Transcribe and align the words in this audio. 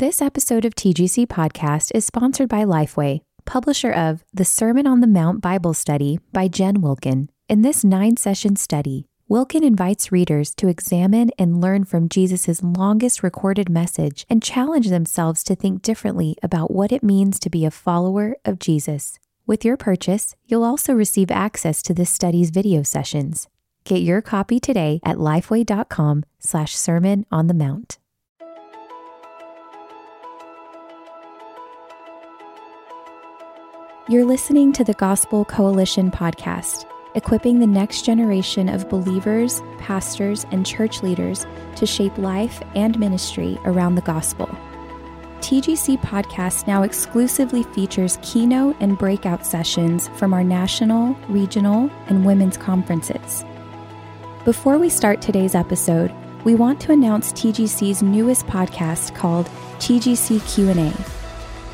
This 0.00 0.20
episode 0.20 0.64
of 0.64 0.74
TGC 0.74 1.28
Podcast 1.28 1.92
is 1.94 2.04
sponsored 2.04 2.48
by 2.48 2.64
Lifeway, 2.64 3.20
publisher 3.44 3.92
of 3.92 4.24
The 4.34 4.44
Sermon 4.44 4.88
on 4.88 4.98
the 4.98 5.06
Mount 5.06 5.40
Bible 5.40 5.72
Study 5.72 6.18
by 6.32 6.48
Jen 6.48 6.80
Wilkin. 6.80 7.30
In 7.48 7.62
this 7.62 7.84
nine 7.84 8.16
session 8.16 8.56
study, 8.56 9.06
Wilkin 9.28 9.62
invites 9.62 10.10
readers 10.10 10.52
to 10.56 10.66
examine 10.66 11.30
and 11.38 11.60
learn 11.60 11.84
from 11.84 12.08
Jesus' 12.08 12.60
longest 12.60 13.22
recorded 13.22 13.68
message 13.68 14.26
and 14.28 14.42
challenge 14.42 14.88
themselves 14.88 15.44
to 15.44 15.54
think 15.54 15.80
differently 15.80 16.34
about 16.42 16.72
what 16.72 16.90
it 16.90 17.04
means 17.04 17.38
to 17.38 17.48
be 17.48 17.64
a 17.64 17.70
follower 17.70 18.34
of 18.44 18.58
Jesus. 18.58 19.20
With 19.46 19.64
your 19.64 19.76
purchase, 19.76 20.34
you'll 20.44 20.64
also 20.64 20.92
receive 20.92 21.30
access 21.30 21.84
to 21.84 21.94
this 21.94 22.10
study's 22.10 22.50
video 22.50 22.82
sessions. 22.82 23.46
Get 23.84 24.02
your 24.02 24.22
copy 24.22 24.58
today 24.58 24.98
at 25.04 25.18
lifeway.com 25.18 26.24
slash 26.40 26.74
sermon 26.74 27.26
on 27.30 27.46
the 27.46 27.54
mount. 27.54 27.98
You're 34.06 34.26
listening 34.26 34.74
to 34.74 34.84
the 34.84 34.92
Gospel 34.92 35.46
Coalition 35.46 36.10
podcast, 36.10 36.84
equipping 37.14 37.58
the 37.58 37.66
next 37.66 38.04
generation 38.04 38.68
of 38.68 38.90
believers, 38.90 39.62
pastors, 39.78 40.44
and 40.50 40.66
church 40.66 41.02
leaders 41.02 41.46
to 41.76 41.86
shape 41.86 42.18
life 42.18 42.60
and 42.74 42.98
ministry 42.98 43.58
around 43.64 43.94
the 43.94 44.02
gospel. 44.02 44.46
TGC 45.40 46.02
Podcast 46.02 46.66
now 46.66 46.82
exclusively 46.82 47.62
features 47.62 48.18
keynote 48.20 48.76
and 48.78 48.98
breakout 48.98 49.46
sessions 49.46 50.08
from 50.16 50.34
our 50.34 50.44
national, 50.44 51.14
regional, 51.30 51.90
and 52.08 52.26
women's 52.26 52.58
conferences. 52.58 53.42
Before 54.44 54.76
we 54.76 54.90
start 54.90 55.22
today's 55.22 55.54
episode, 55.54 56.12
we 56.44 56.54
want 56.54 56.78
to 56.82 56.92
announce 56.92 57.32
TGC's 57.32 58.02
newest 58.02 58.46
podcast 58.48 59.14
called 59.14 59.46
TGC 59.78 60.46
Q&A. 60.54 60.92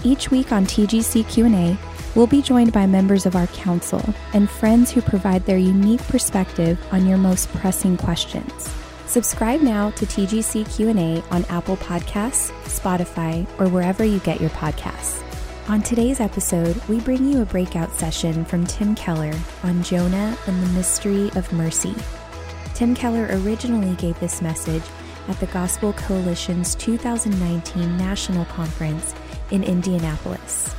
Each 0.08 0.30
week 0.30 0.52
on 0.52 0.64
TGC 0.64 1.28
Q&A, 1.28 1.76
We'll 2.16 2.26
be 2.26 2.42
joined 2.42 2.72
by 2.72 2.86
members 2.86 3.24
of 3.24 3.36
our 3.36 3.46
council 3.48 4.02
and 4.34 4.50
friends 4.50 4.90
who 4.90 5.00
provide 5.00 5.46
their 5.46 5.58
unique 5.58 6.02
perspective 6.08 6.78
on 6.90 7.06
your 7.06 7.18
most 7.18 7.48
pressing 7.52 7.96
questions. 7.96 8.68
Subscribe 9.06 9.60
now 9.60 9.90
to 9.90 10.06
TGC 10.06 10.74
Q&A 10.74 11.22
on 11.30 11.44
Apple 11.44 11.76
Podcasts, 11.76 12.50
Spotify, 12.64 13.46
or 13.60 13.68
wherever 13.68 14.04
you 14.04 14.18
get 14.20 14.40
your 14.40 14.50
podcasts. 14.50 15.22
On 15.68 15.80
today's 15.80 16.18
episode, 16.18 16.76
we 16.88 16.98
bring 17.00 17.24
you 17.24 17.42
a 17.42 17.46
breakout 17.46 17.92
session 17.92 18.44
from 18.44 18.66
Tim 18.66 18.96
Keller 18.96 19.34
on 19.62 19.82
Jonah 19.84 20.36
and 20.48 20.62
the 20.62 20.68
mystery 20.70 21.30
of 21.36 21.52
mercy. 21.52 21.94
Tim 22.74 22.92
Keller 22.92 23.28
originally 23.30 23.94
gave 23.96 24.18
this 24.18 24.42
message 24.42 24.82
at 25.28 25.38
the 25.38 25.46
Gospel 25.46 25.92
Coalition's 25.92 26.74
2019 26.74 27.96
National 27.96 28.44
Conference 28.46 29.14
in 29.52 29.62
Indianapolis. 29.62 30.74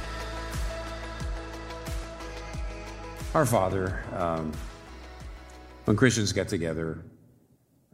Our 3.34 3.46
Father, 3.46 4.04
um, 4.14 4.52
when 5.86 5.96
Christians 5.96 6.34
get 6.34 6.50
together 6.50 7.02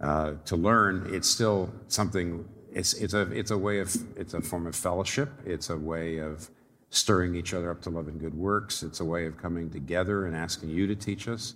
uh, 0.01 0.33
to 0.45 0.55
learn, 0.55 1.07
it's 1.13 1.29
still 1.29 1.71
something. 1.89 2.43
It's 2.71 2.95
it's 2.95 3.13
a 3.13 3.31
it's 3.31 3.51
a 3.51 3.57
way 3.57 3.77
of 3.77 3.95
it's 4.17 4.33
a 4.33 4.41
form 4.41 4.65
of 4.65 4.75
fellowship. 4.75 5.29
It's 5.45 5.69
a 5.69 5.77
way 5.77 6.17
of 6.17 6.49
stirring 6.89 7.35
each 7.35 7.53
other 7.53 7.69
up 7.69 7.83
to 7.83 7.91
love 7.91 8.07
and 8.07 8.19
good 8.19 8.33
works. 8.33 8.81
It's 8.81 8.99
a 8.99 9.05
way 9.05 9.27
of 9.27 9.37
coming 9.37 9.69
together 9.69 10.25
and 10.25 10.35
asking 10.35 10.69
you 10.69 10.87
to 10.87 10.95
teach 10.95 11.27
us. 11.27 11.53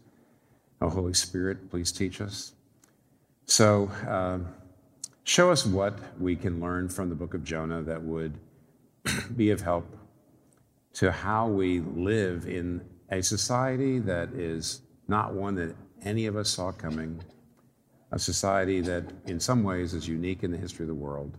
Oh, 0.79 0.89
Holy 0.89 1.15
Spirit, 1.15 1.71
please 1.71 1.91
teach 1.91 2.21
us. 2.21 2.53
So, 3.45 3.89
uh, 4.07 4.39
show 5.23 5.49
us 5.49 5.65
what 5.65 5.97
we 6.19 6.35
can 6.35 6.61
learn 6.61 6.87
from 6.87 7.09
the 7.09 7.15
book 7.15 7.33
of 7.33 7.43
Jonah 7.43 7.81
that 7.81 8.03
would 8.03 8.37
be 9.35 9.49
of 9.49 9.61
help 9.61 9.87
to 10.93 11.11
how 11.11 11.47
we 11.47 11.79
live 11.79 12.45
in 12.47 12.81
a 13.11 13.21
society 13.21 13.99
that 13.99 14.29
is 14.29 14.81
not 15.07 15.33
one 15.33 15.55
that 15.55 15.75
any 16.03 16.25
of 16.25 16.35
us 16.35 16.49
saw 16.49 16.71
coming, 16.71 17.21
a 18.11 18.19
society 18.19 18.81
that 18.81 19.03
in 19.25 19.39
some 19.39 19.63
ways 19.63 19.93
is 19.93 20.07
unique 20.07 20.43
in 20.43 20.51
the 20.51 20.57
history 20.57 20.83
of 20.83 20.87
the 20.87 20.95
world. 20.95 21.37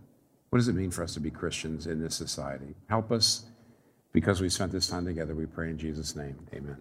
What 0.49 0.59
does 0.59 0.67
it 0.67 0.75
mean 0.75 0.91
for 0.91 1.03
us 1.03 1.15
to 1.15 1.19
be 1.19 1.31
Christians 1.31 1.87
in 1.87 1.99
this 1.99 2.15
society? 2.15 2.75
Help 2.87 3.11
us 3.11 3.45
because 4.11 4.39
we 4.39 4.49
spent 4.49 4.71
this 4.71 4.87
time 4.87 5.05
together. 5.05 5.33
We 5.33 5.47
pray 5.47 5.71
in 5.71 5.77
Jesus' 5.77 6.15
name. 6.15 6.37
Amen. 6.53 6.77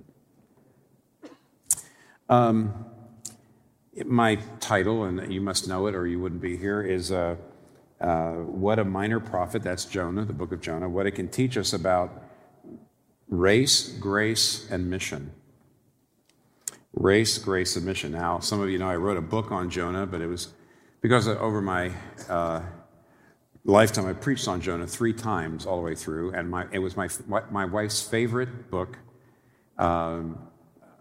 Um, 2.29 2.85
my 4.05 4.37
title, 4.61 5.05
and 5.05 5.33
you 5.33 5.41
must 5.41 5.69
know 5.69 5.87
it 5.87 5.95
or 5.95 6.07
you 6.07 6.21
wouldn't 6.21 6.43
be 6.43 6.57
here, 6.57 6.83
is 6.83 7.11
uh, 7.11 7.37
uh, 8.01 8.33
What 8.33 8.79
a 8.79 8.85
Minor 8.85 9.21
Prophet. 9.21 9.63
That's 9.63 9.87
Jonah, 9.87 10.25
the 10.25 10.33
book 10.33 10.53
of 10.53 10.61
Jonah. 10.61 10.89
What 10.89 11.07
it 11.07 11.13
can 11.13 11.29
teach 11.29 11.57
us 11.57 11.73
about 11.73 12.22
race, 13.33 13.89
grace, 13.89 14.71
and 14.71 14.91
mission. 14.91 15.33
Race, 16.93 17.39
grace, 17.39 17.75
and 17.77 17.87
mission. 17.87 18.13
Now, 18.13 18.39
some 18.41 18.61
of 18.61 18.69
you 18.69 18.79
know 18.79 18.89
I 18.89 18.97
wrote 18.97 19.17
a 19.17 19.23
book 19.23 19.51
on 19.51 19.71
Jonah, 19.71 20.07
but 20.07 20.21
it 20.21 20.27
was 20.27 20.53
because 21.01 21.27
over 21.27 21.63
my 21.63 21.91
uh, 22.29 22.61
lifetime 23.65 24.07
I 24.07 24.13
preached 24.13 24.47
on 24.47 24.61
Jonah 24.61 24.87
three 24.87 25.15
times 25.15 25.65
all 25.65 25.79
the 25.79 25.83
way 25.83 25.95
through, 25.95 26.35
and 26.35 26.51
my, 26.51 26.67
it 26.73 26.79
was 26.79 26.95
my, 26.95 27.09
my 27.51 27.65
wife's 27.65 28.03
favorite 28.03 28.71
book 28.71 28.99
um, 29.79 30.39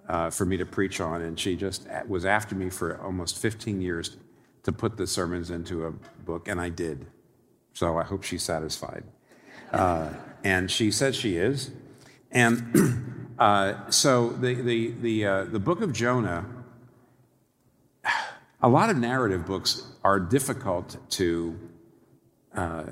uh, 0.08 0.30
for 0.30 0.46
me 0.46 0.56
to 0.56 0.66
preach 0.66 1.02
on, 1.02 1.22
and 1.22 1.38
she 1.38 1.58
just 1.58 1.86
was 2.08 2.25
after 2.25 2.56
me 2.56 2.70
for 2.70 3.00
almost 3.02 3.40
15 3.40 3.81
years 3.81 4.16
to 4.64 4.72
put 4.72 4.96
the 4.96 5.06
sermons 5.06 5.52
into 5.52 5.86
a 5.86 5.91
book, 6.24 6.47
and 6.47 6.62
I 6.62 6.70
did. 6.70 7.08
So 7.74 7.97
I 7.97 8.03
hope 8.03 8.24
she's 8.24 8.44
satisfied. 8.44 9.03
Uh, 9.74 10.09
and 10.46 10.72
she 10.72 10.91
says 10.91 11.16
she 11.16 11.36
is. 11.36 11.72
And 12.31 13.34
uh, 13.40 13.90
so 13.90 14.30
the, 14.30 14.56
the, 14.56 14.92
the, 15.02 15.25
uh, 15.25 15.44
the 15.46 15.59
book 15.59 15.81
of 15.81 15.94
Jonah, 15.94 16.46
a 18.62 18.69
lot 18.69 18.90
of 18.90 18.97
narrative 18.97 19.46
books 19.46 19.88
are 20.03 20.19
difficult 20.19 20.97
to, 21.12 21.59
uh, 22.56 22.84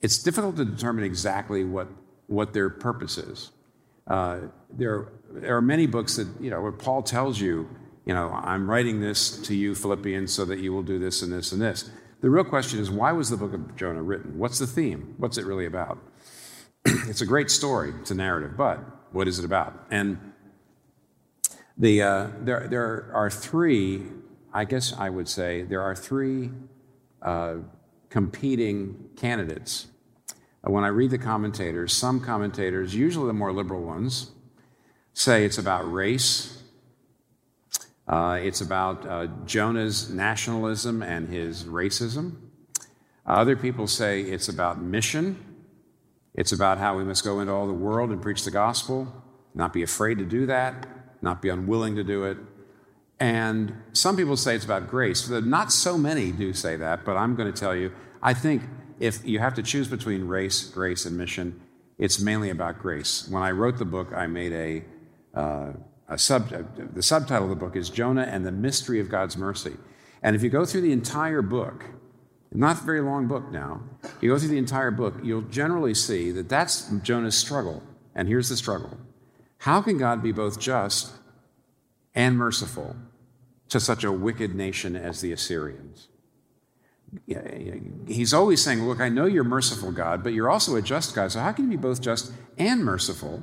it's 0.00 0.22
difficult 0.22 0.56
to 0.56 0.64
determine 0.64 1.04
exactly 1.04 1.64
what, 1.64 1.88
what 2.26 2.52
their 2.52 2.68
purpose 2.70 3.18
is. 3.18 3.50
Uh, 4.06 4.40
there, 4.70 5.08
there 5.30 5.56
are 5.56 5.62
many 5.62 5.86
books 5.86 6.16
that, 6.16 6.28
you 6.40 6.50
know, 6.50 6.60
where 6.60 6.72
Paul 6.72 7.02
tells 7.02 7.40
you, 7.40 7.68
you 8.04 8.14
know, 8.14 8.30
I'm 8.30 8.68
writing 8.68 9.00
this 9.00 9.38
to 9.42 9.54
you, 9.54 9.76
Philippians, 9.76 10.32
so 10.32 10.44
that 10.46 10.58
you 10.58 10.72
will 10.72 10.82
do 10.82 10.98
this 10.98 11.22
and 11.22 11.32
this 11.32 11.52
and 11.52 11.62
this. 11.62 11.88
The 12.20 12.30
real 12.30 12.44
question 12.44 12.80
is, 12.80 12.90
why 12.90 13.12
was 13.12 13.30
the 13.30 13.36
book 13.36 13.52
of 13.52 13.76
Jonah 13.76 14.02
written? 14.02 14.38
What's 14.38 14.58
the 14.58 14.66
theme? 14.66 15.14
What's 15.18 15.38
it 15.38 15.46
really 15.46 15.66
about? 15.66 15.98
it's 16.84 17.20
a 17.20 17.26
great 17.26 17.50
story, 17.50 17.92
it's 18.00 18.10
a 18.10 18.14
narrative, 18.14 18.56
but 18.56 18.80
what 19.12 19.28
is 19.28 19.38
it 19.38 19.44
about? 19.44 19.86
And 19.90 20.18
the, 21.78 22.02
uh, 22.02 22.28
there, 22.40 22.66
there 22.68 23.10
are 23.14 23.30
three, 23.30 24.02
I 24.52 24.64
guess 24.64 24.92
I 24.98 25.08
would 25.08 25.28
say, 25.28 25.62
there 25.62 25.80
are 25.80 25.94
three 25.94 26.50
uh, 27.20 27.56
competing 28.10 29.10
candidates. 29.16 29.86
Uh, 30.66 30.72
when 30.72 30.82
I 30.82 30.88
read 30.88 31.12
the 31.12 31.18
commentators, 31.18 31.92
some 31.92 32.18
commentators, 32.20 32.94
usually 32.94 33.28
the 33.28 33.32
more 33.32 33.52
liberal 33.52 33.82
ones, 33.82 34.32
say 35.14 35.44
it's 35.44 35.58
about 35.58 35.90
race, 35.90 36.62
uh, 38.08 38.40
it's 38.42 38.60
about 38.60 39.06
uh, 39.06 39.28
Jonah's 39.46 40.10
nationalism 40.10 41.00
and 41.00 41.28
his 41.28 41.64
racism. 41.64 42.36
Other 43.24 43.54
people 43.54 43.86
say 43.86 44.22
it's 44.22 44.48
about 44.48 44.82
mission 44.82 45.51
it's 46.34 46.52
about 46.52 46.78
how 46.78 46.96
we 46.96 47.04
must 47.04 47.24
go 47.24 47.40
into 47.40 47.52
all 47.52 47.66
the 47.66 47.72
world 47.72 48.10
and 48.10 48.22
preach 48.22 48.44
the 48.44 48.50
gospel, 48.50 49.12
not 49.54 49.72
be 49.72 49.82
afraid 49.82 50.18
to 50.18 50.24
do 50.24 50.46
that, 50.46 50.86
not 51.20 51.42
be 51.42 51.48
unwilling 51.48 51.96
to 51.96 52.04
do 52.04 52.24
it. 52.24 52.38
And 53.20 53.74
some 53.92 54.16
people 54.16 54.36
say 54.36 54.56
it's 54.56 54.64
about 54.64 54.88
grace. 54.88 55.28
Not 55.28 55.70
so 55.70 55.96
many 55.96 56.32
do 56.32 56.52
say 56.52 56.76
that, 56.76 57.04
but 57.04 57.16
I'm 57.16 57.36
going 57.36 57.52
to 57.52 57.58
tell 57.58 57.76
you, 57.76 57.92
I 58.22 58.34
think 58.34 58.62
if 58.98 59.24
you 59.24 59.38
have 59.38 59.54
to 59.54 59.62
choose 59.62 59.88
between 59.88 60.26
race, 60.26 60.64
grace, 60.64 61.04
and 61.06 61.16
mission, 61.16 61.60
it's 61.98 62.20
mainly 62.20 62.50
about 62.50 62.80
grace. 62.80 63.28
When 63.28 63.42
I 63.42 63.50
wrote 63.50 63.78
the 63.78 63.84
book, 63.84 64.12
I 64.14 64.26
made 64.26 64.52
a, 64.52 65.38
uh, 65.38 65.72
a 66.08 66.18
sub, 66.18 66.48
the 66.94 67.02
subtitle 67.02 67.44
of 67.44 67.50
the 67.50 67.56
book 67.56 67.76
is 67.76 67.90
Jonah 67.90 68.22
and 68.22 68.44
the 68.44 68.52
Mystery 68.52 68.98
of 68.98 69.08
God's 69.08 69.36
Mercy. 69.36 69.76
And 70.22 70.34
if 70.34 70.42
you 70.42 70.50
go 70.50 70.64
through 70.64 70.80
the 70.80 70.92
entire 70.92 71.42
book, 71.42 71.84
not 72.54 72.80
a 72.80 72.84
very 72.84 73.00
long 73.00 73.26
book 73.26 73.50
now, 73.50 73.82
you 74.20 74.30
go 74.30 74.38
through 74.38 74.48
the 74.48 74.58
entire 74.58 74.90
book, 74.90 75.14
you'll 75.22 75.42
generally 75.42 75.94
see 75.94 76.30
that 76.32 76.48
that's 76.48 76.90
Jonah's 77.02 77.36
struggle. 77.36 77.82
And 78.14 78.28
here's 78.28 78.48
the 78.48 78.56
struggle 78.56 78.98
How 79.58 79.80
can 79.80 79.98
God 79.98 80.22
be 80.22 80.32
both 80.32 80.60
just 80.60 81.12
and 82.14 82.36
merciful 82.36 82.96
to 83.68 83.80
such 83.80 84.04
a 84.04 84.12
wicked 84.12 84.54
nation 84.54 84.96
as 84.96 85.20
the 85.20 85.32
Assyrians. 85.32 86.08
He's 88.06 88.32
always 88.34 88.62
saying, 88.62 88.82
Look, 88.86 89.00
I 89.00 89.08
know 89.08 89.26
you're 89.26 89.44
merciful, 89.44 89.92
God, 89.92 90.22
but 90.22 90.32
you're 90.34 90.50
also 90.50 90.76
a 90.76 90.82
just 90.82 91.14
God. 91.14 91.32
So 91.32 91.40
how 91.40 91.52
can 91.52 91.64
you 91.64 91.70
be 91.72 91.76
both 91.76 92.00
just 92.00 92.32
and 92.58 92.84
merciful 92.84 93.42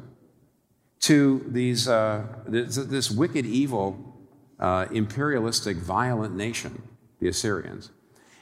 to 1.02 1.44
these, 1.48 1.88
uh, 1.88 2.28
this, 2.48 2.76
this, 2.76 3.10
wicked, 3.12 3.46
evil, 3.46 4.18
uh, 4.60 4.86
imperialistic, 4.92 5.78
violent 5.78 6.36
nation, 6.36 6.84
the 7.20 7.28
Assyrians? 7.28 7.92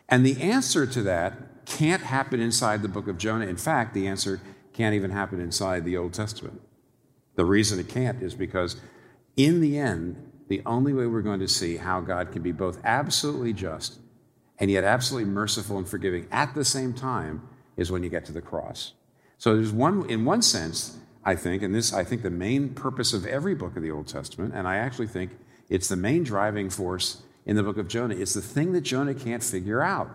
And 0.09 0.25
the 0.25 0.41
answer 0.41 0.85
to 0.85 1.01
that 1.03 1.65
can't 1.65 2.03
happen 2.03 2.39
inside 2.39 2.81
the 2.81 2.87
book 2.87 3.07
of 3.07 3.17
Jonah. 3.17 3.45
In 3.45 3.57
fact, 3.57 3.93
the 3.93 4.07
answer 4.07 4.39
can't 4.73 4.95
even 4.95 5.11
happen 5.11 5.39
inside 5.41 5.83
the 5.83 5.97
Old 5.97 6.13
Testament. 6.13 6.61
The 7.35 7.45
reason 7.45 7.79
it 7.79 7.89
can't 7.89 8.21
is 8.21 8.33
because, 8.33 8.77
in 9.35 9.59
the 9.59 9.77
end, 9.77 10.31
the 10.47 10.61
only 10.65 10.93
way 10.93 11.05
we're 11.05 11.21
going 11.21 11.41
to 11.41 11.47
see 11.47 11.77
how 11.77 11.99
God 11.99 12.31
can 12.31 12.41
be 12.41 12.51
both 12.51 12.79
absolutely 12.83 13.53
just 13.53 13.99
and 14.59 14.71
yet 14.71 14.83
absolutely 14.83 15.29
merciful 15.29 15.77
and 15.77 15.87
forgiving 15.87 16.27
at 16.31 16.55
the 16.55 16.65
same 16.65 16.93
time 16.93 17.47
is 17.75 17.91
when 17.91 18.01
you 18.01 18.09
get 18.09 18.25
to 18.25 18.31
the 18.31 18.41
cross. 18.41 18.93
So 19.37 19.55
there's 19.55 19.71
one, 19.71 20.09
in 20.09 20.25
one 20.25 20.41
sense, 20.41 20.97
I 21.23 21.35
think, 21.35 21.61
and 21.61 21.75
this 21.75 21.93
I 21.93 22.03
think 22.03 22.23
the 22.23 22.29
main 22.29 22.69
purpose 22.69 23.13
of 23.13 23.25
every 23.25 23.53
book 23.53 23.75
of 23.75 23.83
the 23.83 23.91
Old 23.91 24.07
Testament, 24.07 24.53
and 24.55 24.67
I 24.67 24.77
actually 24.77 25.07
think 25.07 25.31
it's 25.69 25.89
the 25.89 25.95
main 25.95 26.23
driving 26.23 26.69
force 26.69 27.21
in 27.47 27.55
the 27.55 27.63
book 27.63 27.77
of 27.77 27.87
Jonah. 27.87 28.13
It's 28.13 28.33
the 28.33 28.41
thing 28.41 28.73
that 28.73 28.81
Jonah 28.81 29.15
can't 29.15 29.41
figure 29.41 29.81
out. 29.81 30.11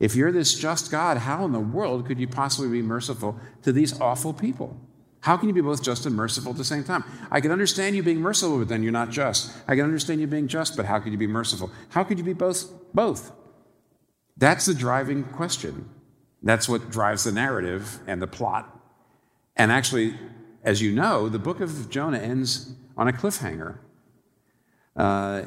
If 0.00 0.16
you're 0.16 0.32
this 0.32 0.58
just 0.58 0.90
God, 0.90 1.18
how 1.18 1.44
in 1.44 1.52
the 1.52 1.60
world 1.60 2.06
could 2.06 2.18
you 2.18 2.26
possibly 2.26 2.70
be 2.70 2.82
merciful 2.82 3.38
to 3.62 3.72
these 3.72 4.00
awful 4.00 4.32
people? 4.32 4.80
How 5.20 5.36
can 5.36 5.48
you 5.48 5.54
be 5.54 5.60
both 5.60 5.82
just 5.82 6.06
and 6.06 6.16
merciful 6.16 6.52
at 6.52 6.56
the 6.56 6.64
same 6.64 6.84
time? 6.84 7.04
I 7.30 7.40
can 7.40 7.50
understand 7.50 7.96
you 7.96 8.02
being 8.02 8.20
merciful, 8.20 8.58
but 8.58 8.68
then 8.68 8.82
you're 8.82 8.92
not 8.92 9.10
just. 9.10 9.52
I 9.66 9.74
can 9.74 9.84
understand 9.84 10.20
you 10.20 10.26
being 10.26 10.48
just, 10.48 10.76
but 10.76 10.86
how 10.86 11.00
could 11.00 11.12
you 11.12 11.18
be 11.18 11.26
merciful? 11.26 11.70
How 11.90 12.02
could 12.02 12.18
you 12.18 12.24
be 12.24 12.32
both? 12.32 12.70
Both. 12.94 13.32
That's 14.36 14.66
the 14.66 14.74
driving 14.74 15.24
question. 15.24 15.88
That's 16.42 16.68
what 16.68 16.90
drives 16.90 17.24
the 17.24 17.32
narrative 17.32 17.98
and 18.06 18.22
the 18.22 18.28
plot. 18.28 18.74
And 19.56 19.72
actually, 19.72 20.14
as 20.62 20.80
you 20.80 20.92
know, 20.92 21.28
the 21.28 21.40
book 21.40 21.60
of 21.60 21.90
Jonah 21.90 22.18
ends 22.18 22.72
on 22.96 23.08
a 23.08 23.12
cliffhanger. 23.12 23.78
Uh, 24.96 25.42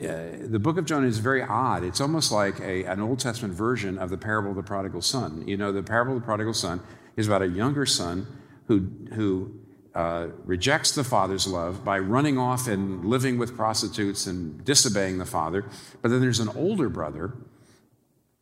the 0.00 0.58
book 0.58 0.78
of 0.78 0.84
Jonah 0.84 1.06
is 1.06 1.18
very 1.18 1.42
odd. 1.42 1.84
It's 1.84 2.00
almost 2.00 2.32
like 2.32 2.60
a, 2.60 2.84
an 2.84 3.00
Old 3.00 3.18
Testament 3.20 3.54
version 3.54 3.98
of 3.98 4.10
the 4.10 4.18
parable 4.18 4.50
of 4.50 4.56
the 4.56 4.62
prodigal 4.62 5.02
son. 5.02 5.46
You 5.46 5.56
know, 5.56 5.72
the 5.72 5.82
parable 5.82 6.14
of 6.14 6.20
the 6.20 6.24
prodigal 6.24 6.54
son 6.54 6.80
is 7.16 7.26
about 7.26 7.42
a 7.42 7.48
younger 7.48 7.86
son 7.86 8.26
who, 8.66 8.88
who 9.14 9.54
uh, 9.94 10.28
rejects 10.44 10.92
the 10.92 11.04
father's 11.04 11.46
love 11.46 11.84
by 11.84 11.98
running 11.98 12.38
off 12.38 12.66
and 12.66 13.04
living 13.04 13.38
with 13.38 13.56
prostitutes 13.56 14.26
and 14.26 14.64
disobeying 14.64 15.18
the 15.18 15.26
father. 15.26 15.64
But 16.02 16.10
then 16.10 16.20
there's 16.20 16.40
an 16.40 16.48
older 16.48 16.88
brother 16.88 17.34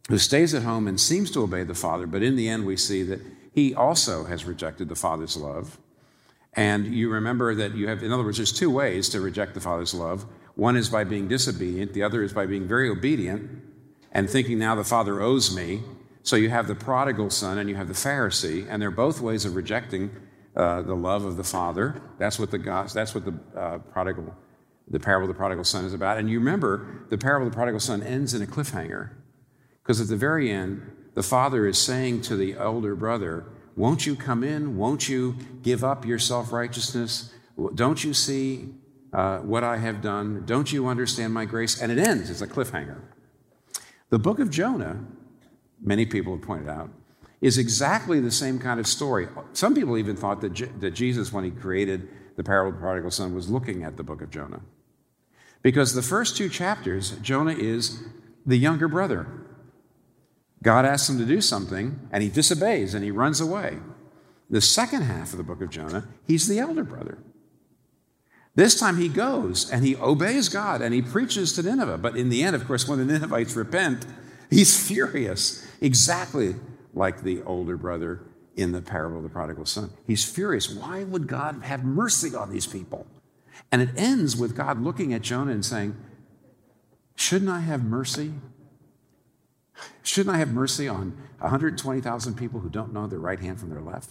who 0.09 0.19
stays 0.19 0.55
at 0.55 0.63
home 0.63 0.89
and 0.89 0.99
seems 0.99 1.31
to 1.33 1.43
obey 1.43 1.65
the 1.65 1.75
father, 1.75 2.07
but 2.07 2.23
in 2.23 2.37
the 2.37 2.49
end, 2.49 2.67
we 2.67 2.77
see 2.77 3.03
that 3.03 3.21
he 3.53 3.75
also 3.75 4.25
has 4.25 4.45
rejected 4.45 4.89
the 4.89 4.97
father's 4.97 5.37
love. 5.37 5.79
And 6.55 6.87
you 6.87 7.11
remember 7.11 7.55
that 7.55 7.75
you 7.75 7.89
have, 7.89 8.03
in 8.03 8.13
other 8.13 8.25
words, 8.25 8.39
there's 8.39 8.53
two 8.53 8.71
ways 8.71 9.09
to 9.11 9.21
reject 9.21 9.55
the 9.55 9.61
father's 9.61 9.95
love. 9.95 10.27
One 10.55 10.77
is 10.77 10.89
by 10.89 11.05
being 11.05 11.29
disobedient, 11.29 11.93
the 11.93 12.03
other 12.03 12.23
is 12.23 12.33
by 12.33 12.47
being 12.47 12.69
very 12.69 12.89
obedient 12.89 13.63
and 14.13 14.29
thinking 14.29 14.59
now 14.59 14.75
the 14.75 14.85
father 14.85 15.21
owes 15.21 15.55
me 15.55 15.83
so 16.23 16.37
you 16.37 16.51
have 16.51 16.69
the 16.69 16.75
prodigal 16.75 17.31
son 17.31 17.59
and 17.59 17.69
you 17.69 17.77
have 17.77 17.89
the 17.89 17.95
Pharisee, 17.95 18.67
and 18.69 18.81
they're 18.81 18.91
both 18.91 19.21
ways 19.21 19.45
of 19.45 19.57
rejecting 19.57 20.11
uh, 20.55 20.83
the 20.83 20.95
love 20.95 21.25
of 21.25 21.37
the 21.37 21.45
Father. 21.45 22.01
That's 22.19 22.39
what 22.39 22.51
the 22.51 22.59
that's 22.59 23.15
what 23.15 23.25
the 23.25 23.35
uh, 23.59 23.79
prodigal, 23.79 24.35
the 24.89 25.01
parable 25.01 25.29
of 25.29 25.35
the 25.35 25.39
prodigal 25.39 25.65
son 25.65 25.85
is 25.85 25.95
about. 25.95 26.19
And 26.19 26.31
you 26.31 26.39
remember 26.39 27.07
the 27.11 27.19
parable 27.19 27.47
of 27.47 27.53
the 27.53 27.57
prodigal 27.57 27.81
son 27.81 28.03
ends 28.03 28.35
in 28.35 28.43
a 28.43 28.47
cliffhanger, 28.47 29.11
because 29.83 30.01
at 30.01 30.09
the 30.09 30.17
very 30.17 30.51
end, 30.51 30.83
the 31.15 31.23
father 31.23 31.67
is 31.67 31.79
saying 31.79 32.23
to 32.23 32.37
the 32.37 32.55
elder 32.55 32.95
brother, 32.95 33.45
"Won't 33.75 34.07
you 34.07 34.15
come 34.15 34.45
in? 34.45 34.77
Won't 34.77 35.09
you 35.09 35.37
give 35.63 35.83
up 35.83 36.07
your 36.07 36.19
self 36.21 36.53
righteousness? 36.53 37.33
Don't 37.75 38.05
you 38.05 38.15
see 38.15 38.75
uh, 39.13 39.39
what 39.39 39.65
I 39.65 39.77
have 39.79 40.01
done? 40.01 40.45
Don't 40.47 40.73
you 40.73 40.87
understand 40.87 41.33
my 41.33 41.45
grace?" 41.45 41.81
And 41.81 41.91
it 41.93 41.99
ends. 41.99 42.31
It's 42.31 42.43
a 42.43 42.47
cliffhanger. 42.47 43.01
The 44.11 44.19
book 44.19 44.39
of 44.39 44.51
Jonah 44.51 45.01
many 45.83 46.07
people 46.07 46.35
have 46.35 46.43
pointed 46.43 46.69
out, 46.69 46.91
is 47.41 47.59
exactly 47.59 48.21
the 48.21 48.31
same 48.31 48.59
kind 48.59 48.79
of 48.79 48.87
story. 48.87 49.27
Some 49.53 49.75
people 49.75 49.99
even 49.99 50.17
thought 50.17 50.41
that, 50.43 50.53
Je- 50.53 50.71
that 50.79 50.93
Jesus, 50.93 51.33
when 51.33 51.45
he 51.45 51.51
created 51.51 52.09
the 52.37 52.45
parable 52.45 52.71
of 52.71 52.77
the 52.77 52.81
prodigal 52.81 53.11
son, 53.11 53.35
was 53.35 53.51
looking 53.51 53.83
at 53.83 53.97
the 53.97 54.05
book 54.05 54.23
of 54.23 54.31
Jonah. 54.31 54.61
Because 55.61 55.95
the 55.95 56.03
first 56.03 56.37
two 56.37 56.49
chapters, 56.49 57.11
Jonah 57.23 57.55
is 57.55 58.03
the 58.47 58.57
younger 58.57 58.89
brother. 58.89 59.27
God 60.63 60.85
asks 60.85 61.09
him 61.09 61.19
to 61.19 61.25
do 61.25 61.41
something, 61.41 62.09
and 62.13 62.23
he 62.23 62.29
disobeys 62.29 62.95
and 62.95 63.05
he 63.05 63.11
runs 63.11 63.41
away. 63.41 63.79
The 64.49 64.61
second 64.61 65.03
half 65.03 65.33
of 65.33 65.39
the 65.39 65.45
book 65.45 65.61
of 65.61 65.71
Jonah, 65.71 66.07
he's 66.27 66.47
the 66.47 66.59
elder 66.59 66.85
brother. 66.85 67.19
This 68.55 68.79
time 68.79 68.99
he 68.99 69.09
goes 69.09 69.71
and 69.71 69.85
he 69.85 69.97
obeys 69.97 70.49
God 70.49 70.83
and 70.83 70.95
he 70.95 71.01
preaches 71.01 71.55
to 71.55 71.63
Nineveh. 71.63 71.99
But 71.99 72.17
in 72.17 72.29
the 72.29 72.43
end, 72.43 72.55
of 72.55 72.67
course, 72.67 72.87
when 72.87 72.99
the 72.99 73.05
Ninevites 73.19 73.57
repent, 73.57 74.05
he's 74.51 74.87
furious 74.87 75.67
exactly 75.81 76.57
like 76.93 77.23
the 77.23 77.43
older 77.43 77.77
brother 77.77 78.21
in 78.55 78.73
the 78.73 78.83
parable 78.83 79.19
of 79.19 79.23
the 79.23 79.31
prodigal 79.31 79.65
son. 79.65 79.91
He's 80.07 80.25
furious. 80.25 80.69
Why 80.69 81.05
would 81.05 81.27
God 81.27 81.63
have 81.63 81.85
mercy 81.85 82.35
on 82.35 82.51
these 82.51 82.67
people? 82.67 83.07
And 83.71 83.81
it 83.81 83.91
ends 83.97 84.37
with 84.37 84.55
God 84.55 84.83
looking 84.83 85.15
at 85.15 85.23
Jonah 85.23 85.53
and 85.53 85.65
saying, 85.65 85.97
Shouldn't 87.15 87.51
I 87.51 87.61
have 87.61 87.83
mercy? 87.83 88.33
Shouldn't 90.03 90.35
I 90.35 90.39
have 90.39 90.53
mercy 90.53 90.89
on 90.89 91.17
120,000 91.39 92.35
people 92.35 92.61
who 92.61 92.69
don't 92.69 92.93
know 92.93 93.07
their 93.07 93.19
right 93.19 93.41
hand 93.41 93.59
from 93.59 93.71
their 93.71 93.81
left? 93.81 94.11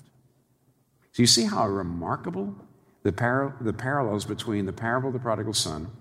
So 1.12 1.22
you 1.22 1.28
see 1.28 1.46
how 1.46 1.68
remarkable 1.68 2.56
the, 3.04 3.12
par- 3.12 3.56
the 3.62 3.74
parallels 3.74 4.26
between 4.26 4.66
the 4.66 4.74
parable 4.74 5.10
of 5.10 5.14
the 5.14 5.20
prodigal 5.20 5.54
son 5.54 5.92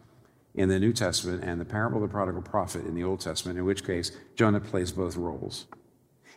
in 0.54 0.68
the 0.68 0.78
New 0.78 0.92
Testament 0.92 1.42
and 1.44 1.60
the 1.60 1.64
parable 1.64 2.02
of 2.02 2.08
the 2.08 2.12
prodigal 2.12 2.42
prophet 2.42 2.84
in 2.84 2.94
the 2.94 3.04
Old 3.04 3.20
Testament, 3.20 3.58
in 3.58 3.64
which 3.64 3.86
case 3.86 4.12
Jonah 4.36 4.60
plays 4.60 4.92
both 4.92 5.16
roles. 5.16 5.66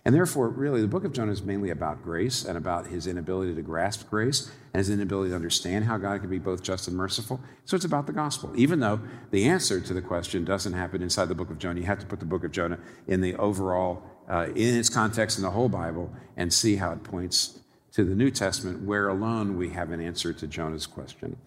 And 0.05 0.13
therefore, 0.13 0.50
really, 0.50 0.82
the 0.82 0.88
book 0.88 1.05
of 1.05 1.13
Jonah 1.13 1.32
is 1.32 1.43
mainly 1.43 1.70
about 1.70 2.03
grace 2.03 2.43
and 2.43 2.58
about 2.58 2.88
his 2.88 3.08
inability 3.08 3.55
to 3.55 3.62
grasp 3.62 4.10
grace 4.10 4.51
and 4.74 4.79
his 4.79 4.89
inability 4.89 5.29
to 5.29 5.36
understand 5.36 5.86
how 5.86 5.98
God 5.98 6.20
can 6.20 6.29
be 6.29 6.39
both 6.39 6.62
just 6.62 6.89
and 6.89 6.98
merciful. 6.98 7.39
So 7.63 7.77
it's 7.77 7.86
about 7.86 8.05
the 8.05 8.13
gospel. 8.13 8.51
Even 8.55 8.82
though 8.82 9.00
the 9.32 9.46
answer 9.46 9.79
to 9.79 9.93
the 9.93 10.01
question 10.01 10.43
doesn't 10.43 10.74
happen 10.74 11.01
inside 11.01 11.29
the 11.29 11.36
book 11.36 11.50
of 11.50 11.58
Jonah, 11.58 11.79
you 11.79 11.86
have 11.86 12.00
to 12.00 12.05
put 12.05 12.20
the 12.20 12.25
book 12.25 12.43
of 12.43 12.51
Jonah 12.51 12.79
in 13.08 13.22
the 13.22 13.36
overall, 13.36 14.03
uh, 14.29 14.48
in 14.50 14.75
its 14.75 14.89
context 14.89 15.38
in 15.38 15.43
the 15.43 15.51
whole 15.51 15.70
Bible, 15.70 16.13
and 16.36 16.53
see 16.53 16.75
how 16.75 16.91
it 16.91 17.03
points 17.03 17.60
to 17.94 18.04
the 18.04 18.16
New 18.16 18.32
Testament, 18.32 18.84
where 18.84 19.08
alone 19.08 19.58
we 19.58 19.70
have 19.70 19.92
an 19.92 20.02
answer 20.02 20.34
to 20.34 20.48
Jonah's 20.48 20.86
question. 20.86 21.38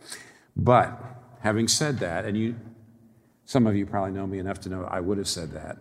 But 0.56 1.16
Having 1.46 1.68
said 1.68 1.98
that, 2.00 2.24
and 2.24 2.36
you, 2.36 2.56
some 3.44 3.68
of 3.68 3.76
you 3.76 3.86
probably 3.86 4.10
know 4.10 4.26
me 4.26 4.40
enough 4.40 4.60
to 4.62 4.68
know 4.68 4.84
I 4.90 4.98
would 4.98 5.16
have 5.16 5.28
said 5.28 5.52
that, 5.52 5.78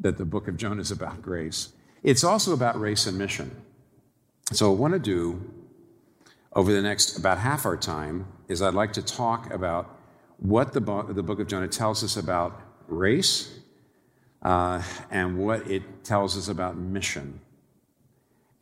that 0.00 0.16
the 0.16 0.24
book 0.24 0.46
of 0.46 0.56
Jonah 0.56 0.80
is 0.80 0.92
about 0.92 1.20
grace. 1.20 1.72
It's 2.04 2.22
also 2.22 2.52
about 2.52 2.80
race 2.80 3.06
and 3.06 3.18
mission. 3.18 3.50
So, 4.52 4.70
what 4.70 4.76
I 4.76 4.80
want 4.80 4.92
to 4.94 5.00
do 5.00 5.50
over 6.52 6.72
the 6.72 6.82
next 6.82 7.18
about 7.18 7.38
half 7.38 7.64
our 7.64 7.76
time 7.76 8.26
is 8.46 8.62
I'd 8.62 8.74
like 8.74 8.92
to 8.92 9.02
talk 9.02 9.52
about 9.52 9.98
what 10.36 10.72
the, 10.72 10.80
bo- 10.80 11.12
the 11.12 11.22
book 11.24 11.40
of 11.40 11.48
Jonah 11.48 11.66
tells 11.66 12.04
us 12.04 12.16
about 12.16 12.60
race 12.86 13.58
uh, 14.42 14.82
and 15.10 15.38
what 15.38 15.68
it 15.68 16.04
tells 16.04 16.36
us 16.36 16.46
about 16.46 16.76
mission. 16.76 17.40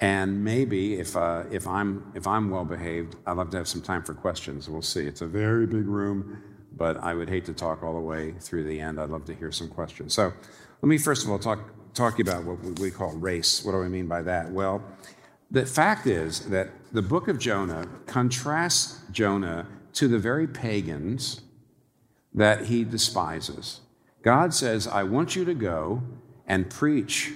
And 0.00 0.42
maybe 0.42 0.94
if, 0.94 1.14
uh, 1.14 1.44
if, 1.50 1.66
I'm, 1.66 2.10
if 2.14 2.26
I'm 2.26 2.50
well 2.50 2.64
behaved, 2.64 3.16
I'd 3.26 3.36
love 3.36 3.50
to 3.50 3.58
have 3.58 3.68
some 3.68 3.82
time 3.82 4.02
for 4.02 4.14
questions. 4.14 4.68
We'll 4.68 4.80
see. 4.80 5.04
It's 5.06 5.20
a 5.20 5.26
very 5.26 5.66
big 5.66 5.86
room, 5.86 6.42
but 6.74 6.96
I 6.96 7.12
would 7.12 7.28
hate 7.28 7.44
to 7.46 7.52
talk 7.52 7.82
all 7.82 7.92
the 7.94 8.00
way 8.00 8.32
through 8.40 8.64
the 8.64 8.80
end. 8.80 8.98
I'd 8.98 9.10
love 9.10 9.26
to 9.26 9.34
hear 9.34 9.52
some 9.52 9.68
questions. 9.68 10.14
So 10.14 10.32
let 10.80 10.88
me 10.88 10.96
first 10.96 11.24
of 11.24 11.30
all 11.30 11.38
talk, 11.38 11.60
talk 11.92 12.18
about 12.18 12.44
what 12.44 12.80
we 12.80 12.90
call 12.90 13.12
race. 13.12 13.62
What 13.62 13.72
do 13.72 13.82
I 13.82 13.88
mean 13.88 14.06
by 14.06 14.22
that? 14.22 14.50
Well, 14.50 14.82
the 15.50 15.66
fact 15.66 16.06
is 16.06 16.48
that 16.48 16.70
the 16.92 17.02
book 17.02 17.28
of 17.28 17.38
Jonah 17.38 17.86
contrasts 18.06 19.00
Jonah 19.10 19.66
to 19.94 20.08
the 20.08 20.18
very 20.18 20.46
pagans 20.46 21.42
that 22.32 22.66
he 22.66 22.84
despises. 22.84 23.80
God 24.22 24.54
says, 24.54 24.86
I 24.86 25.02
want 25.02 25.36
you 25.36 25.44
to 25.44 25.54
go 25.54 26.02
and 26.46 26.70
preach 26.70 27.32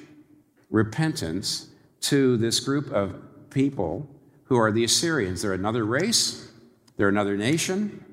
repentance 0.70 1.68
to 2.04 2.36
this 2.36 2.60
group 2.60 2.90
of 2.92 3.14
people 3.50 4.08
who 4.44 4.56
are 4.56 4.70
the 4.70 4.84
Assyrians. 4.84 5.42
They're 5.42 5.52
another 5.52 5.84
race, 5.84 6.50
they're 6.96 7.08
another 7.08 7.36
nation, 7.36 8.04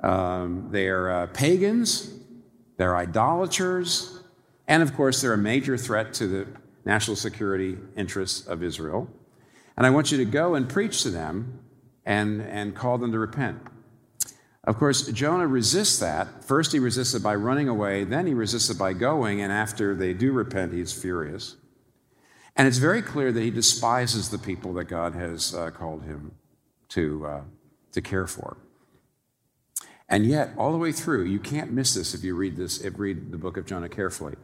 um, 0.00 0.68
they're 0.70 1.10
uh, 1.10 1.26
pagans, 1.28 2.12
they're 2.76 2.96
idolaters, 2.96 4.20
and 4.66 4.82
of 4.82 4.94
course, 4.94 5.20
they're 5.20 5.34
a 5.34 5.38
major 5.38 5.76
threat 5.76 6.14
to 6.14 6.26
the 6.26 6.46
national 6.84 7.16
security 7.16 7.78
interests 7.96 8.46
of 8.46 8.62
Israel. 8.62 9.08
And 9.76 9.86
I 9.86 9.90
want 9.90 10.10
you 10.10 10.18
to 10.18 10.24
go 10.24 10.54
and 10.54 10.68
preach 10.68 11.02
to 11.02 11.10
them 11.10 11.60
and, 12.04 12.40
and 12.42 12.74
call 12.74 12.98
them 12.98 13.12
to 13.12 13.18
repent. 13.18 13.60
Of 14.64 14.78
course, 14.78 15.06
Jonah 15.08 15.46
resists 15.46 15.98
that. 15.98 16.44
First, 16.44 16.72
he 16.72 16.78
resists 16.78 17.14
it 17.14 17.22
by 17.22 17.34
running 17.34 17.68
away, 17.68 18.04
then, 18.04 18.26
he 18.26 18.34
resists 18.34 18.70
it 18.70 18.78
by 18.78 18.94
going, 18.94 19.40
and 19.42 19.52
after 19.52 19.94
they 19.94 20.14
do 20.14 20.32
repent, 20.32 20.72
he's 20.72 20.92
furious. 20.92 21.56
And 22.56 22.68
it's 22.68 22.78
very 22.78 23.02
clear 23.02 23.32
that 23.32 23.40
he 23.40 23.50
despises 23.50 24.30
the 24.30 24.38
people 24.38 24.72
that 24.74 24.84
God 24.84 25.14
has 25.14 25.54
uh, 25.54 25.70
called 25.70 26.04
him 26.04 26.32
to, 26.90 27.26
uh, 27.26 27.40
to 27.92 28.00
care 28.00 28.26
for. 28.26 28.56
And 30.08 30.26
yet, 30.26 30.50
all 30.56 30.70
the 30.70 30.78
way 30.78 30.92
through, 30.92 31.24
you 31.24 31.40
can't 31.40 31.72
miss 31.72 31.94
this 31.94 32.14
if 32.14 32.22
you 32.22 32.34
read 32.34 32.56
this, 32.56 32.80
if 32.80 32.98
read 32.98 33.32
the 33.32 33.38
book 33.38 33.56
of 33.56 33.66
Jonah 33.66 33.88
carefully. 33.88 34.34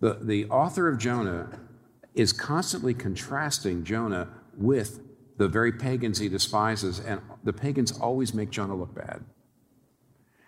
The, 0.00 0.18
the 0.20 0.44
author 0.46 0.88
of 0.88 0.98
Jonah 0.98 1.58
is 2.14 2.32
constantly 2.32 2.94
contrasting 2.94 3.84
Jonah 3.84 4.28
with 4.56 5.00
the 5.36 5.48
very 5.48 5.72
pagans 5.72 6.18
he 6.18 6.28
despises, 6.28 7.00
and 7.00 7.20
the 7.44 7.52
pagans 7.52 7.92
always 7.98 8.34
make 8.34 8.50
Jonah 8.50 8.74
look 8.74 8.94
bad. 8.94 9.24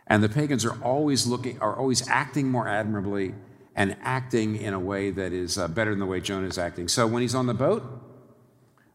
And 0.07 0.23
the 0.23 0.29
pagans 0.29 0.65
are 0.65 0.83
always 0.83 1.27
looking, 1.27 1.61
are 1.61 1.77
always 1.77 2.09
acting 2.09 2.49
more 2.49 2.69
admirably 2.69 3.35
and 3.79 3.97
acting 4.03 4.57
in 4.57 4.75
a 4.75 4.79
way 4.79 5.13
that 5.13 5.33
is 5.33 5.57
uh, 5.57 5.69
better 5.69 5.91
than 5.91 6.01
the 6.01 6.07
way 6.07 6.21
Jonah 6.21 6.49
is 6.49 6.59
acting. 6.59 6.89
So 6.89 7.07
when 7.07 7.23
he's 7.23 7.37
on 7.37 7.47
the 7.47 7.55
boat, 7.55 7.85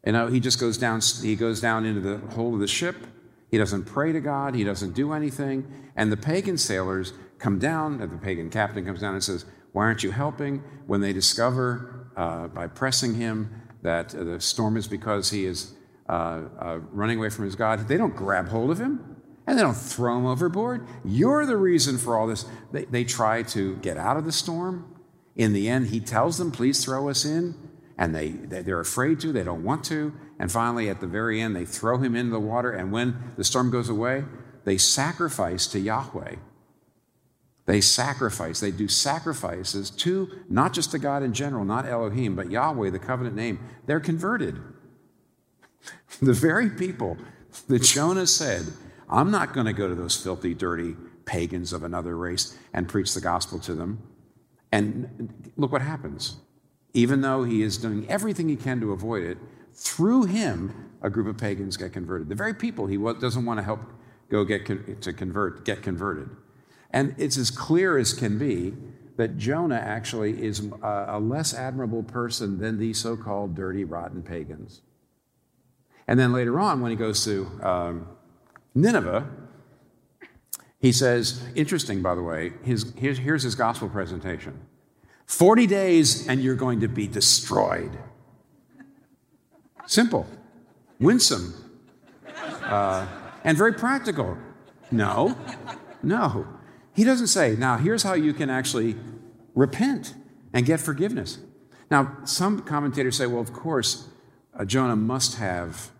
you 0.05 0.11
know, 0.11 0.27
he 0.27 0.41
just 0.41 0.59
goes 0.59 0.77
down, 0.77 0.99
he 1.21 1.37
goes 1.37 1.61
down 1.61 1.85
into 1.85 2.01
the 2.01 2.17
hold 2.33 2.55
of 2.55 2.59
the 2.59 2.67
ship. 2.67 2.97
He 3.49 3.57
doesn't 3.57 3.85
pray 3.85 4.11
to 4.11 4.19
God. 4.19 4.55
He 4.55 4.65
doesn't 4.65 4.91
do 4.93 5.13
anything. 5.13 5.71
And 5.95 6.11
the 6.11 6.17
pagan 6.17 6.57
sailors 6.57 7.13
come 7.39 7.59
down, 7.59 8.01
and 8.01 8.11
the 8.11 8.17
pagan 8.17 8.49
captain 8.49 8.85
comes 8.85 8.99
down 8.99 9.13
and 9.13 9.23
says, 9.23 9.45
Why 9.71 9.85
aren't 9.85 10.03
you 10.03 10.11
helping? 10.11 10.61
When 10.85 10.99
they 10.99 11.13
discover 11.13 12.09
uh, 12.17 12.47
by 12.47 12.67
pressing 12.67 13.15
him 13.15 13.61
that 13.83 14.09
the 14.09 14.41
storm 14.41 14.75
is 14.75 14.89
because 14.89 15.31
he 15.31 15.45
is 15.45 15.75
uh, 16.09 16.41
uh, 16.59 16.79
running 16.91 17.19
away 17.19 17.29
from 17.29 17.45
his 17.45 17.55
God, 17.55 17.87
they 17.87 17.95
don't 17.95 18.17
grab 18.17 18.49
hold 18.49 18.69
of 18.69 18.79
him. 18.81 19.12
And 19.45 19.57
they 19.57 19.61
don't 19.61 19.73
throw 19.73 20.17
him 20.17 20.25
overboard. 20.25 20.87
You're 21.03 21.45
the 21.45 21.57
reason 21.57 21.97
for 21.97 22.17
all 22.17 22.27
this. 22.27 22.45
They, 22.71 22.85
they 22.85 23.03
try 23.03 23.43
to 23.43 23.75
get 23.77 23.97
out 23.97 24.17
of 24.17 24.25
the 24.25 24.31
storm. 24.31 24.95
In 25.35 25.53
the 25.53 25.67
end, 25.67 25.87
he 25.87 25.99
tells 25.99 26.37
them, 26.37 26.51
please 26.51 26.83
throw 26.83 27.09
us 27.09 27.25
in. 27.25 27.55
And 27.97 28.15
they, 28.15 28.29
they're 28.29 28.79
afraid 28.79 29.19
to, 29.19 29.31
they 29.31 29.43
don't 29.43 29.63
want 29.63 29.83
to. 29.85 30.13
And 30.39 30.51
finally, 30.51 30.89
at 30.89 30.99
the 30.99 31.07
very 31.07 31.41
end, 31.41 31.55
they 31.55 31.65
throw 31.65 31.97
him 31.97 32.15
into 32.15 32.31
the 32.31 32.39
water. 32.39 32.71
And 32.71 32.91
when 32.91 33.33
the 33.37 33.43
storm 33.43 33.69
goes 33.69 33.89
away, 33.89 34.23
they 34.65 34.77
sacrifice 34.77 35.67
to 35.67 35.79
Yahweh. 35.79 36.35
They 37.65 37.79
sacrifice, 37.79 38.59
they 38.59 38.71
do 38.71 38.87
sacrifices 38.89 39.89
to 39.89 40.29
not 40.49 40.73
just 40.73 40.91
to 40.91 40.99
God 40.99 41.23
in 41.23 41.33
general, 41.33 41.63
not 41.63 41.85
Elohim, 41.85 42.35
but 42.35 42.51
Yahweh, 42.51 42.89
the 42.89 42.99
covenant 42.99 43.35
name. 43.35 43.59
They're 43.85 43.99
converted. 43.99 44.59
The 46.21 46.31
very 46.31 46.69
people 46.69 47.17
that 47.67 47.81
Jonah 47.81 48.27
said, 48.27 48.67
I'm 49.09 49.31
not 49.31 49.53
going 49.53 49.65
to 49.65 49.73
go 49.73 49.87
to 49.87 49.95
those 49.95 50.15
filthy, 50.15 50.53
dirty 50.53 50.95
pagans 51.25 51.73
of 51.73 51.83
another 51.83 52.17
race 52.17 52.57
and 52.73 52.87
preach 52.87 53.13
the 53.13 53.21
gospel 53.21 53.59
to 53.59 53.73
them. 53.73 54.01
And 54.71 55.51
look 55.55 55.71
what 55.71 55.81
happens. 55.81 56.37
Even 56.93 57.21
though 57.21 57.43
he 57.43 57.61
is 57.61 57.77
doing 57.77 58.09
everything 58.09 58.49
he 58.49 58.55
can 58.55 58.79
to 58.81 58.91
avoid 58.91 59.23
it, 59.23 59.37
through 59.73 60.25
him, 60.25 60.91
a 61.01 61.09
group 61.09 61.27
of 61.27 61.37
pagans 61.37 61.77
get 61.77 61.93
converted. 61.93 62.29
The 62.29 62.35
very 62.35 62.53
people 62.53 62.87
he 62.87 62.97
doesn't 62.97 63.45
want 63.45 63.59
to 63.59 63.63
help 63.63 63.81
go 64.29 64.43
get 64.43 64.65
to 65.01 65.13
convert 65.13 65.65
get 65.65 65.81
converted. 65.81 66.29
And 66.91 67.15
it's 67.17 67.37
as 67.37 67.49
clear 67.49 67.97
as 67.97 68.13
can 68.13 68.37
be 68.37 68.73
that 69.17 69.37
Jonah 69.37 69.75
actually 69.75 70.43
is 70.43 70.71
a 70.81 71.19
less 71.19 71.53
admirable 71.53 72.03
person 72.03 72.59
than 72.59 72.79
these 72.79 72.99
so 72.99 73.15
called 73.15 73.55
dirty, 73.55 73.83
rotten 73.83 74.23
pagans. 74.23 74.81
And 76.07 76.19
then 76.19 76.33
later 76.33 76.59
on, 76.59 76.81
when 76.81 76.91
he 76.91 76.97
goes 76.97 77.23
to 77.25 77.47
um, 77.61 78.07
Nineveh, 78.75 79.27
he 80.79 80.91
says, 80.91 81.43
interesting, 81.55 82.01
by 82.01 82.15
the 82.15 82.21
way, 82.21 82.53
his, 82.63 82.93
here's, 82.97 83.17
here's 83.17 83.43
his 83.43 83.55
gospel 83.55 83.89
presentation 83.89 84.59
40 85.25 85.67
days 85.67 86.27
and 86.27 86.41
you're 86.41 86.55
going 86.55 86.81
to 86.81 86.87
be 86.87 87.07
destroyed. 87.07 87.97
Simple, 89.85 90.27
winsome, 90.99 91.53
uh, 92.63 93.07
and 93.43 93.57
very 93.57 93.73
practical. 93.73 94.37
No, 94.91 95.37
no. 96.01 96.47
He 96.93 97.03
doesn't 97.03 97.27
say, 97.27 97.55
now 97.55 97.77
here's 97.77 98.03
how 98.03 98.13
you 98.13 98.33
can 98.33 98.49
actually 98.49 98.95
repent 99.55 100.13
and 100.53 100.65
get 100.65 100.79
forgiveness. 100.79 101.39
Now, 101.89 102.17
some 102.25 102.61
commentators 102.61 103.17
say, 103.17 103.25
well, 103.25 103.41
of 103.41 103.53
course, 103.53 104.07
uh, 104.57 104.65
Jonah 104.65 104.95
must 104.95 105.35
have 105.35 105.91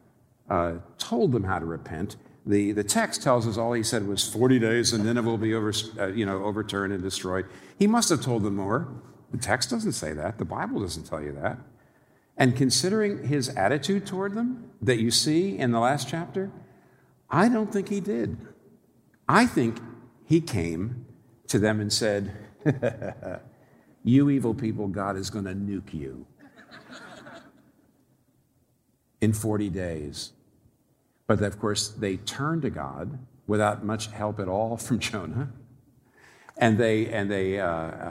uh, 0.49 0.73
told 0.97 1.31
them 1.31 1.43
how 1.43 1.59
to 1.59 1.65
repent 1.65 2.15
the, 2.45 2.73
the 2.73 2.83
text 2.83 3.23
tells 3.23 3.47
us 3.47 3.57
all 3.57 3.73
he 3.73 3.83
said 3.83 4.07
was 4.07 4.27
40 4.27 4.59
days 4.59 4.91
and 4.91 5.05
Nineveh 5.05 5.29
will 5.29 5.37
be 5.37 5.53
over, 5.53 5.73
uh, 5.97 6.07
you 6.07 6.25
know, 6.25 6.43
overturned 6.43 6.91
and 6.91 7.01
destroyed. 7.01 7.45
He 7.79 7.87
must 7.87 8.09
have 8.09 8.21
told 8.21 8.43
them 8.43 8.57
more. 8.57 8.87
The 9.31 9.37
text 9.37 9.69
doesn't 9.69 9.93
say 9.93 10.13
that. 10.13 10.37
The 10.37 10.45
Bible 10.45 10.81
doesn't 10.81 11.05
tell 11.05 11.21
you 11.21 11.31
that. 11.33 11.57
And 12.37 12.55
considering 12.55 13.27
his 13.27 13.49
attitude 13.49 14.05
toward 14.05 14.33
them 14.33 14.71
that 14.81 14.99
you 14.99 15.11
see 15.11 15.57
in 15.57 15.71
the 15.71 15.79
last 15.79 16.09
chapter, 16.09 16.51
I 17.29 17.47
don't 17.47 17.71
think 17.71 17.89
he 17.89 17.99
did. 17.99 18.37
I 19.27 19.45
think 19.45 19.79
he 20.25 20.41
came 20.41 21.05
to 21.47 21.59
them 21.59 21.79
and 21.79 21.93
said, 21.93 22.35
You 24.03 24.29
evil 24.29 24.53
people, 24.53 24.87
God 24.87 25.15
is 25.15 25.29
going 25.29 25.45
to 25.45 25.53
nuke 25.53 25.93
you 25.93 26.25
in 29.21 29.31
40 29.31 29.69
days. 29.69 30.33
But 31.27 31.41
of 31.41 31.59
course, 31.59 31.89
they 31.89 32.17
turned 32.17 32.63
to 32.63 32.69
God 32.69 33.19
without 33.47 33.83
much 33.83 34.07
help 34.07 34.39
at 34.39 34.47
all 34.47 34.77
from 34.77 34.99
Jonah. 35.07 35.49
And 36.57 36.77
they, 36.77 37.07
and 37.07 37.31
they, 37.31 37.59
uh, 37.59 37.65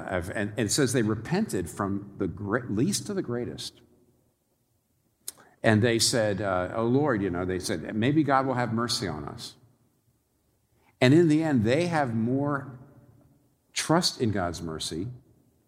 have, 0.08 0.30
and, 0.30 0.52
it 0.56 0.72
says 0.72 0.92
they 0.92 1.02
repented 1.02 1.70
from 1.70 2.10
the 2.18 2.26
great, 2.26 2.70
least 2.70 3.06
to 3.06 3.14
the 3.14 3.22
greatest. 3.22 3.80
And 5.62 5.80
they 5.80 6.00
said, 6.00 6.40
uh, 6.40 6.70
Oh 6.74 6.84
Lord, 6.84 7.22
you 7.22 7.30
know, 7.30 7.44
they 7.44 7.60
said, 7.60 7.94
maybe 7.94 8.24
God 8.24 8.46
will 8.46 8.54
have 8.54 8.72
mercy 8.72 9.06
on 9.06 9.24
us. 9.24 9.54
And 11.00 11.14
in 11.14 11.28
the 11.28 11.42
end, 11.42 11.64
they 11.64 11.86
have 11.86 12.14
more 12.14 12.78
trust 13.72 14.20
in 14.20 14.32
God's 14.32 14.60
mercy, 14.60 15.06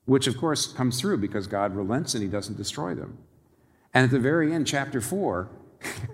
which 0.04 0.26
of 0.26 0.36
course 0.36 0.72
comes 0.72 1.00
through 1.00 1.18
because 1.18 1.46
God 1.46 1.74
relents 1.76 2.14
and 2.14 2.22
he 2.22 2.28
doesn't 2.28 2.56
destroy 2.56 2.94
them. 2.94 3.18
And 3.92 4.04
at 4.04 4.10
the 4.10 4.18
very 4.18 4.52
end, 4.52 4.66
chapter 4.66 5.00
4, 5.00 5.48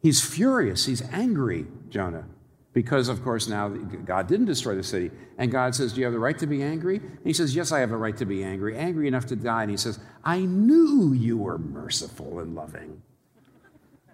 He's 0.00 0.24
furious. 0.24 0.86
He's 0.86 1.02
angry, 1.10 1.66
Jonah, 1.88 2.24
because, 2.72 3.08
of 3.08 3.22
course, 3.22 3.48
now 3.48 3.68
God 3.68 4.28
didn't 4.28 4.46
destroy 4.46 4.74
the 4.74 4.82
city. 4.82 5.10
And 5.38 5.50
God 5.50 5.74
says, 5.74 5.92
Do 5.92 6.00
you 6.00 6.04
have 6.04 6.12
the 6.12 6.18
right 6.18 6.38
to 6.38 6.46
be 6.46 6.62
angry? 6.62 6.96
And 6.96 7.24
he 7.24 7.32
says, 7.32 7.54
Yes, 7.54 7.72
I 7.72 7.80
have 7.80 7.90
a 7.90 7.96
right 7.96 8.16
to 8.16 8.24
be 8.24 8.44
angry, 8.44 8.76
angry 8.76 9.08
enough 9.08 9.26
to 9.26 9.36
die. 9.36 9.62
And 9.62 9.70
he 9.70 9.76
says, 9.76 9.98
I 10.24 10.40
knew 10.40 11.12
you 11.12 11.38
were 11.38 11.58
merciful 11.58 12.38
and 12.38 12.54
loving. 12.54 13.02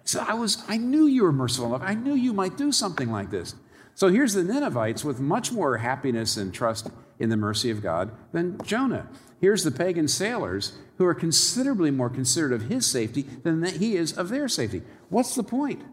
So 0.03 0.23
I 0.27 0.33
was, 0.33 0.63
I 0.67 0.77
knew 0.77 1.07
you 1.07 1.23
were 1.23 1.31
merciful 1.31 1.65
and 1.65 1.73
loving. 1.73 1.87
I 1.87 1.93
knew 1.93 2.13
you 2.13 2.33
might 2.33 2.57
do 2.57 2.71
something 2.71 3.11
like 3.11 3.31
this. 3.31 3.55
So 3.95 4.09
here's 4.09 4.33
the 4.33 4.43
Ninevites 4.43 5.05
with 5.05 5.19
much 5.19 5.51
more 5.51 5.77
happiness 5.77 6.37
and 6.37 6.53
trust 6.53 6.89
in 7.19 7.29
the 7.29 7.37
mercy 7.37 7.69
of 7.71 7.81
God 7.81 8.11
than 8.31 8.59
Jonah. 8.63 9.07
Here's 9.39 9.63
the 9.63 9.71
pagan 9.71 10.07
sailors 10.07 10.73
who 10.97 11.05
are 11.05 11.13
considerably 11.13 11.91
more 11.91 12.09
considerate 12.09 12.53
of 12.53 12.69
his 12.69 12.85
safety 12.85 13.23
than 13.43 13.61
that 13.61 13.77
he 13.77 13.95
is 13.95 14.17
of 14.17 14.29
their 14.29 14.47
safety. 14.47 14.81
What's 15.09 15.35
the 15.35 15.43
point? 15.43 15.83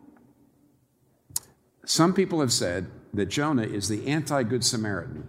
Some 1.85 2.15
people 2.15 2.41
have 2.41 2.53
said 2.53 2.87
that 3.13 3.27
Jonah 3.27 3.65
is 3.65 3.89
the 3.89 4.07
anti 4.07 4.43
Good 4.43 4.65
Samaritan. 4.65 5.29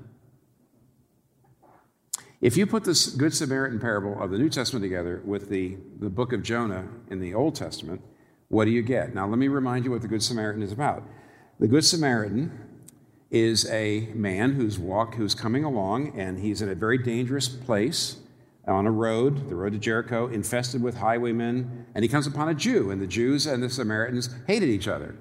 If 2.42 2.58
you 2.58 2.68
put 2.68 2.84
this 2.84 3.08
Good 3.08 3.34
Samaritan 3.34 3.80
parable 3.80 4.22
of 4.22 4.30
the 4.30 4.38
New 4.38 4.50
Testament 4.50 4.84
together 4.84 5.22
with 5.24 5.50
the, 5.50 5.78
the 6.00 6.10
book 6.10 6.34
of 6.34 6.44
Jonah 6.44 6.88
in 7.10 7.20
the 7.20 7.34
Old 7.34 7.56
Testament, 7.56 8.02
what 8.50 8.66
do 8.66 8.72
you 8.72 8.82
get? 8.84 9.16
Now, 9.16 9.28
let 9.28 9.40
me 9.40 9.48
remind 9.48 9.86
you 9.86 9.92
what 9.92 10.02
the 10.02 10.08
Good 10.08 10.22
Samaritan 10.22 10.62
is 10.62 10.72
about. 10.72 11.04
The 11.60 11.68
Good 11.68 11.86
Samaritan 11.86 12.63
is 13.34 13.70
a 13.72 14.08
man 14.14 14.54
who's 14.54 14.78
walk, 14.78 15.16
who's 15.16 15.34
coming 15.34 15.64
along, 15.64 16.18
and 16.18 16.40
he's 16.40 16.62
in 16.62 16.70
a 16.70 16.76
very 16.76 17.00
dangerous 17.00 17.50
place 17.50 18.18
on 18.68 18.86
a 18.86 18.92
road, 18.92 19.50
the 19.50 19.56
road 19.56 19.74
to 19.74 19.80
Jericho, 19.80 20.28
infested 20.28 20.82
with 20.82 20.98
highwaymen, 20.98 21.88
and 21.96 22.04
he 22.04 22.08
comes 22.08 22.28
upon 22.28 22.48
a 22.48 22.54
Jew, 22.54 22.92
and 22.92 23.02
the 23.02 23.08
Jews 23.08 23.48
and 23.48 23.62
the 23.62 23.70
Samaritans 23.70 24.30
hated 24.48 24.70
each 24.70 24.88
other. 24.88 25.16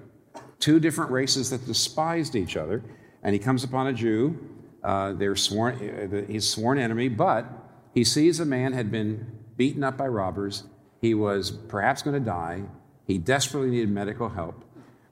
Two 0.60 0.78
different 0.78 1.10
races 1.10 1.50
that 1.50 1.66
despised 1.66 2.36
each 2.36 2.56
other. 2.56 2.84
and 3.24 3.32
he 3.32 3.38
comes 3.38 3.62
upon 3.62 3.86
a 3.86 3.92
Jew. 3.92 4.36
Uh, 4.82 5.12
they're 5.12 5.36
sworn, 5.36 5.74
uh, 5.76 6.26
he's 6.30 6.48
sworn 6.48 6.76
enemy, 6.76 7.08
but 7.08 7.46
he 7.94 8.02
sees 8.04 8.40
a 8.40 8.44
man 8.44 8.72
had 8.72 8.90
been 8.90 9.26
beaten 9.56 9.84
up 9.84 9.96
by 9.96 10.08
robbers. 10.08 10.64
He 11.00 11.14
was 11.14 11.50
perhaps 11.50 12.02
going 12.02 12.14
to 12.14 12.24
die. 12.24 12.64
He 13.06 13.18
desperately 13.18 13.70
needed 13.70 13.90
medical 13.90 14.30
help. 14.30 14.64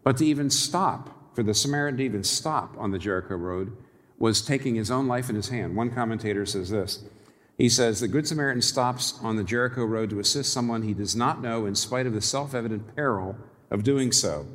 But 0.02 0.16
to 0.16 0.26
even 0.26 0.50
stop, 0.50 1.19
for 1.34 1.42
the 1.42 1.54
Samaritan 1.54 1.98
to 1.98 2.04
even 2.04 2.24
stop 2.24 2.74
on 2.78 2.90
the 2.90 2.98
Jericho 2.98 3.36
road, 3.36 3.76
was 4.18 4.42
taking 4.42 4.74
his 4.74 4.90
own 4.90 5.08
life 5.08 5.30
in 5.30 5.36
his 5.36 5.48
hand. 5.48 5.74
One 5.74 5.90
commentator 5.90 6.46
says 6.46 6.70
this 6.70 7.02
He 7.58 7.68
says, 7.68 8.00
The 8.00 8.08
Good 8.08 8.28
Samaritan 8.28 8.62
stops 8.62 9.18
on 9.22 9.36
the 9.36 9.44
Jericho 9.44 9.84
road 9.84 10.10
to 10.10 10.20
assist 10.20 10.52
someone 10.52 10.82
he 10.82 10.94
does 10.94 11.16
not 11.16 11.42
know 11.42 11.66
in 11.66 11.74
spite 11.74 12.06
of 12.06 12.12
the 12.12 12.20
self 12.20 12.54
evident 12.54 12.94
peril 12.94 13.36
of 13.70 13.82
doing 13.82 14.12
so. 14.12 14.46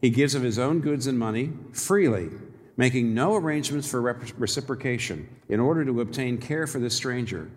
He 0.00 0.10
gives 0.10 0.34
of 0.34 0.42
his 0.42 0.58
own 0.58 0.80
goods 0.80 1.06
and 1.06 1.18
money 1.18 1.52
freely, 1.72 2.28
making 2.76 3.14
no 3.14 3.34
arrangements 3.36 3.88
for 3.88 4.02
reciprocation 4.02 5.28
in 5.48 5.60
order 5.60 5.84
to 5.84 6.00
obtain 6.00 6.38
care 6.38 6.66
for 6.66 6.78
the 6.78 6.90
stranger. 6.90 7.50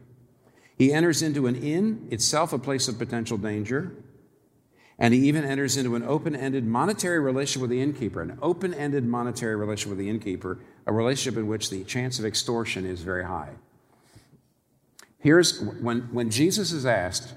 He 0.77 0.93
enters 0.93 1.21
into 1.21 1.47
an 1.47 1.55
inn, 1.55 2.07
itself 2.11 2.53
a 2.53 2.59
place 2.59 2.87
of 2.87 2.99
potential 2.99 3.37
danger, 3.37 3.91
and 4.99 5.13
he 5.13 5.27
even 5.27 5.43
enters 5.43 5.77
into 5.77 5.95
an 5.95 6.03
open 6.03 6.35
ended 6.35 6.65
monetary 6.65 7.19
relationship 7.19 7.61
with 7.61 7.69
the 7.69 7.81
innkeeper, 7.81 8.21
an 8.21 8.37
open 8.41 8.73
ended 8.73 9.05
monetary 9.05 9.55
relationship 9.55 9.97
with 9.97 9.99
the 9.99 10.09
innkeeper, 10.09 10.59
a 10.85 10.93
relationship 10.93 11.37
in 11.37 11.47
which 11.47 11.69
the 11.69 11.83
chance 11.83 12.19
of 12.19 12.25
extortion 12.25 12.85
is 12.85 13.01
very 13.01 13.25
high. 13.25 13.51
Here's 15.19 15.61
when, 15.61 16.01
when 16.11 16.29
Jesus 16.29 16.71
is 16.71 16.85
asked, 16.85 17.33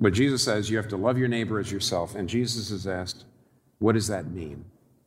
but 0.00 0.12
Jesus 0.12 0.44
says 0.44 0.70
you 0.70 0.76
have 0.76 0.88
to 0.88 0.96
love 0.96 1.18
your 1.18 1.28
neighbor 1.28 1.58
as 1.58 1.72
yourself, 1.72 2.14
and 2.14 2.28
Jesus 2.28 2.70
is 2.70 2.86
asked, 2.86 3.24
what 3.78 3.92
does 3.92 4.08
that 4.08 4.30
mean? 4.30 4.64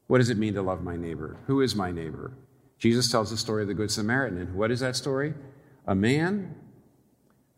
What 0.07 0.17
does 0.17 0.29
it 0.29 0.37
mean 0.37 0.53
to 0.55 0.61
love 0.61 0.83
my 0.83 0.95
neighbor? 0.95 1.37
Who 1.47 1.61
is 1.61 1.75
my 1.75 1.91
neighbor? 1.91 2.33
Jesus 2.77 3.11
tells 3.11 3.29
the 3.29 3.37
story 3.37 3.61
of 3.61 3.67
the 3.67 3.73
Good 3.73 3.91
Samaritan. 3.91 4.39
And 4.39 4.55
what 4.55 4.71
is 4.71 4.79
that 4.79 4.95
story? 4.95 5.33
A 5.85 5.95
man 5.95 6.55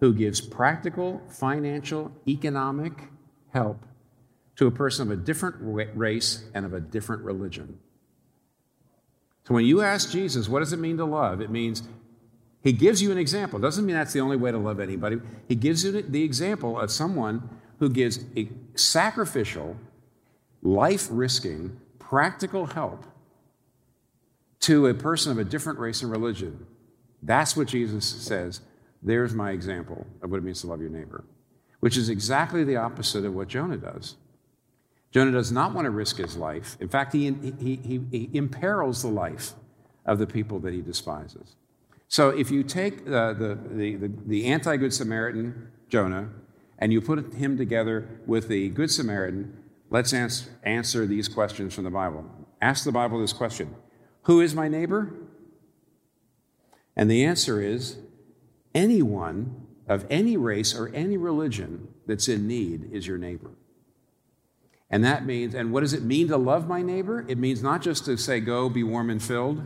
who 0.04 0.14
gives 0.14 0.42
practical, 0.42 1.22
financial, 1.30 2.12
economic 2.28 2.92
help 3.54 3.86
to 4.58 4.68
a 4.68 4.72
person 4.72 5.10
of 5.10 5.18
a 5.18 5.22
different 5.22 5.56
race 5.96 6.44
and 6.54 6.66
of 6.66 6.74
a 6.74 6.82
different 6.82 7.22
religion. 7.22 7.80
So 9.48 9.54
when 9.54 9.64
you 9.64 9.80
ask 9.80 10.12
Jesus, 10.12 10.50
what 10.50 10.60
does 10.60 10.74
it 10.74 10.80
mean 10.80 10.98
to 10.98 11.06
love? 11.06 11.40
It 11.40 11.50
means 11.50 11.84
he 12.62 12.74
gives 12.74 13.02
you 13.02 13.14
an 13.14 13.18
example. 13.18 13.60
It 13.60 13.62
doesn't 13.62 13.86
mean 13.86 13.96
that's 13.96 14.12
the 14.12 14.20
only 14.20 14.36
way 14.36 14.52
to 14.52 14.58
love 14.58 14.82
anybody. 14.82 15.22
He 15.48 15.56
gives 15.56 15.86
you 15.86 16.02
the 16.02 16.24
example 16.24 16.78
of 16.78 16.92
someone 16.92 17.50
who 17.80 17.88
gives 17.88 18.26
a 18.36 18.50
sacrificial, 18.76 19.78
life 20.62 21.08
risking, 21.10 21.80
practical 22.00 22.66
help 22.66 23.06
to 24.60 24.88
a 24.88 24.94
person 24.94 25.32
of 25.32 25.38
a 25.38 25.46
different 25.46 25.80
race 25.80 26.02
and 26.02 26.12
religion. 26.12 26.68
That's 27.22 27.56
what 27.56 27.70
Jesus 27.70 28.06
says. 28.06 28.60
There's 29.04 29.34
my 29.34 29.52
example 29.52 30.08
of 30.22 30.32
what 30.32 30.38
it 30.38 30.44
means 30.44 30.62
to 30.62 30.68
love 30.68 30.82
your 30.82 30.90
neighbor, 30.90 31.26
which 31.80 31.98
is 31.98 32.10
exactly 32.10 32.64
the 32.64 32.78
opposite 32.78 33.26
of 33.26 33.34
what 33.34 33.48
Jonah 33.48 33.78
does. 33.78 34.16
Jonah 35.12 35.32
does 35.32 35.52
not 35.52 35.74
want 35.74 35.86
to 35.86 35.92
risk 35.92 36.18
his 36.18 36.38
life. 36.38 36.78
In 36.80 36.90
fact, 36.90 37.14
he, 37.14 37.32
he, 37.60 37.76
he, 37.76 38.02
he 38.10 38.30
imperils 38.34 39.04
the 39.04 39.10
life 39.10 39.54
of 40.06 40.18
the 40.18 40.26
people 40.26 40.60
that 40.60 40.74
he 40.74 40.82
despises. 40.82 41.56
So 42.08 42.30
if 42.30 42.50
you 42.50 42.64
take 42.64 43.06
the, 43.06 43.34
the, 43.34 43.98
the, 43.98 44.12
the 44.26 44.46
anti 44.46 44.78
Good 44.78 44.94
Samaritan, 44.94 45.72
Jonah, 45.90 46.30
and 46.80 46.92
you 46.92 47.02
put 47.02 47.34
him 47.34 47.58
together 47.58 48.08
with 48.26 48.48
the 48.48 48.70
Good 48.70 48.92
Samaritan, 48.92 49.58
let's 49.90 50.14
answer, 50.14 50.50
answer 50.64 51.06
these 51.06 51.28
questions 51.28 51.74
from 51.74 51.84
the 51.84 51.90
Bible. 51.90 52.26
Ask 52.62 52.84
the 52.84 52.92
Bible 52.92 53.20
this 53.20 53.34
question 53.34 53.76
Who 54.24 54.42
is 54.42 54.56
my 54.56 54.68
neighbor? 54.68 55.14
And 56.96 57.10
the 57.10 57.24
answer 57.26 57.62
is 57.62 57.98
anyone 58.74 59.68
of 59.88 60.06
any 60.10 60.38
race 60.38 60.76
or 60.76 60.90
any 60.90 61.18
religion 61.18 61.88
that's 62.08 62.28
in 62.28 62.48
need 62.48 62.90
is 62.92 63.08
your 63.08 63.18
neighbor. 63.18 63.52
And 64.90 65.04
that 65.04 65.26
means, 65.26 65.56
and 65.56 65.72
what 65.72 65.82
does 65.82 65.94
it 65.94 66.04
mean 66.04 66.28
to 66.28 66.38
love 66.38 66.68
my 66.68 66.82
neighbor? 66.82 67.26
It 67.28 67.38
means 67.38 67.64
not 67.64 67.82
just 67.82 68.06
to 68.06 68.18
say, 68.18 68.40
go, 68.40 68.70
be 68.70 68.84
warm 68.84 69.10
and 69.10 69.22
filled. 69.22 69.64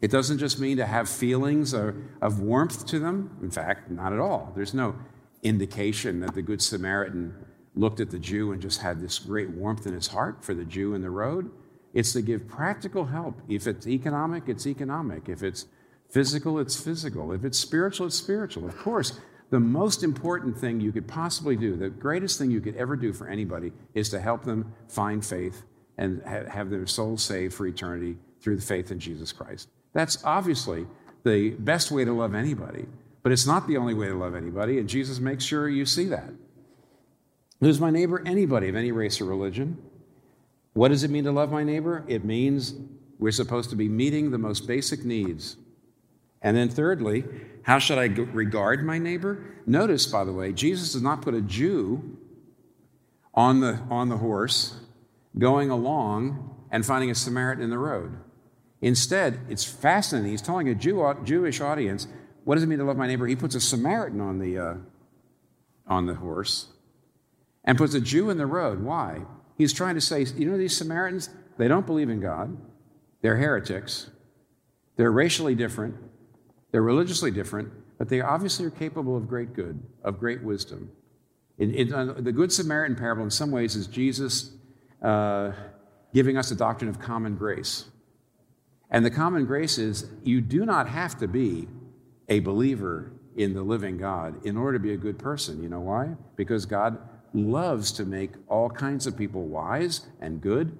It 0.00 0.10
doesn't 0.10 0.38
just 0.38 0.60
mean 0.60 0.76
to 0.76 0.86
have 0.86 1.08
feelings 1.08 1.72
of, 1.72 1.96
of 2.22 2.40
warmth 2.40 2.86
to 2.86 3.00
them. 3.00 3.36
In 3.42 3.50
fact, 3.50 3.90
not 3.90 4.12
at 4.12 4.20
all. 4.20 4.52
There's 4.54 4.74
no 4.74 4.94
indication 5.42 6.20
that 6.20 6.34
the 6.34 6.42
Good 6.42 6.62
Samaritan 6.62 7.34
looked 7.74 8.00
at 8.00 8.10
the 8.10 8.18
Jew 8.18 8.52
and 8.52 8.62
just 8.62 8.80
had 8.80 9.00
this 9.00 9.18
great 9.18 9.50
warmth 9.50 9.86
in 9.86 9.94
his 9.94 10.08
heart 10.08 10.44
for 10.44 10.54
the 10.54 10.64
Jew 10.64 10.94
in 10.94 11.02
the 11.02 11.10
road. 11.10 11.50
It's 11.92 12.12
to 12.12 12.22
give 12.22 12.46
practical 12.46 13.06
help. 13.06 13.40
If 13.48 13.66
it's 13.66 13.86
economic, 13.86 14.44
it's 14.46 14.66
economic. 14.66 15.28
If 15.28 15.42
it's 15.42 15.66
physical, 16.10 16.58
it's 16.58 16.78
physical. 16.78 17.32
If 17.32 17.44
it's 17.44 17.58
spiritual, 17.58 18.06
it's 18.06 18.16
spiritual. 18.16 18.66
Of 18.66 18.76
course, 18.78 19.20
the 19.50 19.60
most 19.60 20.02
important 20.02 20.58
thing 20.58 20.80
you 20.80 20.92
could 20.92 21.08
possibly 21.08 21.56
do, 21.56 21.76
the 21.76 21.88
greatest 21.88 22.38
thing 22.38 22.50
you 22.50 22.60
could 22.60 22.76
ever 22.76 22.96
do 22.96 23.12
for 23.12 23.28
anybody, 23.28 23.72
is 23.94 24.10
to 24.10 24.20
help 24.20 24.44
them 24.44 24.72
find 24.88 25.24
faith 25.24 25.62
and 25.96 26.22
have 26.22 26.70
their 26.70 26.86
souls 26.86 27.22
saved 27.22 27.54
for 27.54 27.66
eternity 27.66 28.16
through 28.40 28.56
the 28.56 28.62
faith 28.62 28.90
in 28.90 29.00
Jesus 29.00 29.32
Christ. 29.32 29.68
That's 29.92 30.22
obviously 30.24 30.86
the 31.24 31.50
best 31.50 31.90
way 31.90 32.04
to 32.04 32.12
love 32.12 32.34
anybody, 32.34 32.86
but 33.22 33.32
it's 33.32 33.46
not 33.46 33.66
the 33.66 33.76
only 33.76 33.94
way 33.94 34.08
to 34.08 34.14
love 34.14 34.34
anybody, 34.34 34.78
and 34.78 34.88
Jesus 34.88 35.18
makes 35.18 35.44
sure 35.44 35.68
you 35.68 35.86
see 35.86 36.04
that. 36.06 36.30
Who's 37.60 37.80
my 37.80 37.90
neighbor? 37.90 38.22
Anybody 38.24 38.68
of 38.68 38.76
any 38.76 38.92
race 38.92 39.20
or 39.20 39.24
religion. 39.24 39.78
What 40.74 40.88
does 40.88 41.02
it 41.02 41.10
mean 41.10 41.24
to 41.24 41.32
love 41.32 41.50
my 41.50 41.64
neighbor? 41.64 42.04
It 42.06 42.24
means 42.24 42.74
we're 43.18 43.32
supposed 43.32 43.70
to 43.70 43.76
be 43.76 43.88
meeting 43.88 44.30
the 44.30 44.38
most 44.38 44.68
basic 44.68 45.04
needs 45.04 45.56
and 46.42 46.56
then, 46.56 46.68
thirdly, 46.68 47.24
how 47.62 47.78
should 47.78 47.98
I 47.98 48.06
regard 48.06 48.84
my 48.84 48.98
neighbor? 48.98 49.44
Notice, 49.66 50.06
by 50.06 50.24
the 50.24 50.32
way, 50.32 50.52
Jesus 50.52 50.92
does 50.92 51.02
not 51.02 51.22
put 51.22 51.34
a 51.34 51.40
Jew 51.40 52.16
on 53.34 53.60
the, 53.60 53.80
on 53.90 54.08
the 54.08 54.16
horse 54.16 54.76
going 55.38 55.70
along 55.70 56.66
and 56.70 56.84
finding 56.84 57.10
a 57.10 57.14
Samaritan 57.14 57.62
in 57.62 57.70
the 57.70 57.78
road. 57.78 58.18
Instead, 58.80 59.40
it's 59.48 59.64
fascinating. 59.64 60.30
He's 60.30 60.42
telling 60.42 60.68
a 60.68 60.74
Jew, 60.74 61.14
Jewish 61.24 61.60
audience, 61.60 62.06
what 62.44 62.54
does 62.54 62.64
it 62.64 62.68
mean 62.68 62.78
to 62.78 62.84
love 62.84 62.96
my 62.96 63.06
neighbor? 63.06 63.26
He 63.26 63.36
puts 63.36 63.54
a 63.54 63.60
Samaritan 63.60 64.20
on 64.20 64.38
the, 64.38 64.58
uh, 64.58 64.74
on 65.86 66.06
the 66.06 66.14
horse 66.14 66.68
and 67.64 67.76
puts 67.76 67.94
a 67.94 68.00
Jew 68.00 68.30
in 68.30 68.38
the 68.38 68.46
road. 68.46 68.82
Why? 68.82 69.22
He's 69.56 69.72
trying 69.72 69.96
to 69.96 70.00
say, 70.00 70.24
you 70.36 70.48
know, 70.48 70.56
these 70.56 70.76
Samaritans, 70.76 71.28
they 71.58 71.68
don't 71.68 71.86
believe 71.86 72.08
in 72.08 72.20
God, 72.20 72.56
they're 73.20 73.36
heretics, 73.36 74.10
they're 74.96 75.10
racially 75.10 75.54
different, 75.54 75.96
they're 76.70 76.82
religiously 76.82 77.30
different, 77.30 77.70
but 77.98 78.08
they 78.08 78.20
obviously 78.20 78.66
are 78.66 78.70
capable 78.70 79.16
of 79.16 79.28
great 79.28 79.54
good, 79.54 79.82
of 80.04 80.18
great 80.18 80.42
wisdom. 80.42 80.90
Uh, 81.60 81.64
the 81.64 82.32
Good 82.32 82.52
Samaritan 82.52 82.94
parable, 82.96 83.24
in 83.24 83.30
some 83.30 83.50
ways, 83.50 83.74
is 83.74 83.86
Jesus 83.86 84.52
uh, 85.02 85.52
giving 86.14 86.36
us 86.36 86.50
a 86.50 86.54
doctrine 86.54 86.88
of 86.88 87.00
common 87.00 87.34
grace. 87.34 87.86
And 88.90 89.04
the 89.04 89.10
common 89.10 89.44
grace 89.44 89.76
is 89.76 90.06
you 90.22 90.40
do 90.40 90.64
not 90.64 90.88
have 90.88 91.18
to 91.18 91.28
be 91.28 91.68
a 92.28 92.40
believer 92.40 93.12
in 93.36 93.54
the 93.54 93.62
living 93.62 93.98
God 93.98 94.44
in 94.46 94.56
order 94.56 94.78
to 94.78 94.82
be 94.82 94.92
a 94.92 94.96
good 94.96 95.18
person. 95.18 95.62
You 95.62 95.68
know 95.68 95.80
why? 95.80 96.14
Because 96.36 96.64
God 96.64 96.98
loves 97.34 97.92
to 97.92 98.04
make 98.04 98.32
all 98.48 98.70
kinds 98.70 99.06
of 99.06 99.16
people 99.16 99.42
wise 99.46 100.06
and 100.20 100.40
good. 100.40 100.76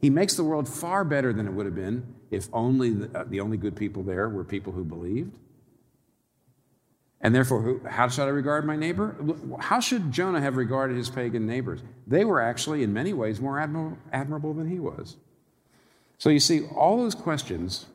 He 0.00 0.10
makes 0.10 0.34
the 0.34 0.44
world 0.44 0.68
far 0.68 1.04
better 1.04 1.32
than 1.32 1.46
it 1.46 1.52
would 1.52 1.66
have 1.66 1.74
been 1.74 2.14
if 2.30 2.48
only 2.52 2.90
the, 2.90 3.18
uh, 3.18 3.24
the 3.24 3.40
only 3.40 3.56
good 3.56 3.76
people 3.76 4.02
there 4.02 4.28
were 4.28 4.44
people 4.44 4.72
who 4.72 4.84
believed? 4.84 5.36
And 7.20 7.34
therefore, 7.34 7.60
who, 7.60 7.80
how 7.86 8.08
should 8.08 8.24
I 8.24 8.28
regard 8.28 8.64
my 8.64 8.76
neighbor? 8.76 9.14
How 9.58 9.80
should 9.80 10.10
Jonah 10.10 10.40
have 10.40 10.56
regarded 10.56 10.96
his 10.96 11.10
pagan 11.10 11.46
neighbors? 11.46 11.80
They 12.06 12.24
were 12.24 12.40
actually, 12.40 12.82
in 12.82 12.92
many 12.92 13.12
ways, 13.12 13.40
more 13.40 13.60
admirable, 13.60 13.98
admirable 14.12 14.54
than 14.54 14.70
he 14.70 14.78
was. 14.78 15.16
So 16.16 16.30
you 16.30 16.40
see, 16.40 16.66
all 16.74 16.98
those 16.98 17.14
questions 17.14 17.86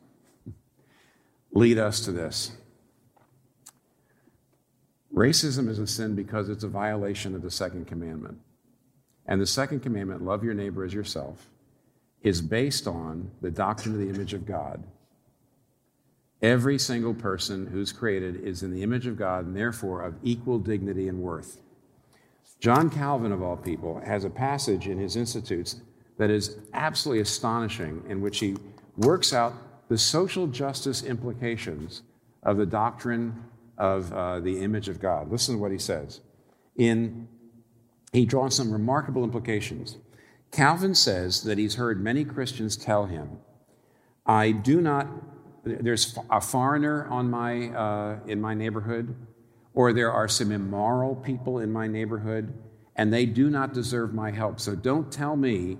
lead 1.52 1.78
us 1.78 2.00
to 2.00 2.12
this. 2.12 2.52
Racism 5.12 5.68
is 5.68 5.78
a 5.78 5.86
sin 5.86 6.14
because 6.14 6.48
it's 6.48 6.62
a 6.62 6.68
violation 6.68 7.34
of 7.34 7.42
the 7.42 7.50
second 7.50 7.86
commandment. 7.86 8.38
And 9.26 9.40
the 9.40 9.46
second 9.46 9.80
commandment, 9.80 10.22
love 10.22 10.44
your 10.44 10.54
neighbor 10.54 10.84
as 10.84 10.94
yourself, 10.94 11.48
is 12.26 12.42
based 12.42 12.88
on 12.88 13.30
the 13.40 13.52
doctrine 13.52 13.94
of 13.94 14.00
the 14.00 14.12
image 14.12 14.34
of 14.34 14.44
God. 14.44 14.82
Every 16.42 16.76
single 16.76 17.14
person 17.14 17.68
who's 17.68 17.92
created 17.92 18.40
is 18.42 18.64
in 18.64 18.72
the 18.72 18.82
image 18.82 19.06
of 19.06 19.16
God 19.16 19.46
and 19.46 19.56
therefore 19.56 20.02
of 20.02 20.16
equal 20.24 20.58
dignity 20.58 21.06
and 21.06 21.20
worth. 21.20 21.60
John 22.58 22.90
Calvin, 22.90 23.30
of 23.30 23.44
all 23.44 23.56
people, 23.56 24.00
has 24.04 24.24
a 24.24 24.30
passage 24.30 24.88
in 24.88 24.98
his 24.98 25.14
Institutes 25.14 25.76
that 26.18 26.28
is 26.28 26.56
absolutely 26.72 27.22
astonishing, 27.22 28.02
in 28.08 28.20
which 28.20 28.40
he 28.40 28.56
works 28.96 29.32
out 29.32 29.54
the 29.88 29.96
social 29.96 30.48
justice 30.48 31.04
implications 31.04 32.02
of 32.42 32.56
the 32.56 32.66
doctrine 32.66 33.44
of 33.78 34.12
uh, 34.12 34.40
the 34.40 34.58
image 34.58 34.88
of 34.88 34.98
God. 34.98 35.30
Listen 35.30 35.54
to 35.54 35.60
what 35.60 35.70
he 35.70 35.78
says. 35.78 36.22
In, 36.74 37.28
he 38.12 38.26
draws 38.26 38.56
some 38.56 38.72
remarkable 38.72 39.22
implications. 39.22 39.98
Calvin 40.50 40.94
says 40.94 41.42
that 41.42 41.58
he's 41.58 41.74
heard 41.74 42.02
many 42.02 42.24
Christians 42.24 42.76
tell 42.76 43.06
him, 43.06 43.38
I 44.24 44.52
do 44.52 44.80
not, 44.80 45.08
there's 45.64 46.18
a 46.30 46.40
foreigner 46.40 47.06
on 47.06 47.30
my, 47.30 47.68
uh, 47.68 48.18
in 48.26 48.40
my 48.40 48.54
neighborhood, 48.54 49.14
or 49.74 49.92
there 49.92 50.10
are 50.10 50.28
some 50.28 50.50
immoral 50.50 51.14
people 51.14 51.58
in 51.58 51.70
my 51.70 51.86
neighborhood, 51.86 52.52
and 52.96 53.12
they 53.12 53.26
do 53.26 53.50
not 53.50 53.74
deserve 53.74 54.14
my 54.14 54.30
help. 54.30 54.58
So 54.58 54.74
don't 54.74 55.12
tell 55.12 55.36
me 55.36 55.76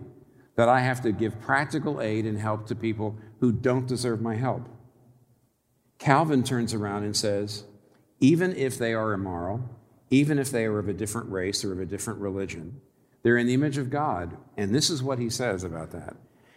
that 0.56 0.68
I 0.68 0.80
have 0.80 1.00
to 1.02 1.12
give 1.12 1.40
practical 1.40 2.00
aid 2.00 2.26
and 2.26 2.38
help 2.38 2.66
to 2.66 2.74
people 2.74 3.18
who 3.40 3.52
don't 3.52 3.86
deserve 3.86 4.20
my 4.20 4.36
help. 4.36 4.68
Calvin 5.98 6.42
turns 6.42 6.74
around 6.74 7.04
and 7.04 7.16
says, 7.16 7.64
even 8.20 8.54
if 8.54 8.78
they 8.78 8.94
are 8.94 9.12
immoral, 9.12 9.68
even 10.10 10.38
if 10.38 10.50
they 10.50 10.64
are 10.64 10.78
of 10.78 10.88
a 10.88 10.94
different 10.94 11.30
race 11.30 11.64
or 11.64 11.72
of 11.72 11.80
a 11.80 11.86
different 11.86 12.20
religion, 12.20 12.80
they're 13.26 13.38
in 13.38 13.48
the 13.48 13.54
image 13.54 13.76
of 13.76 13.90
God. 13.90 14.36
And 14.56 14.72
this 14.72 14.88
is 14.88 15.02
what 15.02 15.18
he 15.18 15.30
says 15.30 15.64
about 15.64 15.90
that. 15.90 16.14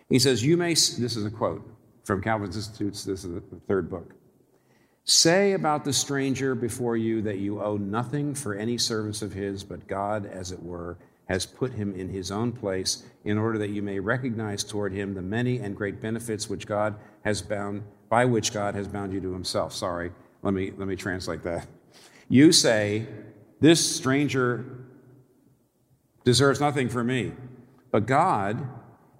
He 0.08 0.20
says, 0.20 0.46
You 0.46 0.56
may, 0.56 0.76
this 0.76 1.00
is 1.00 1.26
a 1.26 1.32
quote 1.32 1.68
from 2.04 2.22
Calvin's 2.22 2.56
Institutes, 2.56 3.04
this 3.04 3.26
is 3.26 3.34
the 3.34 3.60
third 3.68 3.90
book. 3.90 4.14
Say 5.04 5.54
about 5.54 5.84
the 5.84 5.92
stranger 5.92 6.54
before 6.54 6.96
you 6.96 7.24
that 7.24 7.40
you 7.40 7.60
owe 7.60 7.78
nothing 7.78 8.36
for 8.36 8.54
any 8.54 8.78
service 8.78 9.24
of 9.24 9.34
his, 9.34 9.64
but 9.64 9.88
God, 9.88 10.28
as 10.28 10.52
it 10.52 10.62
were, 10.62 11.00
has 11.28 11.44
put 11.44 11.74
him 11.74 11.96
in 11.96 12.08
his 12.08 12.30
own 12.30 12.52
place 12.52 13.02
in 13.24 13.40
order 13.40 13.58
that 13.58 13.72
you 13.72 13.82
may 13.82 14.00
recognize 14.00 14.64
toward 14.64 14.94
him 14.94 15.16
the 15.16 15.24
many 15.24 15.58
and 15.58 15.76
great 15.76 16.00
benefits 16.00 16.48
which 16.48 16.68
God 16.68 16.94
has 17.26 17.42
bound 17.42 17.82
by 18.10 18.26
which 18.26 18.54
God 18.54 18.76
has 18.76 18.88
bound 18.88 19.12
you 19.12 19.22
to 19.22 19.34
himself. 19.34 19.74
Sorry, 19.74 20.12
let 20.44 20.54
me 20.54 20.72
let 20.78 20.88
me 20.88 20.96
translate 20.96 21.42
that. 21.42 21.66
You 22.28 22.52
say, 22.52 23.08
this 23.60 23.96
stranger 23.96 24.79
deserves 26.30 26.60
nothing 26.60 26.90
from 26.90 27.08
me, 27.08 27.32
but 27.90 28.06
God 28.06 28.70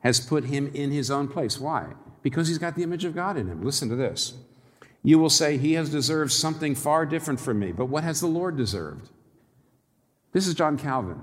has 0.02 0.20
put 0.20 0.44
him 0.44 0.70
in 0.76 0.92
his 0.92 1.10
own 1.10 1.28
place. 1.28 1.60
Why? 1.60 1.88
Because 2.22 2.48
he's 2.48 2.60
got 2.60 2.76
the 2.76 2.84
image 2.84 3.04
of 3.04 3.16
God 3.16 3.36
in 3.36 3.48
him. 3.48 3.64
Listen 3.64 3.90
to 3.90 3.96
this. 3.96 4.36
You 5.02 5.18
will 5.18 5.32
say, 5.32 5.58
He 5.58 5.74
has 5.74 5.90
deserved 5.90 6.32
something 6.32 6.76
far 6.76 7.08
different 7.08 7.40
from 7.40 7.58
me, 7.58 7.72
but 7.72 7.86
what 7.86 8.04
has 8.04 8.22
the 8.22 8.28
Lord 8.28 8.58
deserved? 8.58 9.10
This 10.34 10.46
is 10.46 10.54
John 10.54 10.78
Calvin. 10.78 11.20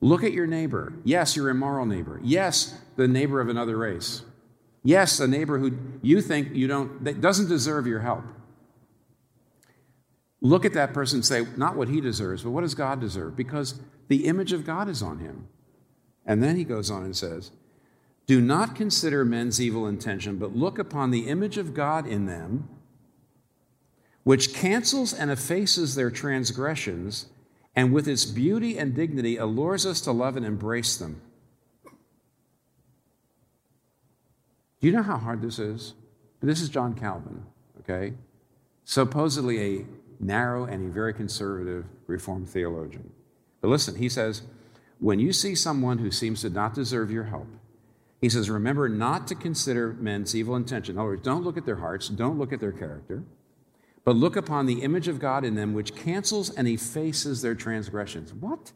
Look 0.00 0.24
at 0.24 0.32
your 0.32 0.48
neighbor. 0.48 0.94
Yes, 1.04 1.36
your 1.36 1.48
immoral 1.48 1.86
neighbor. 1.86 2.18
Yes, 2.24 2.76
the 2.96 3.06
neighbor 3.06 3.40
of 3.40 3.48
another 3.48 3.76
race. 3.76 4.22
Yes, 4.82 5.20
a 5.20 5.28
neighbor 5.28 5.58
who 5.58 5.78
you 6.02 6.20
think 6.20 6.56
you 6.56 6.66
don't 6.66 7.04
that 7.04 7.20
doesn't 7.20 7.48
deserve 7.48 7.86
your 7.86 8.00
help. 8.00 8.24
Look 10.42 10.64
at 10.64 10.74
that 10.74 10.92
person 10.92 11.18
and 11.18 11.24
say, 11.24 11.46
not 11.56 11.76
what 11.76 11.88
he 11.88 12.00
deserves, 12.00 12.42
but 12.42 12.50
what 12.50 12.62
does 12.62 12.74
God 12.74 13.00
deserve? 13.00 13.36
Because 13.36 13.80
the 14.08 14.26
image 14.26 14.52
of 14.52 14.66
God 14.66 14.88
is 14.88 15.00
on 15.00 15.20
him. 15.20 15.46
And 16.26 16.42
then 16.42 16.56
he 16.56 16.64
goes 16.64 16.90
on 16.90 17.04
and 17.04 17.16
says, 17.16 17.52
Do 18.26 18.40
not 18.40 18.74
consider 18.74 19.24
men's 19.24 19.60
evil 19.60 19.86
intention, 19.86 20.38
but 20.38 20.56
look 20.56 20.80
upon 20.80 21.12
the 21.12 21.28
image 21.28 21.58
of 21.58 21.74
God 21.74 22.08
in 22.08 22.26
them, 22.26 22.68
which 24.24 24.52
cancels 24.52 25.14
and 25.14 25.30
effaces 25.30 25.94
their 25.94 26.10
transgressions 26.10 27.26
and 27.74 27.92
with 27.92 28.08
its 28.08 28.24
beauty 28.24 28.78
and 28.78 28.94
dignity 28.94 29.36
allures 29.36 29.86
us 29.86 30.00
to 30.02 30.12
love 30.12 30.36
and 30.36 30.44
embrace 30.44 30.96
them. 30.96 31.22
Do 34.80 34.88
you 34.88 34.92
know 34.92 35.02
how 35.02 35.16
hard 35.16 35.40
this 35.40 35.58
is? 35.58 35.94
This 36.42 36.60
is 36.60 36.68
John 36.68 36.94
Calvin, 36.94 37.44
okay? 37.80 38.14
Supposedly 38.84 39.60
a 39.60 39.86
narrow 40.22 40.64
and 40.64 40.88
a 40.88 40.92
very 40.92 41.12
conservative 41.12 41.84
Reformed 42.06 42.48
theologian. 42.48 43.10
But 43.60 43.68
listen, 43.68 43.96
he 43.96 44.08
says, 44.08 44.42
when 44.98 45.18
you 45.18 45.32
see 45.32 45.54
someone 45.54 45.98
who 45.98 46.10
seems 46.10 46.40
to 46.42 46.50
not 46.50 46.74
deserve 46.74 47.10
your 47.10 47.24
help, 47.24 47.48
he 48.20 48.28
says, 48.28 48.48
remember 48.48 48.88
not 48.88 49.26
to 49.28 49.34
consider 49.34 49.94
men's 49.94 50.34
evil 50.34 50.56
intention. 50.56 50.94
In 50.94 50.98
other 50.98 51.10
words, 51.10 51.22
don't 51.22 51.42
look 51.42 51.56
at 51.56 51.66
their 51.66 51.76
hearts, 51.76 52.08
don't 52.08 52.38
look 52.38 52.52
at 52.52 52.60
their 52.60 52.72
character 52.72 53.24
but 54.04 54.16
look 54.16 54.36
upon 54.36 54.66
the 54.66 54.82
image 54.82 55.08
of 55.08 55.20
God 55.20 55.44
in 55.44 55.54
them, 55.54 55.74
which 55.74 55.94
cancels 55.94 56.50
and 56.50 56.66
effaces 56.66 57.42
their 57.42 57.54
transgressions. 57.54 58.32
What? 58.32 58.72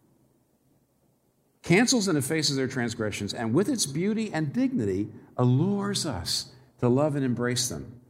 Cancels 1.63 2.07
and 2.07 2.17
effaces 2.17 2.57
their 2.57 2.69
transgressions, 2.69 3.35
and 3.35 3.53
with 3.53 3.69
its 3.69 3.87
beauty 3.87 4.31
and 4.33 4.53
dignity, 4.53 5.09
allures 5.37 6.07
us 6.07 6.53
to 6.79 6.89
love 6.89 7.17
and 7.17 7.25
embrace 7.25 7.69
them. 7.69 8.01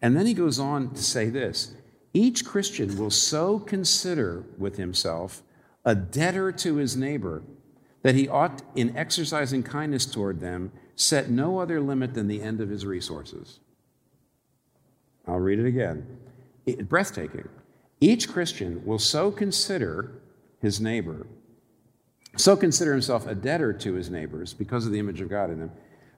And 0.00 0.16
then 0.16 0.26
he 0.26 0.34
goes 0.34 0.58
on 0.58 0.94
to 0.94 1.02
say 1.02 1.28
this 1.28 1.74
each 2.14 2.44
Christian 2.44 2.96
will 2.96 3.10
so 3.10 3.58
consider 3.58 4.44
with 4.56 4.76
himself 4.76 5.42
a 5.84 5.96
debtor 5.96 6.52
to 6.52 6.76
his 6.76 6.96
neighbor 6.96 7.42
that 8.02 8.14
he 8.14 8.28
ought, 8.28 8.62
in 8.76 8.96
exercising 8.96 9.62
kindness 9.62 10.06
toward 10.06 10.40
them, 10.40 10.70
set 10.94 11.28
no 11.28 11.58
other 11.58 11.80
limit 11.80 12.14
than 12.14 12.28
the 12.28 12.40
end 12.40 12.60
of 12.60 12.68
his 12.68 12.86
resources. 12.86 13.58
I'll 15.26 15.40
read 15.40 15.58
it 15.58 15.66
again 15.66 16.06
breathtaking. 16.88 17.48
Each 18.00 18.28
Christian 18.28 18.84
will 18.86 18.98
so 18.98 19.30
consider 19.30 20.22
his 20.60 20.80
neighbor, 20.80 21.26
so 22.36 22.56
consider 22.56 22.92
himself 22.92 23.26
a 23.26 23.34
debtor 23.34 23.72
to 23.74 23.94
his 23.94 24.08
neighbors 24.08 24.54
because 24.54 24.86
of 24.86 24.92
the 24.92 24.98
image 24.98 25.20
of 25.20 25.28
God 25.28 25.50
in 25.50 25.60
them, 25.60 25.72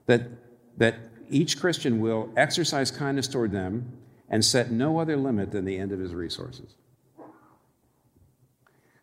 that, 0.05 0.23
that 0.77 0.95
each 1.29 1.59
Christian 1.59 1.99
will 1.99 2.31
exercise 2.37 2.91
kindness 2.91 3.27
toward 3.27 3.51
them 3.51 3.91
and 4.29 4.43
set 4.43 4.71
no 4.71 4.99
other 4.99 5.17
limit 5.17 5.51
than 5.51 5.65
the 5.65 5.77
end 5.77 5.91
of 5.91 5.99
his 5.99 6.13
resources. 6.13 6.75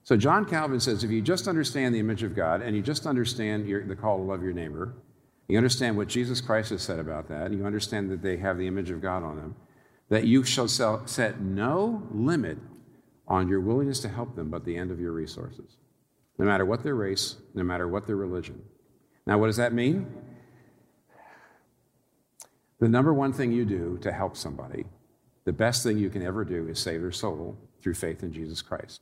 So, 0.03 0.19
John 0.19 0.45
Calvin 0.45 0.81
says 0.81 1.03
if 1.03 1.11
you 1.11 1.23
just 1.23 1.49
understand 1.49 1.95
the 1.95 1.99
image 1.99 2.23
of 2.23 2.37
God 2.37 2.61
and 2.61 2.77
you 2.77 2.83
just 2.83 3.07
understand 3.07 3.67
your, 3.67 3.87
the 3.87 3.97
call 3.97 4.19
to 4.19 4.23
love 4.23 4.43
your 4.43 4.53
neighbor, 4.53 4.95
you 5.49 5.57
understand 5.57 5.97
what 5.97 6.09
Jesus 6.09 6.41
Christ 6.41 6.71
has 6.71 6.83
said 6.83 6.99
about 6.99 7.29
that, 7.29 7.53
you 7.53 7.65
understand 7.65 8.11
that 8.11 8.23
they 8.23 8.37
have 8.37 8.59
the 8.59 8.67
image 8.67 8.91
of 8.91 9.01
God 9.01 9.23
on 9.23 9.37
them, 9.37 9.57
that 10.11 10.25
you 10.25 10.45
shall 10.45 10.69
set 10.69 11.41
no 11.41 12.07
limit 12.11 12.59
on 13.27 13.49
your 13.49 13.61
willingness 13.61 14.01
to 14.01 14.09
help 14.09 14.37
them 14.37 14.51
but 14.51 14.65
the 14.65 14.77
end 14.77 14.91
of 14.91 15.01
your 15.01 15.13
resources, 15.13 15.77
no 16.39 16.45
matter 16.45 16.67
what 16.67 16.83
their 16.83 16.95
race, 16.95 17.37
no 17.55 17.63
matter 17.63 17.89
what 17.89 18.07
their 18.07 18.17
religion. 18.17 18.63
Now, 19.27 19.39
what 19.39 19.47
does 19.47 19.57
that 19.57 19.73
mean? 19.73 20.07
The 22.79 22.89
number 22.89 23.15
one 23.15 23.33
thing 23.33 23.53
you 23.53 23.65
do 23.65 23.99
to 24.03 24.13
help 24.13 24.37
somebody, 24.37 24.85
the 25.45 25.53
best 25.53 25.83
thing 25.83 25.99
you 25.99 26.11
can 26.11 26.23
ever 26.23 26.45
do 26.45 26.69
is 26.69 26.79
save 26.79 27.01
their 27.01 27.13
soul 27.13 27.57
through 27.83 27.95
faith 27.95 28.23
in 28.23 28.33
Jesus 28.33 28.63
Christ. 28.63 29.01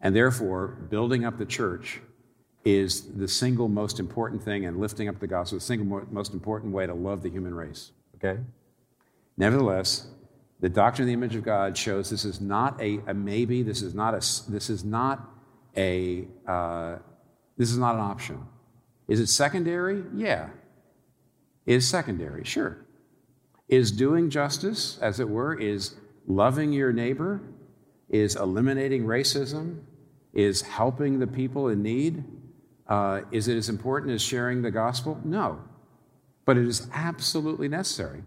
And 0.00 0.14
therefore, 0.14 0.68
building 0.68 1.24
up 1.24 1.38
the 1.38 1.46
church 1.46 2.00
is 2.64 3.12
the 3.14 3.28
single 3.28 3.68
most 3.68 3.98
important 3.98 4.42
thing, 4.42 4.64
and 4.66 4.78
lifting 4.78 5.08
up 5.08 5.18
the 5.18 5.26
gospel, 5.26 5.58
the 5.58 5.64
single 5.64 6.06
most 6.10 6.32
important 6.32 6.72
way 6.72 6.86
to 6.86 6.94
love 6.94 7.22
the 7.22 7.30
human 7.30 7.54
race. 7.54 7.92
Okay? 8.16 8.40
Nevertheless, 9.36 10.06
the 10.60 10.68
doctrine 10.68 11.04
of 11.04 11.08
the 11.08 11.14
image 11.14 11.34
of 11.34 11.42
God 11.42 11.76
shows 11.76 12.08
this 12.08 12.24
is 12.24 12.40
not 12.40 12.80
a, 12.80 13.00
a 13.08 13.14
maybe. 13.14 13.62
This 13.62 13.82
is 13.82 13.94
not 13.94 14.14
a. 14.14 14.50
This 14.50 14.70
is 14.70 14.84
not 14.84 15.28
a. 15.76 16.28
Uh, 16.46 16.98
this 17.56 17.70
is 17.70 17.78
not 17.78 17.96
an 17.96 18.00
option. 18.00 18.46
Is 19.08 19.18
it 19.18 19.26
secondary? 19.26 20.04
Yeah. 20.14 20.50
Is 21.66 21.88
secondary? 21.88 22.44
Sure. 22.44 22.81
Is 23.68 23.92
doing 23.92 24.28
justice, 24.28 24.98
as 25.00 25.20
it 25.20 25.28
were, 25.28 25.54
is 25.54 25.94
loving 26.26 26.72
your 26.72 26.92
neighbor, 26.92 27.40
is 28.08 28.36
eliminating 28.36 29.04
racism, 29.04 29.80
is 30.34 30.62
helping 30.62 31.18
the 31.18 31.26
people 31.26 31.68
in 31.68 31.82
need. 31.82 32.24
Uh, 32.86 33.22
is 33.30 33.48
it 33.48 33.56
as 33.56 33.68
important 33.68 34.12
as 34.12 34.20
sharing 34.20 34.62
the 34.62 34.70
gospel? 34.70 35.20
No. 35.24 35.60
But 36.44 36.58
it 36.58 36.66
is 36.66 36.88
absolutely 36.92 37.68
necessary. 37.68 38.24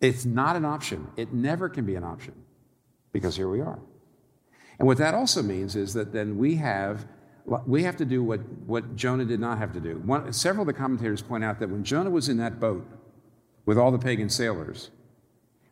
It's 0.00 0.24
not 0.24 0.56
an 0.56 0.64
option. 0.64 1.06
It 1.16 1.32
never 1.32 1.68
can 1.68 1.86
be 1.86 1.94
an 1.94 2.04
option 2.04 2.34
because 3.12 3.36
here 3.36 3.48
we 3.48 3.60
are. 3.60 3.78
And 4.78 4.88
what 4.88 4.98
that 4.98 5.14
also 5.14 5.42
means 5.42 5.76
is 5.76 5.94
that 5.94 6.12
then 6.12 6.36
we 6.36 6.56
have 6.56 7.06
we 7.66 7.82
have 7.82 7.96
to 7.96 8.04
do 8.04 8.22
what, 8.22 8.40
what 8.66 8.94
Jonah 8.94 9.24
did 9.24 9.40
not 9.40 9.58
have 9.58 9.72
to 9.72 9.80
do. 9.80 10.00
One, 10.04 10.32
several 10.32 10.62
of 10.62 10.68
the 10.68 10.72
commentators 10.72 11.22
point 11.22 11.42
out 11.42 11.58
that 11.58 11.68
when 11.68 11.82
Jonah 11.82 12.10
was 12.10 12.28
in 12.28 12.36
that 12.36 12.60
boat 12.60 12.86
with 13.64 13.78
all 13.78 13.90
the 13.90 13.98
pagan 13.98 14.28
sailors, 14.28 14.90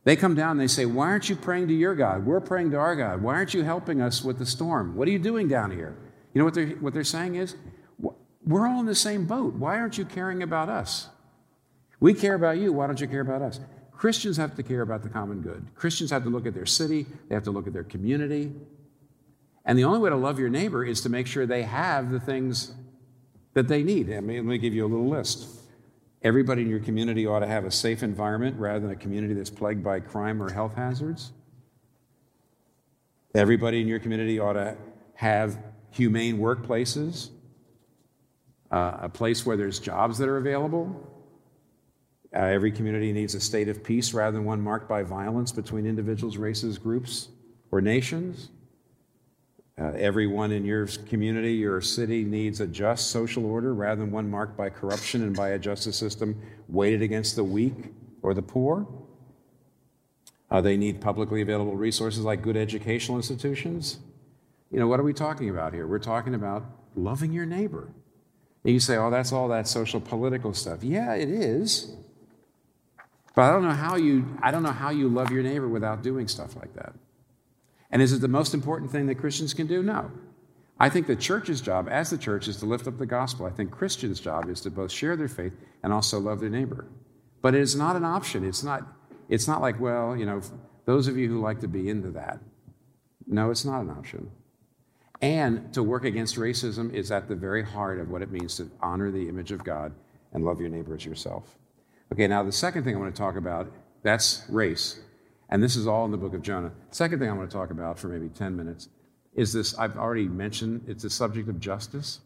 they 0.04 0.16
come 0.16 0.34
down 0.34 0.52
and 0.52 0.60
they 0.60 0.66
say, 0.66 0.86
Why 0.86 1.08
aren't 1.08 1.28
you 1.28 1.36
praying 1.36 1.68
to 1.68 1.74
your 1.74 1.94
God? 1.94 2.24
We're 2.24 2.40
praying 2.40 2.70
to 2.70 2.78
our 2.78 2.96
God. 2.96 3.22
Why 3.22 3.34
aren't 3.34 3.54
you 3.54 3.62
helping 3.62 4.00
us 4.00 4.24
with 4.24 4.38
the 4.38 4.46
storm? 4.46 4.96
What 4.96 5.08
are 5.08 5.10
you 5.10 5.18
doing 5.18 5.48
down 5.48 5.70
here? 5.70 5.96
You 6.32 6.38
know 6.38 6.44
what 6.44 6.54
they're, 6.54 6.68
what 6.68 6.94
they're 6.94 7.04
saying 7.04 7.34
is, 7.34 7.56
We're 7.98 8.66
all 8.66 8.80
in 8.80 8.86
the 8.86 8.94
same 8.94 9.26
boat. 9.26 9.54
Why 9.54 9.78
aren't 9.78 9.98
you 9.98 10.04
caring 10.04 10.42
about 10.42 10.68
us? 10.68 11.08
We 11.98 12.14
care 12.14 12.34
about 12.34 12.56
you. 12.56 12.72
Why 12.72 12.86
don't 12.86 13.00
you 13.00 13.06
care 13.06 13.20
about 13.20 13.42
us? 13.42 13.60
Christians 13.92 14.38
have 14.38 14.56
to 14.56 14.62
care 14.62 14.80
about 14.80 15.02
the 15.02 15.10
common 15.10 15.42
good. 15.42 15.66
Christians 15.74 16.10
have 16.10 16.22
to 16.22 16.30
look 16.30 16.46
at 16.46 16.54
their 16.54 16.64
city, 16.64 17.04
they 17.28 17.34
have 17.34 17.44
to 17.44 17.50
look 17.50 17.66
at 17.66 17.74
their 17.74 17.84
community. 17.84 18.52
And 19.66 19.78
the 19.78 19.84
only 19.84 19.98
way 19.98 20.08
to 20.08 20.16
love 20.16 20.38
your 20.38 20.48
neighbor 20.48 20.82
is 20.82 21.02
to 21.02 21.10
make 21.10 21.26
sure 21.26 21.44
they 21.44 21.64
have 21.64 22.10
the 22.10 22.18
things 22.18 22.72
that 23.52 23.68
they 23.68 23.82
need. 23.82 24.10
I 24.10 24.20
mean, 24.20 24.38
let 24.38 24.44
me 24.46 24.58
give 24.58 24.72
you 24.72 24.86
a 24.86 24.88
little 24.88 25.08
list. 25.08 25.59
Everybody 26.22 26.62
in 26.62 26.68
your 26.68 26.80
community 26.80 27.26
ought 27.26 27.40
to 27.40 27.46
have 27.46 27.64
a 27.64 27.70
safe 27.70 28.02
environment 28.02 28.58
rather 28.58 28.80
than 28.80 28.90
a 28.90 28.96
community 28.96 29.34
that's 29.34 29.50
plagued 29.50 29.82
by 29.82 30.00
crime 30.00 30.42
or 30.42 30.52
health 30.52 30.74
hazards. 30.74 31.32
Everybody 33.34 33.80
in 33.80 33.88
your 33.88 34.00
community 34.00 34.38
ought 34.38 34.54
to 34.54 34.76
have 35.14 35.58
humane 35.90 36.38
workplaces, 36.38 37.30
uh, 38.70 38.98
a 39.00 39.08
place 39.08 39.46
where 39.46 39.56
there's 39.56 39.78
jobs 39.78 40.18
that 40.18 40.28
are 40.28 40.36
available, 40.36 41.06
Uh, 42.32 42.38
every 42.38 42.70
community 42.70 43.12
needs 43.12 43.34
a 43.34 43.40
state 43.40 43.68
of 43.68 43.82
peace 43.82 44.14
rather 44.14 44.36
than 44.36 44.46
one 44.46 44.60
marked 44.60 44.88
by 44.88 45.02
violence 45.02 45.50
between 45.50 45.84
individuals, 45.84 46.36
races, 46.36 46.78
groups, 46.78 47.28
or 47.72 47.80
nations. 47.80 48.50
Uh, 49.80 49.92
everyone 49.96 50.52
in 50.52 50.64
your 50.64 50.86
community, 51.08 51.54
your 51.54 51.80
city 51.80 52.22
needs 52.22 52.60
a 52.60 52.66
just 52.66 53.10
social 53.10 53.46
order 53.46 53.72
rather 53.72 54.02
than 54.02 54.10
one 54.10 54.30
marked 54.30 54.54
by 54.54 54.68
corruption 54.68 55.22
and 55.22 55.34
by 55.34 55.50
a 55.50 55.58
justice 55.58 55.96
system 55.96 56.38
weighted 56.68 57.00
against 57.00 57.34
the 57.34 57.44
weak 57.44 57.74
or 58.20 58.34
the 58.34 58.42
poor. 58.42 58.86
Uh, 60.50 60.60
they 60.60 60.76
need 60.76 61.00
publicly 61.00 61.40
available 61.40 61.76
resources 61.76 62.24
like 62.24 62.42
good 62.42 62.58
educational 62.58 63.16
institutions. 63.16 64.00
You 64.70 64.78
know, 64.80 64.86
what 64.86 65.00
are 65.00 65.04
we 65.04 65.14
talking 65.14 65.48
about 65.48 65.72
here? 65.72 65.86
We're 65.86 65.98
talking 65.98 66.34
about 66.34 66.64
loving 66.94 67.32
your 67.32 67.46
neighbor. 67.46 67.88
And 68.64 68.74
you 68.74 68.80
say, 68.80 68.96
oh, 68.96 69.10
that's 69.10 69.32
all 69.32 69.48
that 69.48 69.66
social 69.66 70.00
political 70.00 70.52
stuff. 70.52 70.84
Yeah, 70.84 71.14
it 71.14 71.30
is. 71.30 71.96
But 73.34 73.42
I 73.42 73.52
don't 73.52 73.62
know 73.62 73.70
how 73.70 73.96
you 73.96 74.26
I 74.42 74.50
don't 74.50 74.62
know 74.62 74.72
how 74.72 74.90
you 74.90 75.08
love 75.08 75.30
your 75.30 75.42
neighbor 75.42 75.68
without 75.68 76.02
doing 76.02 76.28
stuff 76.28 76.56
like 76.56 76.74
that. 76.74 76.92
And 77.90 78.00
is 78.00 78.12
it 78.12 78.20
the 78.20 78.28
most 78.28 78.54
important 78.54 78.90
thing 78.90 79.06
that 79.06 79.16
Christians 79.16 79.54
can 79.54 79.66
do? 79.66 79.82
No. 79.82 80.10
I 80.78 80.88
think 80.88 81.06
the 81.06 81.16
church's 81.16 81.60
job, 81.60 81.88
as 81.90 82.08
the 82.08 82.16
church, 82.16 82.48
is 82.48 82.56
to 82.58 82.66
lift 82.66 82.86
up 82.86 82.96
the 82.96 83.06
gospel. 83.06 83.44
I 83.44 83.50
think 83.50 83.70
Christians' 83.70 84.20
job 84.20 84.48
is 84.48 84.60
to 84.62 84.70
both 84.70 84.90
share 84.90 85.14
their 85.16 85.28
faith 85.28 85.52
and 85.82 85.92
also 85.92 86.18
love 86.18 86.40
their 86.40 86.48
neighbor. 86.48 86.86
But 87.42 87.54
it 87.54 87.60
is 87.60 87.76
not 87.76 87.96
an 87.96 88.04
option. 88.04 88.44
It's 88.44 88.62
not, 88.62 88.86
it's 89.28 89.46
not 89.46 89.60
like, 89.60 89.78
well, 89.78 90.16
you 90.16 90.24
know, 90.24 90.40
those 90.86 91.06
of 91.06 91.18
you 91.18 91.28
who 91.28 91.40
like 91.40 91.60
to 91.60 91.68
be 91.68 91.88
into 91.88 92.10
that. 92.12 92.38
No, 93.26 93.50
it's 93.50 93.64
not 93.64 93.82
an 93.82 93.90
option. 93.90 94.30
And 95.20 95.72
to 95.74 95.82
work 95.82 96.04
against 96.04 96.36
racism 96.36 96.92
is 96.94 97.10
at 97.10 97.28
the 97.28 97.36
very 97.36 97.62
heart 97.62 98.00
of 98.00 98.08
what 98.08 98.22
it 98.22 98.30
means 98.30 98.56
to 98.56 98.70
honor 98.80 99.10
the 99.10 99.28
image 99.28 99.52
of 99.52 99.62
God 99.62 99.92
and 100.32 100.44
love 100.44 100.60
your 100.60 100.70
neighbor 100.70 100.94
as 100.94 101.04
yourself. 101.04 101.58
Okay, 102.12 102.26
now 102.26 102.42
the 102.42 102.52
second 102.52 102.84
thing 102.84 102.96
I 102.96 102.98
want 102.98 103.14
to 103.14 103.20
talk 103.20 103.36
about, 103.36 103.70
that's 104.02 104.44
race. 104.48 104.98
And 105.50 105.62
this 105.62 105.76
is 105.76 105.86
all 105.86 106.04
in 106.04 106.10
the 106.10 106.16
book 106.16 106.32
of 106.32 106.42
Jonah. 106.42 106.72
Second 106.90 107.18
thing 107.18 107.28
I 107.28 107.32
want 107.32 107.50
to 107.50 107.56
talk 107.56 107.70
about 107.70 107.98
for 107.98 108.08
maybe 108.08 108.28
10 108.28 108.56
minutes 108.56 108.88
is 109.34 109.52
this 109.52 109.76
I've 109.78 109.96
already 109.96 110.28
mentioned, 110.28 110.84
it's 110.86 111.02
the 111.02 111.10
subject 111.10 111.48
of 111.48 111.60
justice. 111.60 112.20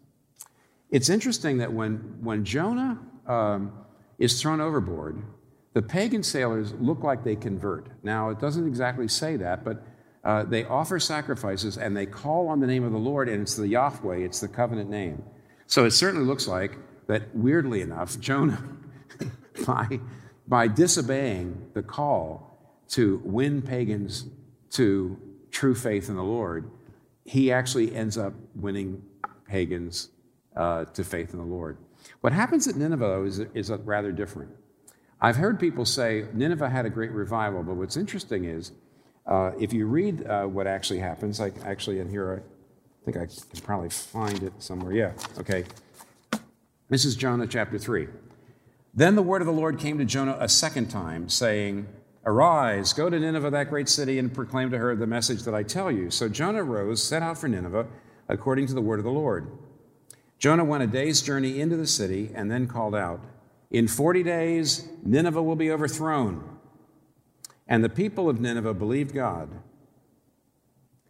It's 0.90 1.08
interesting 1.08 1.58
that 1.58 1.72
when, 1.72 1.96
when 2.20 2.44
Jonah 2.44 2.98
um, 3.26 3.72
is 4.18 4.40
thrown 4.40 4.60
overboard, 4.60 5.22
the 5.72 5.82
pagan 5.82 6.22
sailors 6.22 6.72
look 6.74 7.02
like 7.02 7.24
they 7.24 7.34
convert. 7.34 7.88
Now, 8.04 8.30
it 8.30 8.38
doesn't 8.38 8.66
exactly 8.66 9.08
say 9.08 9.37
that, 9.37 9.64
but 9.64 9.82
uh, 10.22 10.44
they 10.44 10.64
offer 10.64 11.00
sacrifices 11.00 11.76
and 11.76 11.96
they 11.96 12.06
call 12.06 12.48
on 12.48 12.60
the 12.60 12.66
name 12.66 12.84
of 12.84 12.92
the 12.92 12.98
Lord, 12.98 13.28
and 13.28 13.42
it's 13.42 13.56
the 13.56 13.66
Yahweh, 13.66 14.18
it's 14.18 14.40
the 14.40 14.48
covenant 14.48 14.88
name. 14.88 15.22
So 15.66 15.84
it 15.84 15.90
certainly 15.90 16.26
looks 16.26 16.46
like 16.46 16.78
that, 17.08 17.34
weirdly 17.34 17.80
enough, 17.80 18.18
Jonah, 18.20 18.62
by, 19.66 20.00
by 20.46 20.68
disobeying 20.68 21.70
the 21.74 21.82
call, 21.82 22.54
to 22.90 23.20
win 23.25 23.62
pagans 23.62 24.27
to 24.70 25.18
true 25.51 25.75
faith 25.75 26.09
in 26.09 26.16
the 26.16 26.23
Lord, 26.23 26.70
he 27.25 27.53
actually 27.53 27.94
ends 27.94 28.18
up 28.18 28.35
winning 28.55 29.03
pagans 29.47 30.11
uh, 30.57 30.85
to 30.87 31.05
faith 31.05 31.33
in 31.33 31.38
the 31.38 31.44
Lord. 31.44 31.79
What 32.20 32.33
happens 32.33 32.68
at 32.68 32.77
Nineveh, 32.77 33.07
though, 33.07 33.25
is, 33.25 33.38
is 33.55 33.70
rather 33.70 34.12
different. 34.12 34.51
I've 35.20 35.37
heard 35.37 35.59
people 35.59 35.85
say 35.85 36.27
Nineveh 36.35 36.68
had 36.68 36.85
a 36.85 36.90
great 36.90 37.12
revival, 37.12 37.62
but 37.62 37.77
what's 37.77 37.97
interesting 37.97 38.44
is 38.44 38.73
uh, 39.27 39.53
if 39.59 39.73
you 39.73 39.87
read 39.87 40.27
uh, 40.27 40.44
what 40.44 40.66
actually 40.66 40.99
happens, 40.99 41.40
like 41.40 41.55
actually 41.64 41.99
in 41.99 42.11
here, 42.11 42.42
I 43.03 43.05
think 43.05 43.16
I 43.16 43.27
can 43.27 43.61
probably 43.62 43.90
find 43.90 44.42
it 44.42 44.53
somewhere. 44.59 44.92
Yeah, 44.92 45.12
okay. 45.38 45.64
This 46.90 47.05
is 47.05 47.16
Jonah 47.16 47.47
chapter 47.47 47.79
3. 47.79 48.09
Then 48.92 49.14
the 49.14 49.23
word 49.23 49.40
of 49.40 49.47
the 49.47 49.53
Lord 49.53 49.79
came 49.79 49.99
to 49.99 50.05
Jonah 50.05 50.37
a 50.38 50.49
second 50.49 50.88
time, 50.88 51.29
saying, 51.29 51.88
Arise, 52.26 52.94
go 52.94 53.10
to 53.10 53.20
Nineveh, 53.20 53.50
that 53.50 53.68
great 53.68 53.88
city, 53.88 54.18
and 54.18 54.32
proclaim 54.32 54.70
to 54.70 54.78
her 54.78 54.96
the 54.96 55.06
message 55.06 55.42
that 55.42 55.54
I 55.54 55.62
tell 55.62 55.90
you. 55.90 56.10
So 56.10 56.28
Jonah 56.28 56.62
rose, 56.62 57.02
set 57.02 57.22
out 57.22 57.37
for 57.37 57.48
Nineveh, 57.48 57.87
according 58.28 58.66
to 58.68 58.74
the 58.74 58.80
word 58.80 58.98
of 58.98 59.04
the 59.04 59.10
Lord. 59.10 59.46
Jonah 60.38 60.64
went 60.64 60.82
a 60.82 60.87
day's 60.87 61.20
journey 61.20 61.60
into 61.60 61.76
the 61.76 61.87
city 61.87 62.30
and 62.34 62.50
then 62.50 62.66
called 62.66 62.94
out, 62.94 63.20
In 63.70 63.88
40 63.88 64.22
days, 64.22 64.88
Nineveh 65.04 65.42
will 65.42 65.56
be 65.56 65.70
overthrown. 65.70 66.58
And 67.68 67.84
the 67.84 67.90
people 67.90 68.30
of 68.30 68.40
Nineveh 68.40 68.74
believed 68.74 69.14
God. 69.14 69.50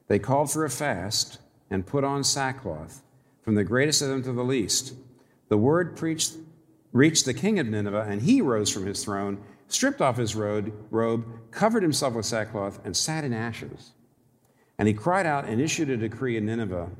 They 0.08 0.18
called 0.18 0.50
for 0.50 0.64
a 0.64 0.70
fast 0.70 1.38
and 1.70 1.86
put 1.86 2.04
on 2.04 2.24
sackcloth, 2.24 3.02
from 3.42 3.54
the 3.54 3.64
greatest 3.64 4.02
of 4.02 4.08
them 4.08 4.22
to 4.24 4.32
the 4.32 4.44
least. 4.44 4.94
The 5.48 5.58
word 5.58 5.96
preached, 5.96 6.34
reached 6.92 7.24
the 7.24 7.34
king 7.34 7.58
of 7.58 7.66
Nineveh, 7.66 8.06
and 8.08 8.22
he 8.22 8.40
rose 8.40 8.70
from 8.70 8.86
his 8.86 9.02
throne 9.02 9.42
stripped 9.74 10.00
off 10.00 10.16
his 10.16 10.34
robe, 10.36 11.24
covered 11.50 11.82
himself 11.82 12.14
with 12.14 12.24
sackcloth, 12.24 12.80
and 12.84 12.96
sat 12.96 13.24
in 13.24 13.32
ashes. 13.32 13.92
And 14.78 14.88
he 14.88 14.94
cried 14.94 15.26
out 15.26 15.44
and 15.44 15.60
issued 15.60 15.90
a 15.90 15.96
decree 15.96 16.36
in 16.36 16.46
Nineveh 16.46 16.90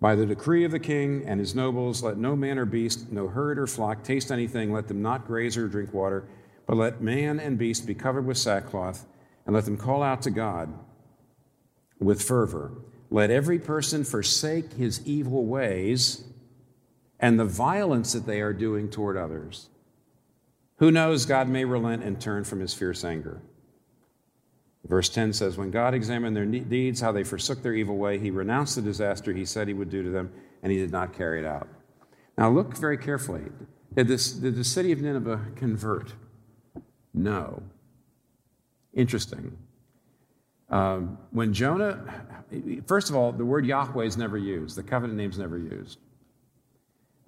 By 0.00 0.14
the 0.14 0.26
decree 0.26 0.64
of 0.64 0.70
the 0.70 0.78
king 0.78 1.24
and 1.26 1.38
his 1.38 1.54
nobles, 1.54 2.02
let 2.02 2.16
no 2.16 2.34
man 2.34 2.58
or 2.58 2.64
beast, 2.64 3.12
no 3.12 3.28
herd 3.28 3.58
or 3.58 3.66
flock 3.66 4.02
taste 4.02 4.32
anything, 4.32 4.72
let 4.72 4.88
them 4.88 5.02
not 5.02 5.26
graze 5.26 5.56
or 5.56 5.68
drink 5.68 5.92
water, 5.92 6.26
but 6.66 6.76
let 6.76 7.02
man 7.02 7.38
and 7.40 7.58
beast 7.58 7.86
be 7.86 7.94
covered 7.94 8.26
with 8.26 8.38
sackcloth, 8.38 9.06
and 9.44 9.54
let 9.54 9.64
them 9.64 9.76
call 9.76 10.02
out 10.02 10.22
to 10.22 10.30
God 10.30 10.72
with 11.98 12.22
fervor. 12.22 12.72
Let 13.10 13.30
every 13.30 13.58
person 13.58 14.04
forsake 14.04 14.74
his 14.74 15.04
evil 15.04 15.44
ways 15.44 16.24
and 17.18 17.38
the 17.38 17.44
violence 17.44 18.12
that 18.12 18.24
they 18.26 18.40
are 18.40 18.52
doing 18.52 18.88
toward 18.88 19.16
others. 19.16 19.69
Who 20.80 20.90
knows, 20.90 21.26
God 21.26 21.46
may 21.46 21.64
relent 21.66 22.02
and 22.02 22.18
turn 22.18 22.42
from 22.44 22.60
his 22.60 22.72
fierce 22.72 23.04
anger. 23.04 23.42
Verse 24.86 25.10
10 25.10 25.34
says, 25.34 25.58
When 25.58 25.70
God 25.70 25.92
examined 25.92 26.34
their 26.34 26.46
deeds, 26.46 27.02
how 27.02 27.12
they 27.12 27.22
forsook 27.22 27.62
their 27.62 27.74
evil 27.74 27.98
way, 27.98 28.18
he 28.18 28.30
renounced 28.30 28.76
the 28.76 28.82
disaster 28.82 29.32
he 29.32 29.44
said 29.44 29.68
he 29.68 29.74
would 29.74 29.90
do 29.90 30.02
to 30.02 30.08
them, 30.08 30.32
and 30.62 30.72
he 30.72 30.78
did 30.78 30.90
not 30.90 31.12
carry 31.12 31.38
it 31.38 31.44
out. 31.44 31.68
Now, 32.38 32.50
look 32.50 32.76
very 32.78 32.96
carefully. 32.96 33.42
Did, 33.94 34.08
this, 34.08 34.32
did 34.32 34.56
the 34.56 34.64
city 34.64 34.90
of 34.90 35.02
Nineveh 35.02 35.48
convert? 35.54 36.14
No. 37.12 37.62
Interesting. 38.94 39.58
Um, 40.70 41.18
when 41.30 41.52
Jonah, 41.52 42.24
first 42.86 43.10
of 43.10 43.16
all, 43.16 43.32
the 43.32 43.44
word 43.44 43.66
Yahweh 43.66 44.06
is 44.06 44.16
never 44.16 44.38
used, 44.38 44.76
the 44.76 44.82
covenant 44.82 45.18
name 45.18 45.30
is 45.30 45.38
never 45.38 45.58
used. 45.58 45.98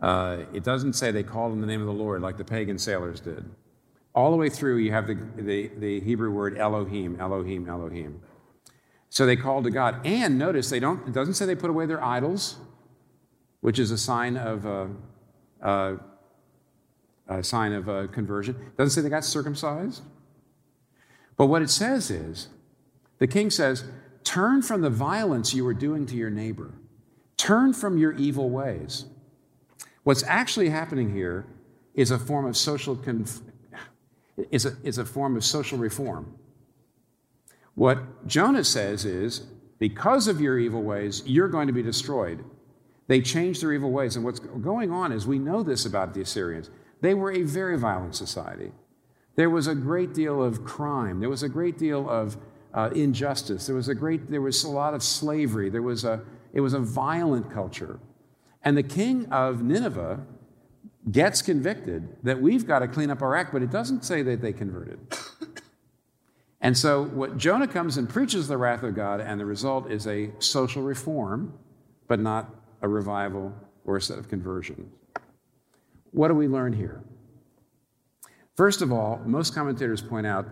Uh, 0.03 0.39
it 0.53 0.65
doesn't 0.65 0.95
say 0.95 1.13
they 1.13 1.23
called 1.23 1.53
on 1.53 1.61
the 1.61 1.67
name 1.67 1.81
of 1.81 1.87
the 1.87 1.93
Lord 1.93 2.23
like 2.23 2.37
the 2.37 2.45
pagan 2.45 2.77
sailors 2.77 3.21
did. 3.21 3.49
All 4.15 4.33
the 4.33 4.37
way 4.37 4.51
through, 4.51 4.79
you 4.79 4.91
have 4.91 5.07
the, 5.07 5.15
the, 5.37 5.71
the 5.79 6.01
Hebrew 6.01 6.33
word 6.33 6.59
Elohim, 6.59 7.19
Elohim, 7.21 7.69
Elohim. 7.69 8.21
So 9.09 9.25
they 9.25 9.37
called 9.37 9.65
to 9.65 9.71
God. 9.71 10.05
And 10.05 10.39
notice, 10.39 10.69
they 10.71 10.81
don't, 10.81 11.07
it 11.07 11.15
doesn't 11.15 11.35
say 11.35 11.47
they 11.47 11.55
put 11.55 11.71
away 11.71 11.87
their 11.87 12.03
idols, 12.03 12.57
which 13.61 13.79
is 13.79 13.91
a 13.91 13.97
sign 13.97 14.37
of, 14.37 14.67
uh, 14.67 14.87
uh, 15.63 15.97
a 17.29 17.43
sign 17.43 17.73
of 17.73 17.89
uh, 17.89 18.09
conversion. 18.09 18.57
It 18.57 18.77
doesn't 18.77 18.91
say 18.91 19.01
they 19.03 19.09
got 19.09 19.25
circumcised. 19.25 20.03
But 21.37 21.47
what 21.47 21.63
it 21.63 21.71
says 21.71 22.11
is, 22.11 22.49
the 23.19 23.27
king 23.27 23.51
says, 23.51 23.85
turn 24.25 24.63
from 24.63 24.83
the 24.83 24.91
violence 24.91 25.55
you 25.55 25.67
are 25.67 25.75
doing 25.75 26.07
to 26.07 26.17
your 26.17 26.31
neighbor. 26.31 26.73
Turn 27.37 27.73
from 27.73 27.99
your 27.99 28.13
evil 28.13 28.51
ways. 28.51 29.07
What's 30.05 30.25
actually 30.25 30.71
happening 30.71 31.15
here 31.15 31.47
is 31.95 32.11
a 32.11 32.19
form 32.19 32.47
of 32.47 32.57
social 32.57 32.97
conf- 32.97 33.41
is 34.51 34.67
a, 34.67 34.77
is 34.83 34.99
a 34.99 35.05
form 35.05 35.37
of 35.37 35.45
social 35.45 35.79
reform. 35.79 36.35
What 37.75 38.27
Jonah 38.27 38.65
says 38.65 39.05
is, 39.05 39.47
because 39.79 40.29
of 40.29 40.41
your 40.41 40.59
evil 40.59 40.83
ways, 40.83 41.23
you're 41.27 41.49
going 41.49 41.67
to 41.67 41.73
be 41.73 41.83
destroyed. 41.83 42.45
They 43.09 43.21
changed 43.21 43.63
their 43.63 43.73
evil 43.73 43.91
ways. 43.91 44.17
And 44.17 44.25
what's 44.25 44.39
going 44.39 44.91
on 44.91 45.13
is 45.13 45.27
we 45.27 45.39
know 45.39 45.63
this 45.63 45.85
about 45.85 46.15
the 46.15 46.21
Assyrians. 46.21 46.71
They 47.01 47.15
were 47.15 47.33
a 47.33 47.43
very 47.43 47.77
violent 47.77 48.15
society. 48.15 48.73
There 49.35 49.51
was 49.51 49.67
a 49.67 49.75
great 49.75 50.15
deal 50.15 50.43
of 50.43 50.65
crime. 50.65 51.21
There 51.21 51.29
was 51.29 51.43
a 51.43 51.49
great 51.49 51.79
deal 51.79 52.09
of 52.09 52.37
uh, 52.75 52.91
injustice. 52.95 53.67
There 53.67 53.77
was 53.77 53.89
a 53.89 53.95
great, 53.95 54.31
there 54.31 54.41
was 54.41 54.63
a 54.65 54.71
lot 54.71 54.95
of 54.95 55.03
slavery. 55.03 55.69
There 55.69 55.83
was 55.83 56.05
a, 56.05 56.23
it 56.53 56.61
was 56.61 56.75
a 56.75 56.79
violent 56.79 57.51
culture. 57.51 57.99
And 58.65 58.77
the 58.77 58.83
king 58.83 59.27
of 59.27 59.63
Nineveh 59.63 60.21
gets 61.11 61.43
convicted 61.43 62.17
that 62.23 62.41
we've 62.41 62.67
got 62.67 62.81
to 62.81 62.89
clean 62.89 63.11
up 63.11 63.23
our 63.23 63.35
act, 63.35 63.53
but 63.53 63.63
it 63.63 63.71
doesn't 63.71 64.05
say 64.05 64.23
that 64.23 64.41
they 64.41 64.53
converted. 64.53 64.99
And 66.65 66.79
so, 66.79 67.03
what 67.03 67.39
Jonah 67.39 67.67
comes 67.67 67.97
and 67.97 68.09
preaches 68.09 68.47
the 68.47 68.57
wrath 68.57 68.85
of 68.85 68.95
God, 68.95 69.21
and 69.21 69.41
the 69.41 69.45
result 69.45 69.91
is 69.91 70.07
a 70.07 70.31
social 70.39 70.81
reform, 70.81 71.59
but 72.07 72.21
not 72.21 72.55
a 72.83 72.87
revival 72.89 73.53
or 73.85 73.97
a 73.97 74.01
set 74.01 74.17
of 74.17 74.29
conversions. 74.29 74.95
What 76.13 76.29
do 76.29 76.35
we 76.35 76.47
learn 76.47 76.73
here? 76.73 77.03
First 78.57 78.81
of 78.81 78.93
all, 78.93 79.21
most 79.27 79.57
commentators 79.57 80.03
point 80.03 80.27
out 80.27 80.47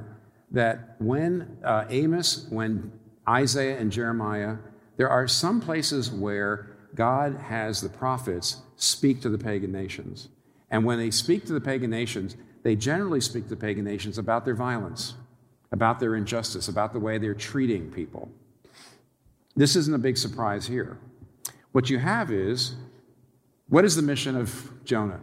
that 0.51 0.97
when 0.99 1.59
uh, 1.63 1.85
Amos, 1.89 2.47
when 2.51 2.91
Isaiah, 3.29 3.79
and 3.79 3.93
Jeremiah, 3.93 4.57
there 4.97 5.09
are 5.09 5.29
some 5.29 5.61
places 5.61 6.11
where 6.11 6.70
God 6.95 7.37
has 7.37 7.81
the 7.81 7.89
prophets 7.89 8.59
speak 8.77 9.21
to 9.23 9.29
the 9.29 9.39
pagan 9.39 9.73
nations. 9.73 10.29
And 10.71 10.85
when 10.85 10.99
they 10.99 11.11
speak 11.11 11.45
to 11.47 11.53
the 11.53 11.61
pagan 11.61 11.91
nations, 11.91 12.37
they 12.63 12.77
generally 12.77 13.21
speak 13.21 13.45
to 13.45 13.51
the 13.51 13.57
pagan 13.57 13.85
nations 13.85 14.19
about 14.19 14.45
their 14.45 14.55
violence, 14.55 15.15
about 15.73 16.01
their 16.01 16.15
injustice, 16.17 16.69
about 16.69 16.93
the 16.93 17.01
way 17.01 17.19
they're 17.19 17.35
treating 17.35 17.91
people. 17.91 18.31
This 19.57 19.77
isn't 19.77 19.95
a 19.95 19.99
big 19.99 20.17
surprise 20.17 20.67
here. 20.67 20.99
What 21.73 21.91
you 21.91 21.99
have 21.99 22.31
is 22.31 22.77
what 23.69 23.85
is 23.85 23.95
the 23.95 24.03
mission 24.03 24.37
of 24.37 24.71
Jonah? 24.85 25.21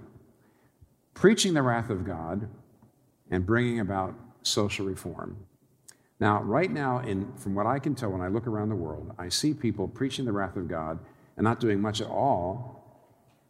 Preaching 1.13 1.53
the 1.53 1.61
wrath 1.61 1.89
of 1.89 2.05
God 2.05 2.47
and 3.29 3.45
bringing 3.45 3.79
about 3.79 4.15
social 4.43 4.85
reform. 4.85 5.37
Now, 6.19 6.41
right 6.41 6.71
now, 6.71 6.99
in, 6.99 7.31
from 7.35 7.53
what 7.53 7.67
I 7.67 7.79
can 7.79 7.93
tell 7.93 8.09
when 8.09 8.21
I 8.21 8.27
look 8.27 8.47
around 8.47 8.69
the 8.69 8.75
world, 8.75 9.13
I 9.19 9.29
see 9.29 9.53
people 9.53 9.87
preaching 9.87 10.25
the 10.25 10.31
wrath 10.31 10.55
of 10.55 10.67
God 10.67 10.97
and 11.37 11.43
not 11.43 11.59
doing 11.59 11.79
much 11.79 12.01
at 12.01 12.07
all 12.07 12.77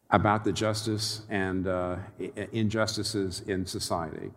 about 0.10 0.44
the 0.44 0.54
justice 0.54 1.22
and 1.30 1.68
uh, 1.68 1.98
injustices 2.52 3.42
in 3.42 3.66
society. 3.66 4.32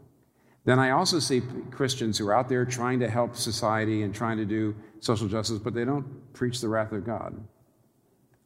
Then 0.65 0.79
I 0.79 0.91
also 0.91 1.19
see 1.19 1.43
Christians 1.71 2.19
who 2.19 2.29
are 2.29 2.35
out 2.35 2.49
there 2.49 2.65
trying 2.65 3.01
to 3.01 3.09
help 3.09 3.37
society 3.37 4.03
and 4.03 4.15
trying 4.15 4.37
to 4.37 4.45
do 4.45 4.75
social 5.01 5.29
justice, 5.29 5.59
but 5.59 5.75
they 5.75 5.85
don't 5.85 6.33
preach 6.33 6.61
the 6.61 6.69
wrath 6.69 6.93
of 6.93 7.05
God. 7.05 7.35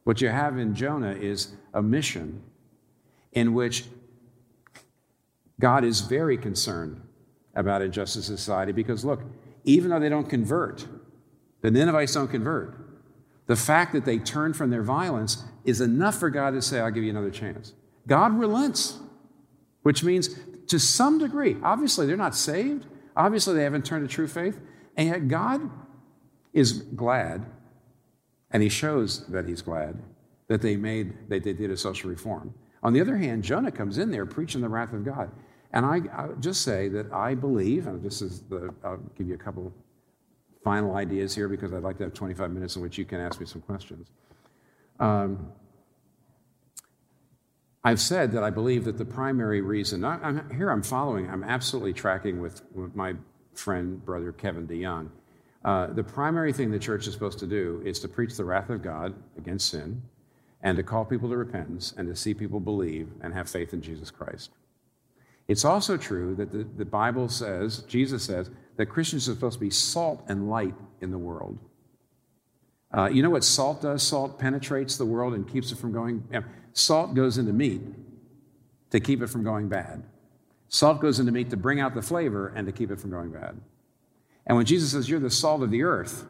What 0.05 0.21
you 0.21 0.29
have 0.29 0.57
in 0.57 0.75
Jonah 0.75 1.13
is 1.13 1.53
a 1.73 1.81
mission 1.81 2.41
in 3.33 3.53
which 3.53 3.85
God 5.59 5.83
is 5.83 6.01
very 6.01 6.37
concerned 6.37 7.01
about 7.55 7.81
injustice 7.81 8.29
in 8.29 8.37
society 8.37 8.71
because, 8.71 9.03
look, 9.03 9.21
even 9.63 9.89
though 9.89 9.99
they 9.99 10.09
don't 10.09 10.29
convert, 10.29 10.85
the 11.61 11.71
Ninevites 11.71 12.13
don't 12.13 12.27
convert, 12.27 12.84
the 13.47 13.55
fact 13.55 13.93
that 13.93 14.05
they 14.05 14.17
turn 14.17 14.53
from 14.53 14.69
their 14.69 14.83
violence 14.83 15.43
is 15.63 15.81
enough 15.81 16.19
for 16.19 16.29
God 16.29 16.51
to 16.51 16.61
say, 16.61 16.79
I'll 16.79 16.91
give 16.91 17.03
you 17.03 17.09
another 17.09 17.29
chance. 17.29 17.73
God 18.07 18.37
relents, 18.37 18.99
which 19.83 20.03
means 20.03 20.29
to 20.67 20.79
some 20.79 21.19
degree, 21.19 21.57
obviously 21.63 22.05
they're 22.05 22.17
not 22.17 22.35
saved, 22.35 22.85
obviously 23.15 23.55
they 23.55 23.63
haven't 23.63 23.85
turned 23.85 24.07
to 24.07 24.13
true 24.13 24.27
faith, 24.27 24.59
and 24.97 25.09
yet 25.09 25.27
God 25.27 25.69
is 26.53 26.73
glad, 26.73 27.45
and 28.51 28.63
He 28.63 28.69
shows 28.69 29.27
that 29.27 29.47
He's 29.47 29.61
glad 29.61 30.01
that 30.47 30.61
they 30.61 30.75
made, 30.75 31.29
that 31.29 31.43
they 31.43 31.53
did 31.53 31.71
a 31.71 31.77
social 31.77 32.09
reform. 32.09 32.53
On 32.83 32.93
the 32.93 33.01
other 33.01 33.17
hand, 33.17 33.43
Jonah 33.43 33.71
comes 33.71 33.97
in 33.97 34.11
there 34.11 34.25
preaching 34.25 34.61
the 34.61 34.69
wrath 34.69 34.93
of 34.93 35.03
God. 35.03 35.31
And 35.73 35.85
I, 35.85 36.01
I 36.15 36.27
just 36.39 36.61
say 36.61 36.87
that 36.89 37.11
I 37.11 37.33
believe, 37.33 37.87
and 37.87 38.01
this 38.01 38.21
is 38.21 38.41
the, 38.41 38.73
I'll 38.83 38.97
give 39.17 39.27
you 39.27 39.33
a 39.33 39.37
couple 39.37 39.73
final 40.65 40.95
ideas 40.95 41.35
here 41.35 41.47
because 41.47 41.73
I'd 41.73 41.83
like 41.83 41.99
to 41.99 42.03
have 42.05 42.13
25 42.15 42.51
minutes 42.51 42.75
in 42.75 42.81
which 42.81 42.97
you 42.97 43.05
can 43.05 43.21
ask 43.21 43.39
me 43.39 43.45
some 43.45 43.61
questions. 43.61 44.09
Um, 44.99 45.51
I've 47.83 48.01
said 48.01 48.31
that 48.31 48.43
I 48.43 48.49
believe 48.49 48.83
that 48.85 48.97
the 48.97 49.05
primary 49.05 49.61
reason, 49.61 50.03
I, 50.03 50.27
am 50.27 50.49
here 50.49 50.71
I'm 50.71 50.81
following, 50.81 51.29
I'm 51.29 51.43
absolutely 51.43 51.93
tracking 51.93 52.41
with, 52.41 52.63
with 52.73 52.95
my 52.95 53.13
friend, 53.53 54.03
brother 54.03 54.31
Kevin 54.31 54.67
DeYoung. 54.67 55.09
Uh, 55.63 55.87
the 55.93 56.03
primary 56.03 56.51
thing 56.51 56.71
the 56.71 56.79
church 56.79 57.05
is 57.05 57.13
supposed 57.13 57.37
to 57.39 57.47
do 57.47 57.83
is 57.85 57.99
to 57.99 58.07
preach 58.07 58.35
the 58.35 58.43
wrath 58.43 58.71
of 58.71 58.81
God 58.81 59.13
against 59.37 59.69
sin 59.69 60.01
and 60.63 60.75
to 60.77 60.83
call 60.83 61.05
people 61.05 61.29
to 61.29 61.37
repentance 61.37 61.93
and 61.95 62.07
to 62.07 62.15
see 62.15 62.33
people 62.33 62.59
believe 62.59 63.09
and 63.21 63.35
have 63.35 63.47
faith 63.47 63.71
in 63.71 63.83
Jesus 63.83 64.09
Christ. 64.09 64.49
It's 65.47 65.63
also 65.63 65.95
true 65.95 66.33
that 66.35 66.51
the, 66.51 66.63
the 66.63 66.85
Bible 66.85 67.29
says, 67.29 67.83
Jesus 67.83 68.23
says, 68.23 68.49
that 68.77 68.87
Christians 68.87 69.27
are 69.29 69.33
supposed 69.33 69.55
to 69.55 69.59
be 69.59 69.69
salt 69.69 70.23
and 70.27 70.49
light 70.49 70.75
in 71.01 71.11
the 71.11 71.17
world. 71.17 71.57
Uh, 72.95 73.09
you 73.09 73.21
know 73.21 73.29
what 73.29 73.43
salt 73.43 73.81
does? 73.81 74.03
Salt 74.03 74.39
penetrates 74.39 74.97
the 74.97 75.05
world 75.05 75.33
and 75.33 75.47
keeps 75.51 75.71
it 75.71 75.77
from 75.77 75.91
going. 75.91 76.23
You 76.31 76.39
know, 76.39 76.45
salt 76.73 77.13
goes 77.13 77.37
into 77.37 77.53
meat 77.53 77.81
to 78.91 78.99
keep 78.99 79.21
it 79.21 79.27
from 79.27 79.43
going 79.43 79.67
bad. 79.67 80.03
Salt 80.69 80.99
goes 80.99 81.19
into 81.19 81.31
meat 81.31 81.49
to 81.49 81.57
bring 81.57 81.79
out 81.79 81.93
the 81.93 82.01
flavor 82.01 82.53
and 82.55 82.65
to 82.65 82.71
keep 82.71 82.91
it 82.91 82.99
from 82.99 83.11
going 83.11 83.31
bad. 83.31 83.59
And 84.47 84.57
when 84.57 84.65
Jesus 84.65 84.91
says, 84.91 85.09
You're 85.09 85.19
the 85.19 85.29
salt 85.29 85.63
of 85.63 85.71
the 85.71 85.83
earth, 85.83 86.25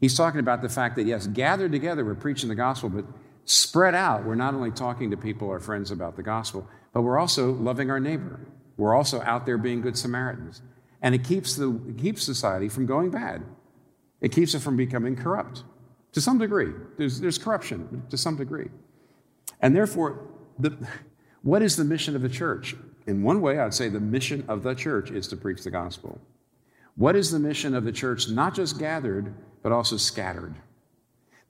he's 0.00 0.16
talking 0.16 0.40
about 0.40 0.62
the 0.62 0.68
fact 0.68 0.96
that, 0.96 1.06
yes, 1.06 1.26
gathered 1.26 1.72
together, 1.72 2.04
we're 2.04 2.14
preaching 2.14 2.48
the 2.48 2.54
gospel, 2.54 2.88
but 2.88 3.04
spread 3.44 3.94
out, 3.94 4.24
we're 4.24 4.34
not 4.34 4.54
only 4.54 4.70
talking 4.70 5.10
to 5.10 5.16
people, 5.16 5.48
our 5.50 5.60
friends, 5.60 5.90
about 5.90 6.16
the 6.16 6.22
gospel, 6.22 6.68
but 6.92 7.02
we're 7.02 7.18
also 7.18 7.52
loving 7.52 7.90
our 7.90 8.00
neighbor. 8.00 8.40
We're 8.76 8.94
also 8.94 9.22
out 9.22 9.46
there 9.46 9.58
being 9.58 9.80
good 9.80 9.96
Samaritans. 9.96 10.60
And 11.06 11.14
it 11.14 11.22
keeps, 11.22 11.54
the, 11.54 11.70
it 11.88 11.98
keeps 11.98 12.24
society 12.24 12.68
from 12.68 12.84
going 12.84 13.10
bad. 13.10 13.44
It 14.20 14.32
keeps 14.32 14.54
it 14.54 14.58
from 14.58 14.76
becoming 14.76 15.14
corrupt 15.14 15.62
to 16.10 16.20
some 16.20 16.36
degree. 16.36 16.72
There's, 16.98 17.20
there's 17.20 17.38
corruption 17.38 18.02
to 18.10 18.16
some 18.16 18.34
degree. 18.34 18.70
And 19.60 19.76
therefore, 19.76 20.26
the, 20.58 20.76
what 21.42 21.62
is 21.62 21.76
the 21.76 21.84
mission 21.84 22.16
of 22.16 22.22
the 22.22 22.28
church? 22.28 22.74
In 23.06 23.22
one 23.22 23.40
way, 23.40 23.60
I'd 23.60 23.72
say 23.72 23.88
the 23.88 24.00
mission 24.00 24.44
of 24.48 24.64
the 24.64 24.74
church 24.74 25.12
is 25.12 25.28
to 25.28 25.36
preach 25.36 25.62
the 25.62 25.70
gospel. 25.70 26.20
What 26.96 27.14
is 27.14 27.30
the 27.30 27.38
mission 27.38 27.76
of 27.76 27.84
the 27.84 27.92
church, 27.92 28.28
not 28.28 28.56
just 28.56 28.76
gathered, 28.76 29.32
but 29.62 29.70
also 29.70 29.96
scattered? 29.96 30.56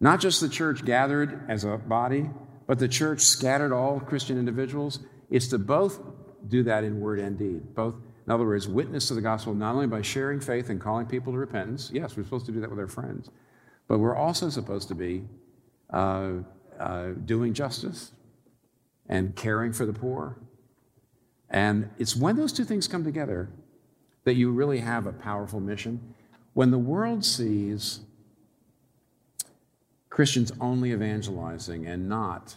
Not 0.01 0.21
just 0.21 0.43
the 0.43 0.51
church 0.51 0.85
gathered 0.85 1.47
as 1.49 1.65
a 1.65 1.79
body, 1.79 2.29
but 2.67 2.79
the 2.79 2.89
church 2.89 3.23
scattered 3.23 3.73
all 3.73 4.01
Christian 4.01 4.39
individuals. 4.39 4.99
It's 5.31 5.49
to 5.49 5.59
both 5.59 5.99
do 6.47 6.63
that 6.65 6.85
in 6.85 7.01
word 7.01 7.21
and 7.21 7.39
deed, 7.39 7.75
both 7.75 7.95
in 8.27 8.33
other 8.33 8.45
words, 8.45 8.67
witness 8.67 9.09
to 9.09 9.15
the 9.15 9.21
gospel 9.21 9.55
not 9.55 9.75
only 9.75 9.87
by 9.87 10.03
sharing 10.03 10.41
faith 10.41 10.69
and 10.69 10.81
calling 10.81 11.07
people 11.07 11.33
to 11.33 11.39
repentance. 11.39 11.91
Yes, 11.93 12.17
we're 12.17 12.25
supposed 12.25 12.47
to 12.47 12.53
do 12.53 12.61
that 12.61 12.71
with 12.71 12.79
our 12.79 12.89
friends, 12.89 13.31
but 13.87 13.99
we're 13.99 14.17
also 14.17 14.51
supposed 14.51 14.89
to 14.89 14.95
be 14.95 15.23
uh, 15.91 16.33
uh, 16.79 17.11
doing 17.25 17.55
justice 17.55 18.13
and 19.09 19.37
caring 19.37 19.73
for 19.73 19.87
the 19.87 19.93
poor. 19.93 20.37
And 21.49 21.89
it's 21.99 22.17
when 22.17 22.37
those 22.37 22.53
two 22.53 22.65
things 22.65 22.89
come 22.89 23.05
together 23.05 23.49
that 24.25 24.35
you 24.35 24.51
really 24.51 24.81
have 24.81 25.07
a 25.07 25.13
powerful 25.13 25.61
mission. 25.61 26.15
When 26.55 26.73
the 26.73 26.79
world 26.79 27.25
sees 27.25 28.01
Christians 30.11 30.51
only 30.61 30.91
evangelizing 30.91 31.87
and 31.87 32.09
not 32.09 32.57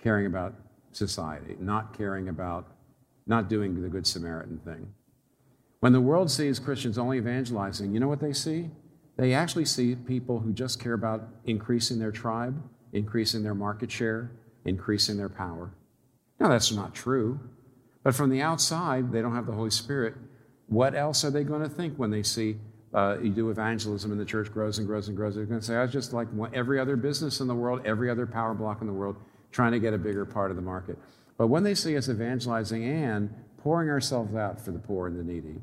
caring 0.00 0.26
about 0.26 0.54
society, 0.90 1.54
not 1.60 1.96
caring 1.96 2.28
about 2.28 2.66
not 3.26 3.48
doing 3.48 3.80
the 3.80 3.88
Good 3.88 4.06
Samaritan 4.06 4.58
thing. 4.64 4.92
When 5.80 5.92
the 5.92 6.00
world 6.00 6.30
sees 6.30 6.58
Christians 6.58 6.98
only 6.98 7.18
evangelizing, 7.18 7.92
you 7.92 8.00
know 8.00 8.08
what 8.08 8.20
they 8.20 8.32
see? 8.32 8.70
They 9.16 9.34
actually 9.34 9.64
see 9.64 9.94
people 9.94 10.40
who 10.40 10.52
just 10.52 10.80
care 10.80 10.94
about 10.94 11.28
increasing 11.44 11.98
their 11.98 12.12
tribe, 12.12 12.62
increasing 12.92 13.42
their 13.42 13.54
market 13.54 13.90
share, 13.90 14.30
increasing 14.64 15.16
their 15.16 15.28
power. 15.28 15.70
Now, 16.38 16.48
that's 16.48 16.72
not 16.72 16.94
true. 16.94 17.40
But 18.02 18.14
from 18.14 18.30
the 18.30 18.40
outside, 18.42 19.10
they 19.10 19.20
don't 19.20 19.34
have 19.34 19.46
the 19.46 19.52
Holy 19.52 19.70
Spirit. 19.70 20.14
What 20.68 20.94
else 20.94 21.24
are 21.24 21.30
they 21.30 21.44
going 21.44 21.62
to 21.62 21.68
think 21.68 21.96
when 21.96 22.10
they 22.10 22.22
see 22.22 22.56
uh, 22.94 23.18
you 23.22 23.30
do 23.30 23.50
evangelism 23.50 24.12
and 24.12 24.20
the 24.20 24.24
church 24.24 24.52
grows 24.52 24.78
and 24.78 24.86
grows 24.86 25.08
and 25.08 25.16
grows? 25.16 25.34
They're 25.34 25.44
going 25.44 25.60
to 25.60 25.66
say, 25.66 25.76
I 25.76 25.82
was 25.82 25.92
just 25.92 26.12
like 26.12 26.28
every 26.52 26.78
other 26.78 26.96
business 26.96 27.40
in 27.40 27.48
the 27.48 27.54
world, 27.54 27.82
every 27.84 28.10
other 28.10 28.26
power 28.26 28.54
bloc 28.54 28.80
in 28.80 28.86
the 28.86 28.92
world, 28.92 29.16
trying 29.50 29.72
to 29.72 29.80
get 29.80 29.94
a 29.94 29.98
bigger 29.98 30.24
part 30.24 30.50
of 30.50 30.56
the 30.56 30.62
market. 30.62 30.98
But 31.38 31.48
when 31.48 31.62
they 31.64 31.74
see 31.74 31.96
us 31.96 32.08
evangelizing 32.08 32.84
and 32.84 33.34
pouring 33.66 33.90
ourselves 33.90 34.32
out 34.36 34.60
for 34.60 34.70
the 34.70 34.78
poor 34.78 35.08
and 35.08 35.18
the 35.18 35.24
needy, 35.24 35.60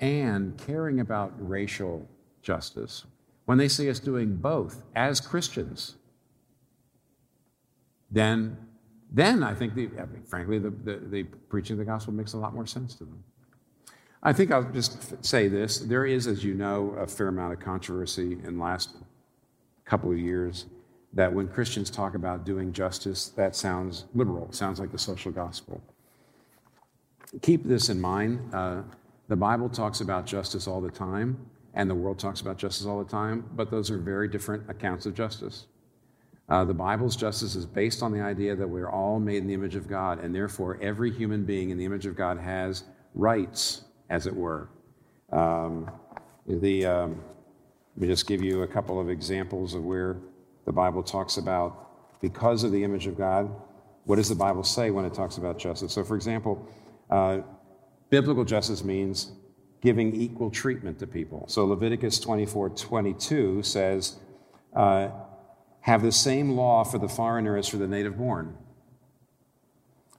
and 0.00 0.58
caring 0.58 1.00
about 1.00 1.32
racial 1.38 2.06
justice, 2.42 3.06
when 3.46 3.56
they 3.56 3.68
see 3.68 3.88
us 3.88 3.98
doing 3.98 4.36
both 4.36 4.82
as 4.94 5.18
Christians, 5.18 5.94
then, 8.10 8.54
then 9.10 9.42
I 9.42 9.54
think, 9.54 9.74
the, 9.74 9.88
I 9.98 10.04
mean, 10.04 10.24
frankly, 10.26 10.58
the, 10.58 10.68
the, 10.68 11.00
the 11.08 11.22
preaching 11.48 11.72
of 11.72 11.78
the 11.78 11.86
gospel 11.86 12.12
makes 12.12 12.34
a 12.34 12.36
lot 12.36 12.52
more 12.52 12.66
sense 12.66 12.94
to 12.96 13.04
them. 13.04 13.24
I 14.22 14.34
think 14.34 14.52
I'll 14.52 14.70
just 14.70 15.24
say 15.24 15.48
this. 15.48 15.78
There 15.78 16.04
is, 16.04 16.26
as 16.26 16.44
you 16.44 16.52
know, 16.52 16.90
a 16.98 17.06
fair 17.06 17.28
amount 17.28 17.54
of 17.54 17.60
controversy 17.60 18.32
in 18.44 18.58
the 18.58 18.62
last 18.62 18.94
couple 19.86 20.12
of 20.12 20.18
years 20.18 20.66
that 21.14 21.32
when 21.32 21.48
Christians 21.48 21.88
talk 21.88 22.14
about 22.14 22.44
doing 22.44 22.74
justice, 22.74 23.28
that 23.30 23.56
sounds 23.56 24.04
liberal, 24.14 24.52
sounds 24.52 24.78
like 24.78 24.92
the 24.92 24.98
social 24.98 25.32
gospel. 25.32 25.80
Keep 27.42 27.64
this 27.64 27.88
in 27.88 28.00
mind. 28.00 28.54
Uh, 28.54 28.82
the 29.28 29.36
Bible 29.36 29.68
talks 29.68 30.00
about 30.00 30.24
justice 30.24 30.66
all 30.66 30.80
the 30.80 30.90
time, 30.90 31.38
and 31.74 31.88
the 31.88 31.94
world 31.94 32.18
talks 32.18 32.40
about 32.40 32.56
justice 32.56 32.86
all 32.86 33.02
the 33.02 33.10
time, 33.10 33.44
but 33.54 33.70
those 33.70 33.90
are 33.90 33.98
very 33.98 34.28
different 34.28 34.68
accounts 34.70 35.04
of 35.04 35.14
justice. 35.14 35.66
Uh, 36.48 36.64
the 36.64 36.72
Bible's 36.72 37.14
justice 37.14 37.54
is 37.54 37.66
based 37.66 38.02
on 38.02 38.10
the 38.10 38.22
idea 38.22 38.56
that 38.56 38.66
we're 38.66 38.88
all 38.88 39.20
made 39.20 39.38
in 39.38 39.46
the 39.46 39.52
image 39.52 39.76
of 39.76 39.86
God, 39.86 40.20
and 40.24 40.34
therefore 40.34 40.78
every 40.80 41.12
human 41.12 41.44
being 41.44 41.68
in 41.68 41.76
the 41.76 41.84
image 41.84 42.06
of 42.06 42.16
God 42.16 42.38
has 42.38 42.84
rights, 43.14 43.82
as 44.08 44.26
it 44.26 44.34
were. 44.34 44.70
Um, 45.30 45.90
the, 46.46 46.86
um, 46.86 47.20
let 47.96 48.02
me 48.02 48.08
just 48.08 48.26
give 48.26 48.42
you 48.42 48.62
a 48.62 48.66
couple 48.66 48.98
of 48.98 49.10
examples 49.10 49.74
of 49.74 49.84
where 49.84 50.16
the 50.64 50.72
Bible 50.72 51.02
talks 51.02 51.36
about 51.36 52.20
because 52.22 52.64
of 52.64 52.72
the 52.72 52.82
image 52.82 53.06
of 53.06 53.18
God. 53.18 53.50
What 54.04 54.16
does 54.16 54.30
the 54.30 54.34
Bible 54.34 54.64
say 54.64 54.90
when 54.90 55.04
it 55.04 55.12
talks 55.12 55.36
about 55.36 55.58
justice? 55.58 55.92
So, 55.92 56.02
for 56.02 56.16
example, 56.16 56.66
uh, 57.10 57.40
biblical 58.10 58.44
justice 58.44 58.84
means 58.84 59.32
giving 59.80 60.14
equal 60.14 60.50
treatment 60.50 60.98
to 60.98 61.06
people. 61.06 61.44
So, 61.48 61.64
Leviticus 61.64 62.18
24 62.20 62.70
22 62.70 63.62
says, 63.62 64.16
uh, 64.74 65.10
have 65.80 66.02
the 66.02 66.12
same 66.12 66.50
law 66.50 66.84
for 66.84 66.98
the 66.98 67.08
foreigner 67.08 67.56
as 67.56 67.68
for 67.68 67.76
the 67.76 67.88
native 67.88 68.18
born. 68.18 68.56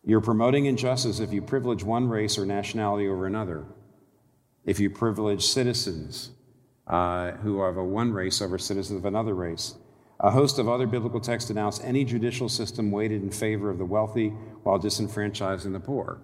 You're 0.03 0.21
promoting 0.21 0.65
injustice 0.65 1.19
if 1.19 1.31
you 1.33 1.41
privilege 1.41 1.83
one 1.83 2.07
race 2.07 2.37
or 2.37 2.45
nationality 2.45 3.07
over 3.07 3.27
another, 3.27 3.65
if 4.65 4.79
you 4.79 4.89
privilege 4.89 5.45
citizens 5.45 6.31
uh, 6.87 7.31
who 7.31 7.59
are 7.59 7.69
of 7.69 7.77
a 7.77 7.83
one 7.83 8.11
race 8.11 8.41
over 8.41 8.57
citizens 8.57 8.97
of 8.97 9.05
another 9.05 9.35
race. 9.35 9.75
A 10.21 10.31
host 10.31 10.59
of 10.59 10.67
other 10.67 10.87
biblical 10.87 11.19
texts 11.19 11.47
denounce 11.47 11.79
any 11.81 12.03
judicial 12.03 12.49
system 12.49 12.91
weighted 12.91 13.21
in 13.21 13.31
favor 13.31 13.69
of 13.69 13.77
the 13.77 13.85
wealthy 13.85 14.29
while 14.63 14.79
disenfranchising 14.79 15.71
the 15.71 15.79
poor. 15.79 16.21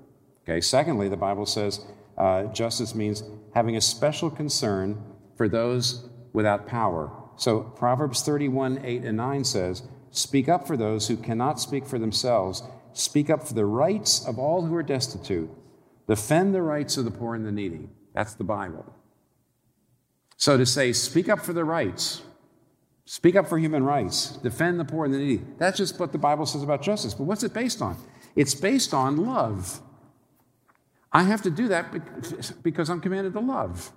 Okay. 0.47 0.61
Secondly, 0.61 1.09
the 1.09 1.17
Bible 1.17 1.45
says 1.45 1.85
uh, 2.17 2.45
justice 2.45 2.93
means 2.93 3.23
having 3.53 3.75
a 3.75 3.81
special 3.81 4.29
concern 4.29 5.01
for 5.35 5.49
those 5.49 6.07
without 6.33 6.67
power. 6.67 7.11
So 7.35 7.61
Proverbs 7.61 8.21
31, 8.21 8.81
8 8.83 9.03
and 9.03 9.17
9 9.17 9.43
says, 9.43 9.83
Speak 10.11 10.47
up 10.47 10.65
for 10.65 10.77
those 10.77 11.07
who 11.07 11.17
cannot 11.17 11.59
speak 11.59 11.85
for 11.85 11.99
themselves. 11.99 12.63
Speak 12.93 13.29
up 13.29 13.45
for 13.45 13.53
the 13.53 13.65
rights 13.65 14.25
of 14.25 14.39
all 14.39 14.65
who 14.65 14.75
are 14.75 14.83
destitute. 14.83 15.49
Defend 16.07 16.53
the 16.53 16.61
rights 16.61 16.95
of 16.95 17.05
the 17.05 17.11
poor 17.11 17.35
and 17.35 17.45
the 17.45 17.51
needy. 17.51 17.89
That's 18.13 18.35
the 18.35 18.43
Bible. 18.45 18.85
So 20.37 20.57
to 20.57 20.65
say, 20.65 20.93
speak 20.93 21.27
up 21.27 21.39
for 21.39 21.53
the 21.53 21.65
rights, 21.65 22.21
speak 23.05 23.35
up 23.35 23.47
for 23.47 23.57
human 23.57 23.83
rights, 23.83 24.37
defend 24.37 24.79
the 24.79 24.85
poor 24.85 25.05
and 25.05 25.13
the 25.13 25.17
needy, 25.17 25.43
that's 25.57 25.77
just 25.77 25.99
what 25.99 26.11
the 26.11 26.17
Bible 26.17 26.45
says 26.45 26.63
about 26.63 26.81
justice. 26.81 27.13
But 27.13 27.23
what's 27.23 27.43
it 27.43 27.53
based 27.53 27.81
on? 27.81 27.97
It's 28.35 28.53
based 28.53 28.93
on 28.93 29.17
love. 29.17 29.81
I 31.15 31.23
have 31.23 31.43
to 31.43 31.49
do 31.49 31.69
that 31.69 32.61
because 32.61 32.89
I'm 32.89 32.99
commanded 32.99 33.31
to 33.33 33.39
love. 33.39 33.93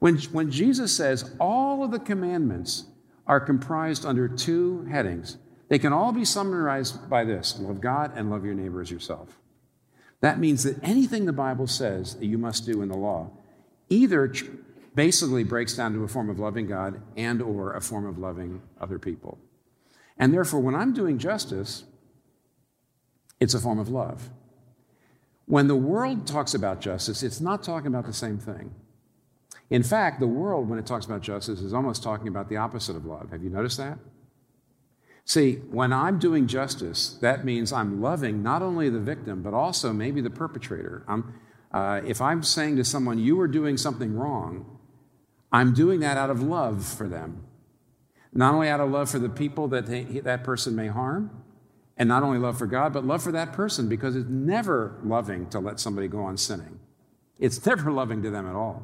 When, 0.00 0.18
when 0.32 0.50
Jesus 0.50 0.92
says 0.92 1.32
all 1.38 1.84
of 1.84 1.92
the 1.92 2.00
commandments 2.00 2.86
are 3.24 3.38
comprised 3.38 4.04
under 4.04 4.26
two 4.26 4.84
headings. 4.90 5.38
They 5.68 5.78
can 5.78 5.92
all 5.92 6.10
be 6.10 6.24
summarized 6.24 7.08
by 7.08 7.22
this 7.22 7.56
love 7.60 7.80
God 7.80 8.10
and 8.16 8.30
love 8.30 8.44
your 8.44 8.54
neighbor 8.54 8.80
as 8.80 8.90
yourself. 8.90 9.38
That 10.22 10.40
means 10.40 10.64
that 10.64 10.82
anything 10.82 11.24
the 11.24 11.32
Bible 11.32 11.68
says 11.68 12.16
that 12.16 12.26
you 12.26 12.36
must 12.36 12.66
do 12.66 12.82
in 12.82 12.88
the 12.88 12.96
law 12.96 13.30
either 13.88 14.32
basically 14.96 15.44
breaks 15.44 15.76
down 15.76 15.92
to 15.92 16.02
a 16.02 16.08
form 16.08 16.30
of 16.30 16.40
loving 16.40 16.66
God 16.66 17.00
and 17.16 17.40
or 17.40 17.74
a 17.74 17.80
form 17.80 18.06
of 18.06 18.18
loving 18.18 18.60
other 18.80 18.98
people. 18.98 19.38
And 20.18 20.34
therefore 20.34 20.58
when 20.58 20.74
I'm 20.74 20.94
doing 20.94 21.16
justice, 21.16 21.84
it's 23.38 23.54
a 23.54 23.60
form 23.60 23.78
of 23.78 23.88
love. 23.88 24.30
When 25.46 25.68
the 25.68 25.76
world 25.76 26.26
talks 26.26 26.54
about 26.54 26.80
justice, 26.80 27.22
it's 27.22 27.40
not 27.40 27.62
talking 27.62 27.88
about 27.88 28.06
the 28.06 28.12
same 28.12 28.38
thing. 28.38 28.74
In 29.70 29.82
fact, 29.82 30.20
the 30.20 30.26
world, 30.26 30.68
when 30.68 30.78
it 30.78 30.86
talks 30.86 31.06
about 31.06 31.22
justice, 31.22 31.60
is 31.60 31.72
almost 31.72 32.02
talking 32.02 32.28
about 32.28 32.48
the 32.48 32.56
opposite 32.56 32.96
of 32.96 33.04
love. 33.04 33.30
Have 33.30 33.42
you 33.42 33.50
noticed 33.50 33.78
that? 33.78 33.98
See, 35.26 35.54
when 35.70 35.92
I'm 35.92 36.18
doing 36.18 36.46
justice, 36.46 37.16
that 37.22 37.44
means 37.44 37.72
I'm 37.72 38.02
loving 38.02 38.42
not 38.42 38.60
only 38.60 38.90
the 38.90 39.00
victim, 39.00 39.42
but 39.42 39.54
also 39.54 39.92
maybe 39.92 40.20
the 40.20 40.30
perpetrator. 40.30 41.04
Uh, 41.72 42.00
if 42.06 42.20
I'm 42.20 42.42
saying 42.42 42.76
to 42.76 42.84
someone, 42.84 43.18
you 43.18 43.40
are 43.40 43.48
doing 43.48 43.76
something 43.78 44.14
wrong, 44.14 44.78
I'm 45.50 45.72
doing 45.72 46.00
that 46.00 46.18
out 46.18 46.30
of 46.30 46.42
love 46.42 46.84
for 46.84 47.08
them. 47.08 47.46
Not 48.32 48.52
only 48.52 48.68
out 48.68 48.80
of 48.80 48.90
love 48.90 49.08
for 49.08 49.18
the 49.18 49.28
people 49.28 49.68
that 49.68 49.86
they, 49.86 50.02
that 50.02 50.44
person 50.44 50.76
may 50.76 50.88
harm, 50.88 51.43
and 51.96 52.08
not 52.08 52.22
only 52.22 52.38
love 52.38 52.58
for 52.58 52.66
God, 52.66 52.92
but 52.92 53.04
love 53.04 53.22
for 53.22 53.32
that 53.32 53.52
person 53.52 53.88
because 53.88 54.16
it's 54.16 54.28
never 54.28 54.98
loving 55.04 55.48
to 55.50 55.60
let 55.60 55.78
somebody 55.78 56.08
go 56.08 56.20
on 56.22 56.36
sinning. 56.36 56.80
It's 57.38 57.64
never 57.64 57.90
loving 57.92 58.22
to 58.22 58.30
them 58.30 58.48
at 58.48 58.54
all. 58.54 58.82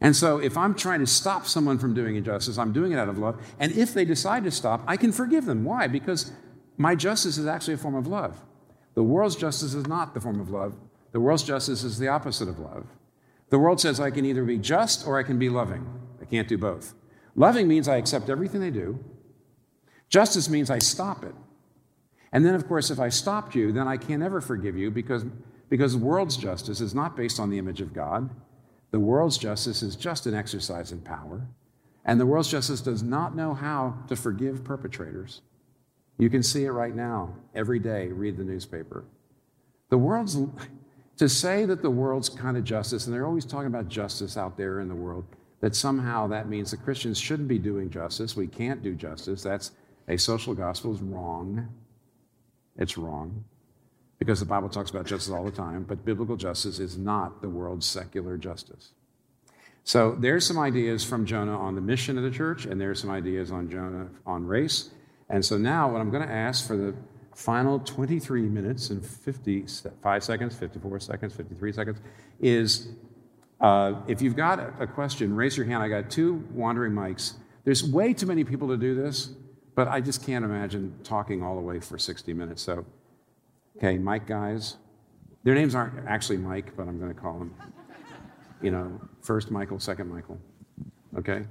And 0.00 0.16
so, 0.16 0.38
if 0.38 0.56
I'm 0.56 0.74
trying 0.74 1.00
to 1.00 1.06
stop 1.06 1.46
someone 1.46 1.78
from 1.78 1.94
doing 1.94 2.16
injustice, 2.16 2.58
I'm 2.58 2.72
doing 2.72 2.92
it 2.92 2.98
out 2.98 3.08
of 3.08 3.18
love. 3.18 3.40
And 3.58 3.72
if 3.72 3.94
they 3.94 4.04
decide 4.04 4.44
to 4.44 4.50
stop, 4.50 4.82
I 4.86 4.96
can 4.96 5.12
forgive 5.12 5.44
them. 5.44 5.64
Why? 5.64 5.86
Because 5.86 6.32
my 6.76 6.94
justice 6.94 7.38
is 7.38 7.46
actually 7.46 7.74
a 7.74 7.78
form 7.78 7.94
of 7.94 8.06
love. 8.06 8.42
The 8.94 9.02
world's 9.02 9.36
justice 9.36 9.74
is 9.74 9.86
not 9.86 10.12
the 10.12 10.20
form 10.20 10.40
of 10.40 10.50
love. 10.50 10.74
The 11.12 11.20
world's 11.20 11.44
justice 11.44 11.84
is 11.84 11.98
the 11.98 12.08
opposite 12.08 12.48
of 12.48 12.58
love. 12.58 12.86
The 13.50 13.58
world 13.58 13.80
says 13.80 14.00
I 14.00 14.10
can 14.10 14.24
either 14.26 14.44
be 14.44 14.58
just 14.58 15.06
or 15.06 15.18
I 15.18 15.22
can 15.22 15.38
be 15.38 15.48
loving. 15.48 15.86
I 16.20 16.24
can't 16.24 16.48
do 16.48 16.58
both. 16.58 16.94
Loving 17.34 17.68
means 17.68 17.88
I 17.88 17.96
accept 17.96 18.28
everything 18.28 18.60
they 18.60 18.70
do. 18.70 18.98
Justice 20.08 20.48
means 20.48 20.70
I 20.70 20.78
stop 20.78 21.24
it. 21.24 21.34
And 22.32 22.44
then, 22.44 22.54
of 22.54 22.66
course, 22.66 22.90
if 22.90 22.98
I 22.98 23.08
stopped 23.08 23.54
you, 23.54 23.72
then 23.72 23.88
I 23.88 23.96
can't 23.96 24.22
ever 24.22 24.40
forgive 24.40 24.76
you 24.76 24.90
because, 24.90 25.24
because 25.68 25.92
the 25.92 26.04
world's 26.04 26.36
justice 26.36 26.80
is 26.80 26.94
not 26.94 27.16
based 27.16 27.38
on 27.38 27.50
the 27.50 27.58
image 27.58 27.80
of 27.80 27.94
God. 27.94 28.30
The 28.90 29.00
world's 29.00 29.38
justice 29.38 29.82
is 29.82 29.96
just 29.96 30.26
an 30.26 30.34
exercise 30.34 30.92
in 30.92 31.00
power, 31.00 31.46
and 32.04 32.20
the 32.20 32.26
world's 32.26 32.50
justice 32.50 32.80
does 32.80 33.02
not 33.02 33.36
know 33.36 33.52
how 33.54 33.94
to 34.08 34.16
forgive 34.16 34.64
perpetrators. 34.64 35.42
You 36.18 36.30
can 36.30 36.42
see 36.42 36.64
it 36.64 36.70
right 36.70 36.94
now, 36.94 37.34
every 37.54 37.78
day, 37.78 38.08
read 38.08 38.36
the 38.36 38.44
newspaper. 38.44 39.04
The 39.90 39.98
world's, 39.98 40.38
to 41.18 41.28
say 41.28 41.64
that 41.66 41.82
the 41.82 41.90
world's 41.90 42.28
kind 42.28 42.56
of 42.56 42.64
justice, 42.64 43.06
and 43.06 43.14
they're 43.14 43.26
always 43.26 43.44
talking 43.44 43.66
about 43.66 43.88
justice 43.88 44.36
out 44.36 44.56
there 44.56 44.80
in 44.80 44.88
the 44.88 44.94
world, 44.94 45.24
that 45.60 45.74
somehow 45.74 46.26
that 46.28 46.48
means 46.48 46.70
that 46.70 46.84
Christians 46.84 47.18
shouldn't 47.18 47.48
be 47.48 47.58
doing 47.58 47.90
justice. 47.90 48.36
We 48.36 48.46
can't 48.46 48.82
do 48.82 48.94
justice. 48.94 49.42
That's 49.42 49.72
a 50.08 50.16
social 50.16 50.54
gospel 50.54 50.94
is 50.94 51.02
wrong. 51.02 51.68
It's 52.78 52.98
wrong 52.98 53.44
because 54.18 54.40
the 54.40 54.46
Bible 54.46 54.68
talks 54.68 54.90
about 54.90 55.06
justice 55.06 55.32
all 55.32 55.44
the 55.44 55.50
time, 55.50 55.84
but 55.84 56.04
biblical 56.04 56.36
justice 56.36 56.78
is 56.78 56.96
not 56.96 57.42
the 57.42 57.48
world's 57.48 57.86
secular 57.86 58.36
justice. 58.36 58.92
So 59.84 60.16
there's 60.18 60.46
some 60.46 60.58
ideas 60.58 61.04
from 61.04 61.26
Jonah 61.26 61.56
on 61.56 61.74
the 61.74 61.80
mission 61.80 62.18
of 62.18 62.24
the 62.24 62.30
church, 62.30 62.64
and 62.66 62.80
there's 62.80 63.00
some 63.00 63.10
ideas 63.10 63.52
on 63.52 63.70
Jonah 63.70 64.08
on 64.26 64.44
race. 64.44 64.90
And 65.28 65.44
so 65.44 65.58
now, 65.58 65.90
what 65.90 66.00
I'm 66.00 66.10
going 66.10 66.26
to 66.26 66.32
ask 66.32 66.66
for 66.66 66.76
the 66.76 66.94
final 67.34 67.78
23 67.80 68.42
minutes 68.42 68.90
and 68.90 69.04
55 69.04 70.24
seconds, 70.24 70.56
54 70.56 71.00
seconds, 71.00 71.34
53 71.34 71.72
seconds 71.72 72.00
is 72.40 72.88
uh, 73.60 73.94
if 74.08 74.20
you've 74.20 74.36
got 74.36 74.58
a 74.80 74.86
question, 74.86 75.34
raise 75.34 75.56
your 75.56 75.66
hand. 75.66 75.82
I 75.82 75.88
got 75.88 76.10
two 76.10 76.44
wandering 76.52 76.92
mics. 76.92 77.34
There's 77.64 77.84
way 77.84 78.12
too 78.12 78.26
many 78.26 78.44
people 78.44 78.68
to 78.68 78.76
do 78.76 78.94
this, 78.94 79.30
but 79.76 79.86
I 79.86 80.00
just 80.00 80.26
can't 80.26 80.44
imagine 80.44 80.98
talking 81.04 81.44
all 81.44 81.54
the 81.54 81.62
way 81.62 81.78
for 81.78 81.96
60 81.96 82.32
minutes. 82.32 82.62
So 82.62 82.84
Okay, 83.78 83.98
Mike 83.98 84.26
guys. 84.26 84.76
Their 85.44 85.54
names 85.54 85.74
aren't 85.74 86.06
actually 86.08 86.38
Mike, 86.38 86.76
but 86.76 86.88
I'm 86.88 86.98
going 86.98 87.12
to 87.14 87.20
call 87.20 87.38
them, 87.38 87.54
you 88.62 88.70
know, 88.70 89.00
first 89.20 89.50
Michael, 89.50 89.78
second 89.78 90.08
Michael. 90.08 90.38
Okay? 91.18 91.44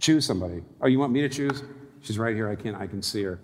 Choose 0.00 0.24
somebody. 0.24 0.62
Oh, 0.80 0.86
you 0.86 0.98
want 0.98 1.12
me 1.12 1.20
to 1.20 1.28
choose? 1.28 1.62
She's 2.00 2.18
right 2.18 2.34
here. 2.34 2.48
I 2.48 2.56
can 2.56 2.74
I 2.74 2.86
can 2.86 3.02
see 3.02 3.22
her. 3.24 3.38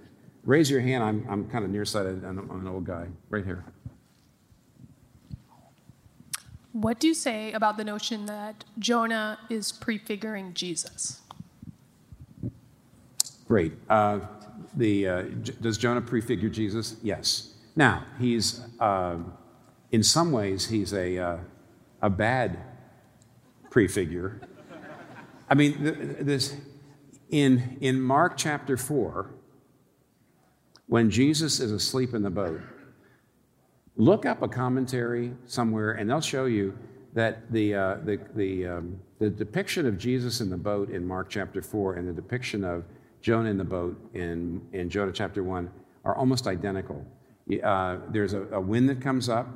Raise 0.44 0.70
your 0.70 0.80
hand. 0.80 1.04
I'm, 1.04 1.26
I'm 1.28 1.48
kind 1.50 1.64
of 1.64 1.70
nearsighted. 1.70 2.24
I'm, 2.24 2.38
I'm 2.50 2.60
an 2.60 2.68
old 2.68 2.84
guy. 2.84 3.06
Right 3.28 3.44
here. 3.44 3.64
What 6.72 6.98
do 6.98 7.06
you 7.06 7.14
say 7.14 7.52
about 7.52 7.76
the 7.76 7.84
notion 7.84 8.26
that 8.26 8.64
Jonah 8.78 9.38
is 9.50 9.72
prefiguring 9.72 10.54
Jesus? 10.54 11.20
Great. 13.48 13.72
Uh, 13.88 14.20
the, 14.74 15.08
uh, 15.08 15.22
does 15.60 15.78
Jonah 15.78 16.00
prefigure 16.00 16.48
Jesus? 16.48 16.96
Yes. 17.02 17.54
Now, 17.76 18.04
he's, 18.18 18.60
uh, 18.80 19.18
in 19.92 20.02
some 20.02 20.32
ways, 20.32 20.66
he's 20.66 20.92
a, 20.92 21.18
uh, 21.18 21.38
a 22.02 22.10
bad 22.10 22.58
prefigure. 23.70 24.40
I 25.48 25.54
mean, 25.54 25.76
this, 26.20 26.56
in, 27.30 27.78
in 27.80 28.00
Mark 28.00 28.36
chapter 28.36 28.76
4, 28.76 29.30
when 30.86 31.10
Jesus 31.10 31.60
is 31.60 31.70
asleep 31.70 32.14
in 32.14 32.22
the 32.22 32.30
boat, 32.30 32.60
look 33.96 34.26
up 34.26 34.42
a 34.42 34.48
commentary 34.48 35.32
somewhere 35.46 35.92
and 35.92 36.08
they'll 36.10 36.20
show 36.20 36.46
you 36.46 36.76
that 37.14 37.50
the, 37.50 37.74
uh, 37.74 37.96
the, 38.04 38.20
the, 38.34 38.66
um, 38.66 39.00
the 39.18 39.30
depiction 39.30 39.86
of 39.86 39.96
Jesus 39.98 40.40
in 40.40 40.50
the 40.50 40.56
boat 40.56 40.90
in 40.90 41.06
Mark 41.06 41.30
chapter 41.30 41.62
4 41.62 41.94
and 41.94 42.08
the 42.08 42.12
depiction 42.12 42.62
of 42.62 42.84
Jonah 43.22 43.50
in 43.50 43.58
the 43.58 43.64
boat 43.64 43.98
in, 44.14 44.60
in 44.72 44.88
Jonah 44.90 45.12
chapter 45.12 45.42
1 45.42 45.70
are 46.04 46.16
almost 46.16 46.46
identical. 46.46 47.04
Uh, 47.62 47.98
there's 48.08 48.32
a, 48.32 48.42
a, 48.52 48.60
wind 48.60 48.88
that 48.88 49.00
comes 49.00 49.28
up. 49.28 49.46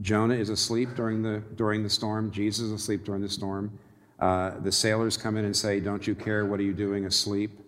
Jonah 0.00 0.34
is 0.34 0.48
asleep 0.48 0.94
during 0.94 1.22
the, 1.22 1.42
during 1.56 1.82
the 1.82 1.90
storm. 1.90 2.30
Jesus 2.30 2.66
is 2.66 2.72
asleep 2.72 3.04
during 3.04 3.20
the 3.20 3.28
storm. 3.28 3.78
Uh, 4.18 4.58
the 4.60 4.72
sailors 4.72 5.16
come 5.16 5.36
in 5.36 5.44
and 5.44 5.56
say, 5.56 5.80
Don't 5.80 6.06
you 6.06 6.14
care? 6.14 6.46
What 6.46 6.58
are 6.58 6.64
you 6.64 6.72
doing 6.72 7.04
asleep? 7.04 7.58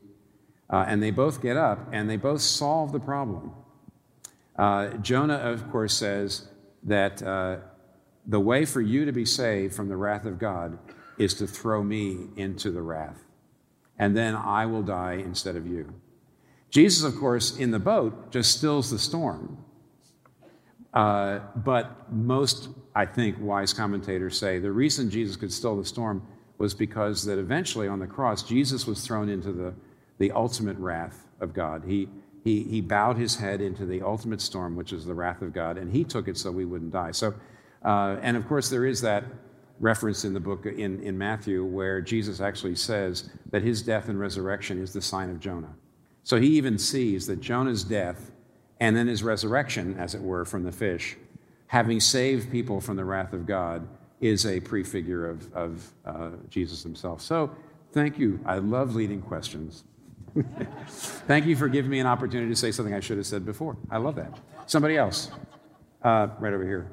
Uh, 0.68 0.84
and 0.86 1.02
they 1.02 1.10
both 1.10 1.42
get 1.42 1.56
up 1.56 1.88
and 1.92 2.08
they 2.08 2.16
both 2.16 2.40
solve 2.40 2.92
the 2.92 3.00
problem. 3.00 3.52
Uh, 4.56 4.88
Jonah, 4.98 5.36
of 5.36 5.70
course, 5.70 5.94
says 5.94 6.48
that 6.84 7.22
uh, 7.22 7.56
the 8.26 8.40
way 8.40 8.64
for 8.64 8.80
you 8.80 9.04
to 9.04 9.12
be 9.12 9.24
saved 9.24 9.74
from 9.74 9.88
the 9.88 9.96
wrath 9.96 10.24
of 10.24 10.38
God 10.38 10.78
is 11.18 11.34
to 11.34 11.46
throw 11.46 11.82
me 11.82 12.28
into 12.36 12.70
the 12.70 12.82
wrath, 12.82 13.24
and 14.00 14.16
then 14.16 14.34
I 14.34 14.64
will 14.64 14.82
die 14.82 15.22
instead 15.24 15.56
of 15.56 15.66
you. 15.66 15.92
Jesus, 16.70 17.04
of 17.04 17.20
course, 17.20 17.58
in 17.58 17.70
the 17.70 17.78
boat 17.78 18.32
just 18.32 18.56
stills 18.56 18.90
the 18.90 18.98
storm. 18.98 19.58
Uh, 20.94 21.40
but 21.54 22.10
most, 22.10 22.70
I 22.94 23.04
think, 23.04 23.36
wise 23.38 23.74
commentators 23.74 24.38
say 24.38 24.58
the 24.58 24.72
reason 24.72 25.10
Jesus 25.10 25.36
could 25.36 25.52
still 25.52 25.76
the 25.76 25.84
storm 25.84 26.26
was 26.56 26.72
because 26.72 27.24
that 27.26 27.38
eventually 27.38 27.88
on 27.88 27.98
the 27.98 28.06
cross, 28.06 28.42
Jesus 28.42 28.86
was 28.86 29.06
thrown 29.06 29.28
into 29.28 29.52
the, 29.52 29.74
the 30.16 30.32
ultimate 30.32 30.78
wrath 30.78 31.26
of 31.40 31.52
God. 31.52 31.84
He, 31.86 32.08
he, 32.42 32.62
he 32.62 32.80
bowed 32.80 33.18
his 33.18 33.36
head 33.36 33.60
into 33.60 33.84
the 33.84 34.00
ultimate 34.00 34.40
storm, 34.40 34.76
which 34.76 34.94
is 34.94 35.04
the 35.04 35.14
wrath 35.14 35.42
of 35.42 35.52
God, 35.52 35.76
and 35.76 35.92
he 35.92 36.04
took 36.04 36.26
it 36.26 36.38
so 36.38 36.50
we 36.50 36.64
wouldn't 36.64 36.92
die. 36.92 37.10
So, 37.10 37.34
uh, 37.84 38.16
and 38.22 38.34
of 38.38 38.48
course, 38.48 38.70
there 38.70 38.86
is 38.86 39.02
that 39.02 39.24
reference 39.80 40.24
in 40.24 40.34
the 40.34 40.40
book 40.40 40.66
in, 40.66 41.02
in 41.02 41.16
Matthew 41.16 41.64
where 41.64 42.00
Jesus 42.00 42.40
actually 42.40 42.76
says 42.76 43.30
that 43.50 43.62
his 43.62 43.82
death 43.82 44.08
and 44.08 44.20
resurrection 44.20 44.80
is 44.80 44.92
the 44.92 45.02
sign 45.02 45.30
of 45.30 45.40
Jonah. 45.40 45.74
So 46.22 46.38
he 46.38 46.48
even 46.48 46.78
sees 46.78 47.26
that 47.26 47.40
Jonah's 47.40 47.82
death 47.82 48.30
and 48.78 48.96
then 48.96 49.08
his 49.08 49.22
resurrection, 49.22 49.96
as 49.98 50.14
it 50.14 50.22
were, 50.22 50.44
from 50.44 50.64
the 50.64 50.72
fish, 50.72 51.16
having 51.66 52.00
saved 52.00 52.50
people 52.50 52.80
from 52.80 52.96
the 52.96 53.04
wrath 53.04 53.32
of 53.32 53.46
God, 53.46 53.86
is 54.20 54.46
a 54.46 54.60
prefigure 54.60 55.28
of, 55.28 55.52
of 55.54 55.92
uh, 56.04 56.30
Jesus 56.48 56.82
himself. 56.82 57.20
So 57.20 57.50
thank 57.92 58.18
you. 58.18 58.40
I 58.44 58.58
love 58.58 58.94
leading 58.94 59.22
questions. 59.22 59.84
thank 60.88 61.46
you 61.46 61.56
for 61.56 61.68
giving 61.68 61.90
me 61.90 62.00
an 62.00 62.06
opportunity 62.06 62.50
to 62.50 62.56
say 62.56 62.70
something 62.70 62.94
I 62.94 63.00
should 63.00 63.16
have 63.16 63.26
said 63.26 63.44
before. 63.44 63.76
I 63.90 63.98
love 63.98 64.16
that. 64.16 64.38
Somebody 64.66 64.96
else, 64.96 65.30
uh, 66.02 66.28
right 66.38 66.52
over 66.52 66.64
here. 66.64 66.90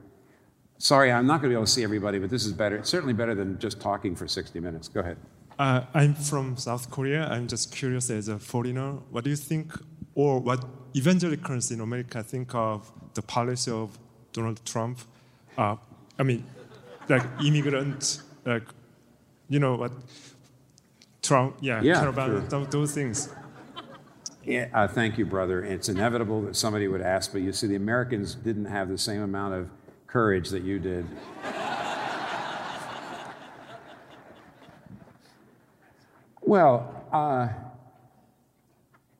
Sorry, 0.79 1.11
I'm 1.11 1.25
not 1.25 1.41
going 1.41 1.49
to 1.49 1.49
be 1.49 1.55
able 1.55 1.65
to 1.65 1.71
see 1.71 1.83
everybody, 1.83 2.19
but 2.19 2.29
this 2.29 2.45
is 2.45 2.53
better. 2.53 2.75
It's 2.77 2.89
certainly 2.89 3.13
better 3.13 3.33
than 3.33 3.57
just 3.59 3.81
talking 3.81 4.15
for 4.15 4.27
60 4.27 4.59
minutes. 4.59 4.87
Go 4.87 4.99
ahead. 4.99 5.17
Uh, 5.57 5.81
I'm 5.93 6.13
from 6.13 6.55
South 6.57 6.91
Korea. 6.91 7.27
I'm 7.27 7.47
just 7.47 7.71
curious 7.75 8.09
as 8.11 8.27
a 8.27 8.37
foreigner, 8.37 8.91
what 9.09 9.23
do 9.23 9.31
you 9.31 9.35
think, 9.35 9.73
or 10.13 10.39
what 10.39 10.63
evangelicals 10.95 11.71
in 11.71 11.81
America 11.81 12.21
think 12.21 12.53
of 12.53 12.91
the 13.15 13.23
policy 13.23 13.71
of 13.71 13.97
Donald 14.33 14.63
Trump? 14.65 14.99
Uh, 15.57 15.77
I 16.19 16.23
mean, 16.23 16.43
like 17.09 17.23
immigrant, 17.43 18.21
like, 18.45 18.63
you 19.49 19.59
know 19.59 19.75
what, 19.75 19.91
Trump, 21.23 21.57
yeah, 21.59 21.81
Yeah, 21.81 22.01
caravan, 22.01 22.29
sure. 22.29 22.39
those, 22.41 22.67
those 22.67 22.93
things. 22.93 23.29
Yeah, 24.43 24.67
uh, 24.73 24.87
thank 24.87 25.17
you, 25.17 25.25
brother. 25.25 25.63
It's 25.63 25.89
inevitable 25.89 26.43
that 26.43 26.55
somebody 26.55 26.87
would 26.87 27.01
ask, 27.01 27.31
but 27.33 27.41
you 27.41 27.51
see, 27.51 27.65
the 27.67 27.75
Americans 27.75 28.35
didn't 28.35 28.65
have 28.65 28.89
the 28.89 28.97
same 28.97 29.21
amount 29.21 29.55
of 29.55 29.69
courage 30.07 30.49
that 30.49 30.63
you 30.63 30.79
did. 30.79 31.05
well, 36.41 37.05
uh, 37.11 37.49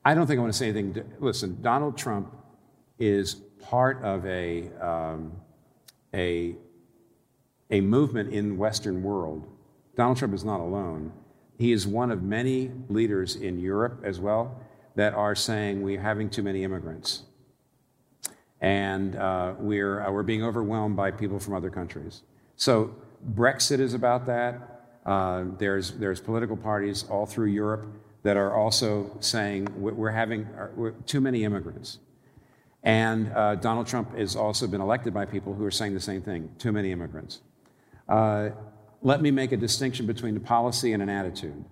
I 0.06 0.14
don't 0.14 0.26
think 0.28 0.38
I 0.38 0.42
want 0.42 0.54
to 0.54 0.58
say 0.58 0.70
anything. 0.70 0.94
to- 0.94 1.06
Listen, 1.20 1.58
Donald 1.62 1.98
Trump 1.98 2.34
is 3.00 3.36
part 3.62 4.02
of 4.04 4.26
a, 4.26 4.70
um, 4.80 5.34
a, 6.14 6.56
a 7.70 7.82
movement 7.82 8.34
in 8.34 8.58
Western 8.58 9.04
world. 9.04 9.46
Donald 9.96 10.18
Trump 10.18 10.34
is 10.34 10.46
not 10.46 10.60
alone. 10.60 11.12
He 11.58 11.72
is 11.72 11.86
one 11.88 12.12
of 12.12 12.24
many 12.24 12.72
leaders 12.88 13.36
in 13.36 13.60
Europe 13.60 14.02
as 14.04 14.20
well 14.20 14.62
that 14.96 15.14
are 15.14 15.36
saying 15.36 15.82
we're 15.82 16.00
having 16.00 16.30
too 16.30 16.44
many 16.44 16.64
immigrants. 16.64 17.24
And 18.62 19.16
uh, 19.16 19.54
we're, 19.60 20.02
uh, 20.02 20.12
we're 20.12 20.24
being 20.24 20.44
overwhelmed 20.44 20.96
by 20.96 21.12
people 21.12 21.40
from 21.40 21.54
other 21.54 21.70
countries. 21.70 22.24
So 22.56 22.96
Brexit 23.34 23.80
is 23.80 23.94
about 23.94 24.26
that. 24.26 24.84
Uh, 25.06 25.46
there's, 25.58 25.92
there's 25.92 26.20
political 26.20 26.58
parties 26.58 27.06
all 27.10 27.26
through 27.26 27.48
Europe 27.48 27.88
that 28.24 28.36
are 28.36 28.54
also 28.54 29.16
saying 29.20 29.68
we- 29.80 29.92
we're 29.92 30.12
having 30.12 30.46
uh, 30.46 30.92
too 31.06 31.22
many 31.22 31.44
immigrants. 31.44 32.00
And 32.84 33.32
uh, 33.34 33.56
Donald 33.56 33.88
Trump 33.88 34.18
has 34.18 34.36
also 34.36 34.68
been 34.68 34.82
elected 34.82 35.14
by 35.14 35.26
people 35.26 35.54
who 35.54 35.64
are 35.66 35.72
saying 35.72 35.94
the 35.94 36.00
same 36.00 36.22
thing 36.22 36.50
too 36.58 36.72
many 36.72 36.92
immigrants. 36.92 37.42
Uh, 38.10 38.50
let 39.02 39.22
me 39.22 39.32
make 39.32 39.52
a 39.52 39.58
distinction 39.58 40.08
between 40.08 40.36
a 40.38 40.40
policy 40.40 40.94
and 40.94 41.04
an 41.04 41.10
attitude. 41.10 41.64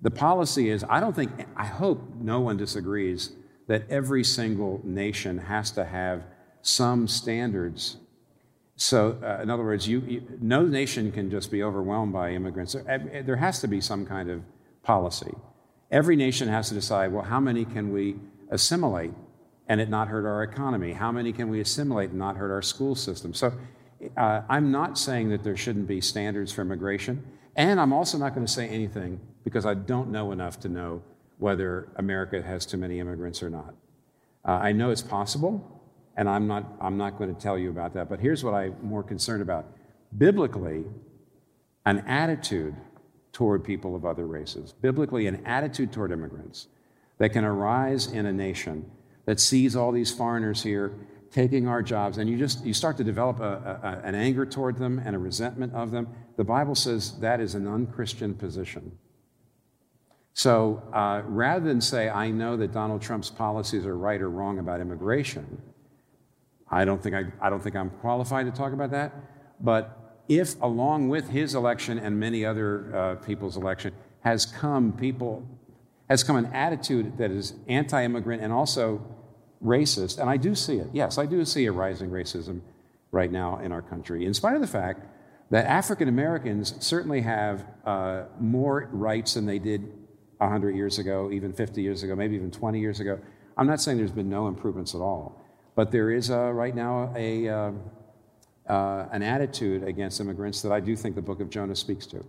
The 0.00 0.10
policy 0.10 0.68
is, 0.68 0.84
I 0.88 1.00
don't 1.00 1.14
think, 1.14 1.30
I 1.56 1.66
hope 1.66 2.02
no 2.20 2.40
one 2.40 2.56
disagrees 2.56 3.30
that 3.72 3.88
every 3.88 4.22
single 4.22 4.82
nation 4.84 5.38
has 5.38 5.70
to 5.70 5.82
have 5.82 6.24
some 6.60 7.08
standards. 7.08 7.96
So, 8.76 9.18
uh, 9.22 9.42
in 9.42 9.48
other 9.48 9.64
words, 9.64 9.88
you, 9.88 10.00
you, 10.00 10.38
no 10.42 10.66
nation 10.66 11.10
can 11.10 11.30
just 11.30 11.50
be 11.50 11.62
overwhelmed 11.62 12.12
by 12.12 12.32
immigrants. 12.32 12.74
There, 12.74 13.36
has 13.36 13.60
to 13.60 13.68
be 13.68 13.80
some 13.80 14.04
kind 14.04 14.28
of 14.28 14.42
policy. 14.82 15.32
Every 15.90 16.16
nation 16.16 16.48
has 16.48 16.68
to 16.68 16.74
decide, 16.74 17.14
well, 17.14 17.24
how 17.24 17.40
many 17.40 17.64
can 17.64 17.94
we 17.94 18.16
assimilate 18.50 19.14
and 19.68 19.80
it 19.80 19.88
not 19.88 20.08
hurt 20.08 20.26
our 20.26 20.42
economy? 20.42 20.92
How 20.92 21.10
many 21.10 21.32
can 21.32 21.48
we 21.48 21.58
assimilate 21.62 22.10
and 22.10 22.18
not 22.18 22.36
hurt 22.36 22.50
our 22.50 22.60
school 22.60 22.94
system? 22.94 23.32
So, 23.32 23.54
uh, 24.18 24.42
I'm 24.50 24.70
not 24.70 24.98
saying 24.98 25.30
that 25.30 25.44
there 25.44 25.56
shouldn't 25.56 25.86
be 25.86 26.02
standards 26.02 26.52
for 26.52 26.60
immigration, 26.60 27.24
and 27.56 27.80
I'm 27.80 27.94
also 27.94 28.18
not 28.18 28.34
going 28.34 28.44
to 28.46 28.52
say 28.52 28.68
anything 28.68 29.18
because 29.44 29.64
I 29.64 29.72
don't 29.72 30.10
know 30.10 30.30
enough 30.30 30.60
to 30.60 30.68
know 30.68 31.02
whether 31.42 31.88
America 31.96 32.40
has 32.40 32.64
too 32.64 32.76
many 32.76 33.00
immigrants 33.00 33.42
or 33.42 33.50
not. 33.50 33.74
Uh, 34.44 34.52
I 34.52 34.70
know 34.70 34.90
it's 34.90 35.02
possible, 35.02 35.82
and 36.16 36.28
I'm 36.28 36.46
not, 36.46 36.64
I'm 36.80 36.96
not 36.96 37.18
going 37.18 37.34
to 37.34 37.40
tell 37.40 37.58
you 37.58 37.68
about 37.68 37.94
that, 37.94 38.08
but 38.08 38.20
here's 38.20 38.44
what 38.44 38.54
I'm 38.54 38.76
more 38.80 39.02
concerned 39.02 39.42
about. 39.42 39.66
Biblically, 40.16 40.84
an 41.84 41.98
attitude 42.06 42.76
toward 43.32 43.64
people 43.64 43.96
of 43.96 44.04
other 44.04 44.24
races, 44.26 44.72
biblically, 44.72 45.26
an 45.26 45.44
attitude 45.44 45.92
toward 45.92 46.12
immigrants 46.12 46.68
that 47.18 47.32
can 47.32 47.44
arise 47.44 48.06
in 48.06 48.26
a 48.26 48.32
nation 48.32 48.88
that 49.24 49.40
sees 49.40 49.74
all 49.74 49.90
these 49.90 50.12
foreigners 50.12 50.62
here 50.62 50.94
taking 51.32 51.66
our 51.66 51.82
jobs, 51.82 52.18
and 52.18 52.30
you 52.30 52.38
just 52.38 52.64
you 52.64 52.74
start 52.74 52.96
to 52.98 53.04
develop 53.04 53.40
a, 53.40 53.80
a, 53.82 54.06
an 54.06 54.14
anger 54.14 54.46
toward 54.46 54.78
them 54.78 55.02
and 55.04 55.16
a 55.16 55.18
resentment 55.18 55.74
of 55.74 55.90
them. 55.90 56.06
The 56.36 56.44
Bible 56.44 56.76
says 56.76 57.18
that 57.18 57.40
is 57.40 57.56
an 57.56 57.66
unchristian 57.66 58.34
position. 58.34 58.92
So 60.34 60.82
uh, 60.92 61.22
rather 61.26 61.66
than 61.66 61.80
say, 61.80 62.08
I 62.08 62.30
know 62.30 62.56
that 62.56 62.72
Donald 62.72 63.02
Trump's 63.02 63.30
policies 63.30 63.84
are 63.84 63.96
right 63.96 64.20
or 64.20 64.30
wrong 64.30 64.58
about 64.58 64.80
immigration, 64.80 65.60
I 66.70 66.84
don't 66.84 67.02
think, 67.02 67.14
I, 67.14 67.24
I 67.40 67.50
don't 67.50 67.62
think 67.62 67.76
I'm 67.76 67.90
qualified 67.90 68.46
to 68.46 68.52
talk 68.52 68.72
about 68.72 68.90
that. 68.92 69.12
But 69.60 70.24
if, 70.28 70.60
along 70.62 71.10
with 71.10 71.28
his 71.28 71.54
election 71.54 71.98
and 71.98 72.18
many 72.18 72.46
other 72.46 72.96
uh, 72.96 73.14
people's 73.16 73.56
election, 73.56 73.92
has 74.20 74.46
come 74.46 74.92
people, 74.92 75.46
has 76.08 76.22
come 76.22 76.36
an 76.36 76.46
attitude 76.46 77.18
that 77.18 77.30
is 77.30 77.54
anti-immigrant 77.68 78.42
and 78.42 78.52
also 78.52 79.04
racist, 79.62 80.18
and 80.18 80.30
I 80.30 80.38
do 80.38 80.54
see 80.54 80.76
it. 80.76 80.88
Yes, 80.92 81.18
I 81.18 81.26
do 81.26 81.44
see 81.44 81.66
a 81.66 81.72
rising 81.72 82.10
racism 82.10 82.62
right 83.10 83.30
now 83.30 83.58
in 83.58 83.70
our 83.70 83.82
country, 83.82 84.24
in 84.24 84.32
spite 84.32 84.54
of 84.54 84.60
the 84.60 84.66
fact 84.66 85.04
that 85.50 85.66
African 85.66 86.08
Americans 86.08 86.74
certainly 86.80 87.20
have 87.20 87.66
uh, 87.84 88.22
more 88.40 88.88
rights 88.92 89.34
than 89.34 89.44
they 89.44 89.58
did 89.58 89.92
100 90.42 90.76
years 90.76 90.98
ago, 90.98 91.30
even 91.32 91.52
50 91.52 91.82
years 91.82 92.02
ago, 92.02 92.14
maybe 92.14 92.34
even 92.36 92.50
20 92.50 92.80
years 92.80 93.00
ago. 93.00 93.18
I'm 93.56 93.66
not 93.66 93.80
saying 93.80 93.98
there's 93.98 94.10
been 94.10 94.30
no 94.30 94.48
improvements 94.48 94.94
at 94.94 95.00
all, 95.00 95.44
but 95.74 95.90
there 95.90 96.10
is 96.10 96.30
uh, 96.30 96.50
right 96.52 96.74
now 96.74 97.12
a, 97.16 97.48
uh, 97.48 97.72
uh, 98.68 99.08
an 99.12 99.22
attitude 99.22 99.82
against 99.84 100.20
immigrants 100.20 100.62
that 100.62 100.72
I 100.72 100.80
do 100.80 100.96
think 100.96 101.14
the 101.14 101.22
book 101.22 101.40
of 101.40 101.50
Jonah 101.50 101.76
speaks 101.76 102.06
to. 102.08 102.24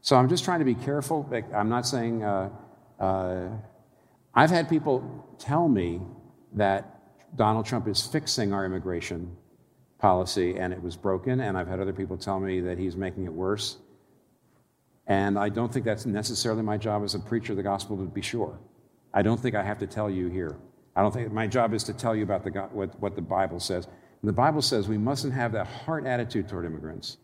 So 0.00 0.16
I'm 0.16 0.28
just 0.28 0.44
trying 0.44 0.60
to 0.60 0.64
be 0.64 0.74
careful. 0.74 1.28
I'm 1.54 1.68
not 1.68 1.86
saying, 1.86 2.22
uh, 2.22 2.50
uh, 3.00 3.48
I've 4.34 4.50
had 4.50 4.68
people 4.68 5.26
tell 5.38 5.68
me 5.68 6.00
that 6.52 7.36
Donald 7.36 7.66
Trump 7.66 7.88
is 7.88 8.06
fixing 8.06 8.52
our 8.52 8.64
immigration 8.64 9.36
policy 9.98 10.58
and 10.58 10.72
it 10.72 10.80
was 10.80 10.96
broken, 10.96 11.40
and 11.40 11.58
I've 11.58 11.66
had 11.66 11.80
other 11.80 11.92
people 11.92 12.16
tell 12.16 12.38
me 12.38 12.60
that 12.60 12.78
he's 12.78 12.96
making 12.96 13.24
it 13.24 13.32
worse. 13.32 13.78
And 15.06 15.38
I 15.38 15.48
don't 15.48 15.72
think 15.72 15.84
that's 15.84 16.06
necessarily 16.06 16.62
my 16.62 16.76
job 16.76 17.04
as 17.04 17.14
a 17.14 17.20
preacher 17.20 17.52
of 17.52 17.56
the 17.56 17.62
gospel 17.62 17.96
to 17.96 18.04
be 18.04 18.22
sure. 18.22 18.58
I 19.14 19.22
don't 19.22 19.40
think 19.40 19.54
I 19.54 19.62
have 19.62 19.78
to 19.78 19.86
tell 19.86 20.10
you 20.10 20.28
here. 20.28 20.56
I 20.96 21.02
don't 21.02 21.12
think 21.12 21.32
my 21.32 21.46
job 21.46 21.74
is 21.74 21.84
to 21.84 21.92
tell 21.92 22.16
you 22.16 22.22
about 22.22 22.42
the, 22.42 22.50
what, 22.72 22.98
what 23.00 23.14
the 23.14 23.22
Bible 23.22 23.60
says. 23.60 23.84
And 23.84 24.28
the 24.28 24.32
Bible 24.32 24.62
says 24.62 24.88
we 24.88 24.98
mustn't 24.98 25.32
have 25.34 25.52
that 25.52 25.66
heart 25.66 26.06
attitude 26.06 26.48
toward 26.48 26.64
immigrants 26.64 27.18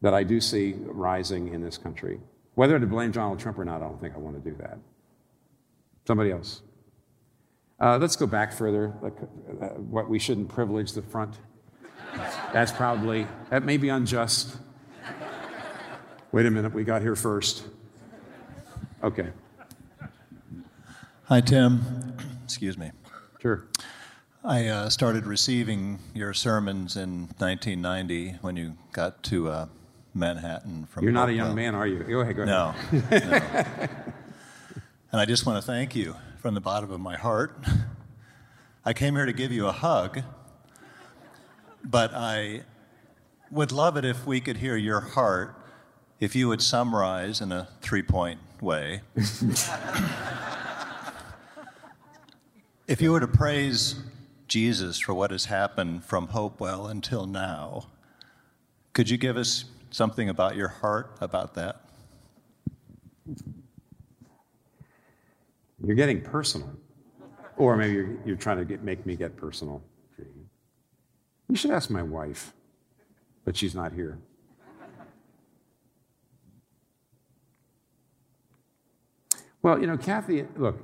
that 0.00 0.14
I 0.14 0.24
do 0.24 0.40
see 0.40 0.74
rising 0.78 1.54
in 1.54 1.62
this 1.62 1.78
country. 1.78 2.20
Whether 2.54 2.78
to 2.78 2.86
blame 2.86 3.12
Donald 3.12 3.38
Trump 3.38 3.58
or 3.58 3.64
not, 3.64 3.76
I 3.76 3.84
don't 3.84 4.00
think 4.00 4.14
I 4.14 4.18
want 4.18 4.42
to 4.42 4.50
do 4.50 4.56
that. 4.58 4.78
Somebody 6.06 6.32
else. 6.32 6.62
Uh, 7.78 7.98
let's 7.98 8.16
go 8.16 8.26
back 8.26 8.52
further. 8.52 8.94
Like, 9.00 9.14
uh, 9.20 9.66
what 9.78 10.08
we 10.08 10.18
shouldn't 10.18 10.48
privilege 10.48 10.92
the 10.92 11.02
front. 11.02 11.36
That's 12.52 12.72
probably, 12.72 13.26
that 13.50 13.64
may 13.64 13.76
be 13.76 13.88
unjust. 13.88 14.56
Wait 16.32 16.46
a 16.46 16.50
minute, 16.50 16.72
we 16.72 16.82
got 16.82 17.02
here 17.02 17.14
first. 17.14 17.62
Okay, 19.04 19.28
Hi, 21.24 21.42
Tim. 21.42 22.16
Excuse 22.42 22.78
me. 22.78 22.90
sure. 23.38 23.66
I 24.42 24.66
uh, 24.68 24.88
started 24.88 25.26
receiving 25.26 25.98
your 26.14 26.32
sermons 26.32 26.96
in 26.96 27.28
1990 27.36 28.38
when 28.40 28.56
you 28.56 28.78
got 28.92 29.22
to 29.24 29.50
uh, 29.50 29.66
Manhattan 30.14 30.86
from. 30.86 31.04
You're 31.04 31.12
not 31.12 31.28
a 31.28 31.34
young 31.34 31.54
man, 31.54 31.74
are 31.74 31.86
you? 31.86 31.98
Go 32.02 32.20
ahead, 32.20 32.36
go 32.36 32.44
ahead. 32.44 32.74
No. 32.90 33.08
no. 33.10 33.88
And 35.12 35.20
I 35.20 35.26
just 35.26 35.44
want 35.44 35.62
to 35.62 35.66
thank 35.66 35.94
you 35.94 36.16
from 36.38 36.54
the 36.54 36.62
bottom 36.62 36.90
of 36.90 37.00
my 37.00 37.16
heart. 37.16 37.62
I 38.86 38.94
came 38.94 39.16
here 39.16 39.26
to 39.26 39.34
give 39.34 39.52
you 39.52 39.66
a 39.66 39.72
hug, 39.72 40.22
but 41.84 42.14
I 42.14 42.62
would 43.50 43.70
love 43.70 43.98
it 43.98 44.06
if 44.06 44.26
we 44.26 44.40
could 44.40 44.56
hear 44.56 44.78
your 44.78 45.00
heart 45.00 45.61
if 46.22 46.36
you 46.36 46.46
would 46.46 46.62
summarize 46.62 47.40
in 47.40 47.50
a 47.50 47.66
three 47.80 48.02
point 48.02 48.38
way 48.60 49.00
If 52.86 53.00
you 53.00 53.10
were 53.10 53.18
to 53.20 53.26
praise 53.26 53.96
Jesus 54.46 54.98
for 54.98 55.14
what 55.14 55.30
has 55.30 55.46
happened 55.46 56.04
from 56.04 56.28
Hopewell 56.28 56.86
until 56.86 57.26
now, 57.26 57.86
could 58.92 59.08
you 59.08 59.16
give 59.16 59.36
us 59.36 59.64
something 59.90 60.28
about 60.28 60.56
your 60.56 60.68
heart 60.68 61.16
about 61.20 61.54
that? 61.54 61.80
You're 65.82 65.96
getting 65.96 66.20
personal. 66.20 66.70
Or 67.56 67.76
maybe 67.76 67.94
you're, 67.94 68.16
you're 68.26 68.36
trying 68.36 68.58
to 68.58 68.64
get, 68.64 68.82
make 68.82 69.06
me 69.06 69.16
get 69.16 69.36
personal. 69.36 69.82
You 71.48 71.56
should 71.56 71.70
ask 71.70 71.88
my 71.88 72.02
wife, 72.02 72.52
but 73.44 73.56
she's 73.56 73.74
not 73.74 73.92
here. 73.92 74.18
Well, 79.62 79.80
you 79.80 79.86
know, 79.86 79.96
Kathy, 79.96 80.44
look, 80.56 80.82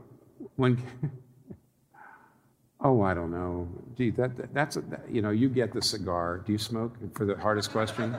when, 0.56 0.80
oh, 2.80 3.02
I 3.02 3.12
don't 3.12 3.32
know. 3.32 3.68
Gee, 3.96 4.10
that, 4.10 4.36
that 4.36 4.54
that's, 4.54 4.76
a, 4.76 4.82
that, 4.82 5.10
you 5.10 5.20
know, 5.20 5.30
you 5.30 5.48
get 5.48 5.72
the 5.72 5.82
cigar. 5.82 6.38
Do 6.46 6.52
you 6.52 6.58
smoke 6.58 6.94
for 7.14 7.26
the 7.26 7.36
hardest 7.36 7.72
question? 7.72 8.12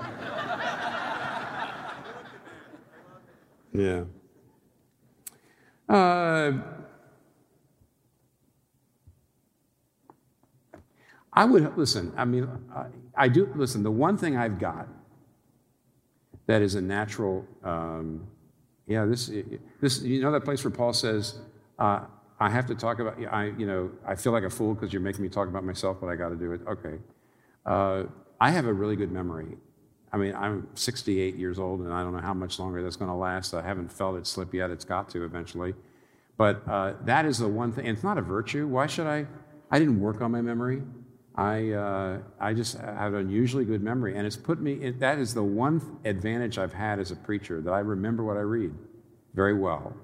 yeah. 3.73 4.03
Uh, 5.87 6.51
I 11.33 11.45
would 11.45 11.77
listen. 11.77 12.11
I 12.17 12.25
mean, 12.25 12.49
I, 12.75 12.87
I, 13.15 13.27
do 13.29 13.49
listen. 13.55 13.81
The 13.81 13.91
one 13.91 14.17
thing 14.17 14.35
I've 14.35 14.59
got 14.59 14.87
that 16.47 16.61
is 16.61 16.75
a 16.75 16.81
natural, 16.81 17.45
um, 17.63 18.27
yeah. 18.89 19.05
This, 19.05 19.31
this, 19.79 20.01
you 20.01 20.21
know, 20.21 20.31
that 20.31 20.43
place 20.43 20.63
where 20.63 20.71
Paul 20.71 20.91
says, 20.91 21.37
uh, 21.77 22.01
"I 22.39 22.49
have 22.49 22.65
to 22.65 22.75
talk 22.75 22.99
about." 22.99 23.17
I, 23.31 23.53
you 23.57 23.65
know, 23.65 23.91
I 24.05 24.15
feel 24.15 24.33
like 24.33 24.43
a 24.43 24.49
fool 24.49 24.73
because 24.73 24.91
you're 24.91 25.01
making 25.01 25.21
me 25.21 25.29
talk 25.29 25.47
about 25.47 25.63
myself, 25.63 25.97
but 26.01 26.07
I 26.07 26.15
got 26.15 26.29
to 26.29 26.35
do 26.35 26.51
it. 26.51 26.61
Okay. 26.67 26.95
Uh, 27.65 28.03
I 28.41 28.49
have 28.49 28.65
a 28.65 28.73
really 28.73 28.95
good 28.95 29.11
memory. 29.11 29.57
I 30.11 30.17
mean, 30.17 30.33
I'm 30.33 30.67
68 30.73 31.35
years 31.35 31.59
old, 31.59 31.81
and 31.81 31.93
I 31.93 32.01
don't 32.01 32.13
know 32.13 32.19
how 32.19 32.33
much 32.33 32.57
longer 32.57 32.81
that's 32.81 32.95
going 32.95 33.11
to 33.11 33.15
last. 33.15 33.53
I 33.53 33.61
haven't 33.61 33.91
felt 33.91 34.17
it 34.17 34.25
slip 34.25 34.53
yet. 34.53 34.71
It's 34.71 34.85
got 34.85 35.07
to 35.09 35.23
eventually. 35.23 35.75
But 36.35 36.67
uh, 36.67 36.93
that 37.05 37.25
is 37.25 37.37
the 37.37 37.47
one 37.47 37.71
thing, 37.71 37.85
and 37.85 37.95
it's 37.95 38.03
not 38.03 38.17
a 38.17 38.21
virtue. 38.23 38.65
Why 38.65 38.87
should 38.87 39.05
I? 39.05 39.27
I 39.69 39.77
didn't 39.77 39.99
work 39.99 40.21
on 40.21 40.31
my 40.31 40.41
memory. 40.41 40.81
I, 41.39 41.71
uh, 41.71 42.17
I 42.37 42.53
just 42.53 42.77
have 42.79 43.13
an 43.13 43.21
unusually 43.21 43.63
good 43.63 43.81
memory, 43.81 44.17
and 44.17 44.27
it's 44.27 44.35
put 44.35 44.59
me, 44.59 44.73
it, 44.73 44.99
that 44.99 45.19
is 45.19 45.33
the 45.33 45.43
one 45.43 45.97
advantage 46.03 46.57
I've 46.57 46.73
had 46.73 46.99
as 46.99 47.11
a 47.11 47.15
preacher, 47.15 47.61
that 47.61 47.71
I 47.71 47.79
remember 47.79 48.25
what 48.25 48.35
I 48.35 48.41
read 48.41 48.73
very 49.35 49.53
well. 49.53 49.95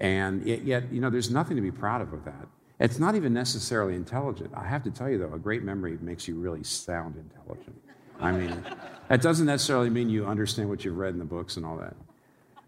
And 0.00 0.44
yet, 0.44 0.92
you 0.92 1.00
know, 1.00 1.08
there's 1.08 1.30
nothing 1.30 1.56
to 1.56 1.62
be 1.62 1.70
proud 1.70 2.02
of 2.02 2.12
with 2.12 2.26
that. 2.26 2.46
It's 2.78 2.98
not 2.98 3.14
even 3.14 3.32
necessarily 3.32 3.94
intelligent. 3.94 4.50
I 4.54 4.66
have 4.66 4.82
to 4.82 4.90
tell 4.90 5.08
you, 5.08 5.16
though, 5.16 5.32
a 5.32 5.38
great 5.38 5.62
memory 5.62 5.96
makes 6.02 6.28
you 6.28 6.34
really 6.34 6.62
sound 6.62 7.16
intelligent. 7.16 7.80
I 8.20 8.32
mean, 8.32 8.62
that 9.08 9.22
doesn't 9.22 9.46
necessarily 9.46 9.88
mean 9.88 10.10
you 10.10 10.26
understand 10.26 10.68
what 10.68 10.84
you've 10.84 10.98
read 10.98 11.14
in 11.14 11.18
the 11.18 11.24
books 11.24 11.56
and 11.56 11.64
all 11.64 11.78
that. 11.78 11.96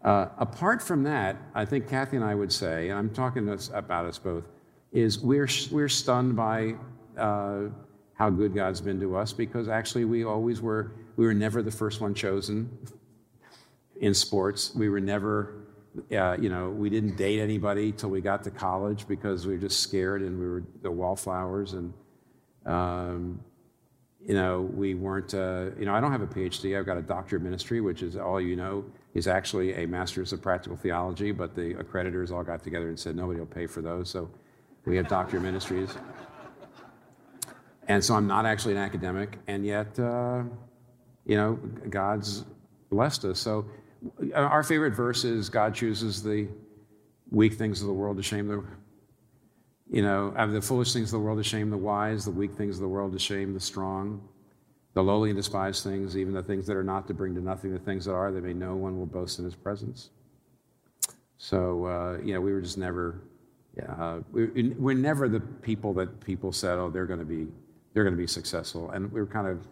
Uh, 0.03 0.29
apart 0.39 0.81
from 0.81 1.03
that, 1.03 1.37
I 1.53 1.63
think 1.63 1.87
Kathy 1.87 2.15
and 2.15 2.25
I 2.25 2.33
would 2.33 2.51
say, 2.51 2.89
and 2.89 2.97
I'm 2.97 3.11
talking 3.11 3.47
about 3.47 4.05
us 4.05 4.17
both, 4.17 4.45
is 4.91 5.19
we're, 5.19 5.49
we're 5.71 5.89
stunned 5.89 6.35
by 6.35 6.75
uh, 7.17 7.65
how 8.15 8.29
good 8.29 8.53
God's 8.55 8.81
been 8.81 8.99
to 9.01 9.15
us 9.15 9.33
because 9.33 9.67
actually 9.67 10.05
we 10.05 10.23
always 10.23 10.61
were, 10.61 10.91
we 11.17 11.25
were 11.25 11.33
never 11.33 11.61
the 11.61 11.71
first 11.71 12.01
one 12.01 12.13
chosen 12.13 12.69
in 13.99 14.13
sports. 14.13 14.73
We 14.73 14.89
were 14.89 15.01
never, 15.01 15.53
uh, 16.11 16.37
you 16.39 16.49
know, 16.49 16.69
we 16.69 16.89
didn't 16.89 17.17
date 17.17 17.39
anybody 17.39 17.91
till 17.91 18.09
we 18.09 18.21
got 18.21 18.43
to 18.45 18.51
college 18.51 19.07
because 19.07 19.45
we 19.45 19.53
were 19.53 19.59
just 19.59 19.81
scared 19.81 20.21
and 20.21 20.39
we 20.39 20.47
were 20.47 20.63
the 20.81 20.91
wallflowers. 20.91 21.73
And, 21.73 21.93
um, 22.65 23.39
you 24.25 24.33
know, 24.33 24.61
we 24.61 24.95
weren't, 24.95 25.33
uh, 25.33 25.71
you 25.77 25.85
know, 25.85 25.93
I 25.93 25.99
don't 25.99 26.11
have 26.11 26.21
a 26.21 26.27
PhD. 26.27 26.77
I've 26.77 26.85
got 26.85 26.97
a 26.97 27.01
doctor 27.01 27.35
of 27.35 27.43
ministry, 27.43 27.81
which 27.81 28.01
is 28.01 28.15
all 28.15 28.39
you 28.39 28.55
know 28.55 28.85
is 29.13 29.27
actually 29.27 29.73
a 29.73 29.85
master's 29.85 30.33
of 30.33 30.41
practical 30.41 30.75
theology, 30.75 31.31
but 31.31 31.53
the 31.55 31.73
accreditors 31.75 32.31
all 32.31 32.43
got 32.43 32.63
together 32.63 32.89
and 32.89 32.99
said 32.99 33.15
nobody 33.15 33.39
will 33.39 33.45
pay 33.45 33.67
for 33.67 33.81
those. 33.81 34.09
So 34.09 34.29
we 34.85 34.97
have 34.97 35.07
doctor 35.07 35.39
ministries. 35.39 35.89
And 37.87 38.03
so 38.03 38.15
I'm 38.15 38.27
not 38.27 38.45
actually 38.45 38.73
an 38.73 38.79
academic, 38.79 39.37
and 39.47 39.65
yet, 39.65 39.99
uh, 39.99 40.43
you 41.25 41.35
know, 41.35 41.53
God's 41.89 42.45
blessed 42.89 43.25
us. 43.25 43.39
So 43.39 43.65
uh, 44.33 44.39
our 44.39 44.63
favorite 44.63 44.95
verse 44.95 45.23
is 45.23 45.49
God 45.49 45.75
chooses 45.75 46.23
the 46.23 46.47
weak 47.29 47.53
things 47.53 47.81
of 47.81 47.87
the 47.87 47.93
world 47.93 48.17
to 48.17 48.23
shame 48.23 48.47
the, 48.47 48.63
you 49.91 50.01
know, 50.01 50.33
the 50.47 50.61
foolish 50.61 50.93
things 50.93 51.13
of 51.13 51.19
the 51.19 51.25
world 51.25 51.37
to 51.37 51.43
shame 51.43 51.69
the 51.69 51.77
wise, 51.77 52.25
the 52.25 52.31
weak 52.31 52.53
things 52.53 52.77
of 52.77 52.81
the 52.81 52.87
world 52.87 53.13
to 53.13 53.19
shame 53.19 53.53
the 53.53 53.59
strong 53.59 54.21
the 54.95 55.03
lowly 55.03 55.29
and 55.29 55.37
despised 55.37 55.83
things, 55.83 56.17
even 56.17 56.33
the 56.33 56.41
things 56.41 56.65
that 56.65 56.75
are 56.75 56.83
not 56.83 57.05
to 57.07 57.13
bring 57.13 57.35
to 57.35 57.41
nothing 57.41 57.71
the 57.71 57.79
things 57.79 58.05
that 58.05 58.13
are, 58.13 58.31
that 58.31 58.43
may 58.43 58.53
no 58.53 58.75
one 58.75 58.97
will 58.97 59.05
boast 59.05 59.39
in 59.39 59.45
his 59.45 59.53
presence. 59.53 60.09
So, 61.37 61.85
uh, 61.85 62.17
you 62.23 62.33
know, 62.33 62.39
we 62.39 62.53
were 62.53 62.61
just 62.61 62.77
never, 62.77 63.21
uh, 63.87 64.19
we, 64.31 64.69
we're 64.79 64.95
never 64.95 65.27
the 65.27 65.41
people 65.41 65.93
that 65.95 66.21
people 66.21 66.53
said, 66.53 66.77
oh, 66.79 66.89
they're 66.89 67.05
going 67.05 67.19
to 67.19 67.25
be, 67.25 67.45
they're 67.95 68.03
going 68.03 68.13
to 68.13 68.21
be 68.21 68.27
successful. 68.27 68.91
And 68.91 69.11
we 69.11 69.21
were 69.21 69.25
kind 69.25 69.47
of 69.47 69.65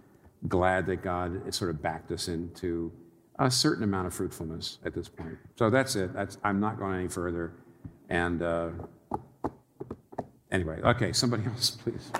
glad 0.48 0.86
that 0.88 1.04
God 1.04 1.54
sort 1.54 1.70
of 1.70 1.82
backed 1.82 2.10
us 2.12 2.30
into 2.30 2.92
a 3.38 3.52
certain 3.52 3.84
amount 3.84 4.08
of 4.08 4.14
fruitfulness 4.14 4.80
at 4.86 4.96
this 4.96 5.10
point. 5.10 5.38
So 5.60 5.70
that's 5.70 5.96
it. 5.98 6.14
That's, 6.14 6.38
I'm 6.44 6.60
not 6.60 6.80
going 6.80 6.96
any 6.96 7.10
further. 7.10 7.52
And 8.10 8.42
uh, 8.42 8.70
anyway, 10.52 10.80
okay, 10.82 11.12
somebody 11.12 11.44
else, 11.48 11.72
please. 11.72 12.12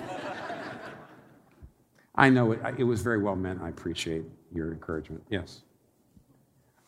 I 2.14 2.28
know 2.28 2.52
it, 2.52 2.60
it 2.76 2.84
was 2.84 3.00
very 3.00 3.18
well 3.18 3.34
meant. 3.34 3.62
I 3.62 3.70
appreciate 3.70 4.24
your 4.52 4.72
encouragement. 4.72 5.22
Yes. 5.30 5.62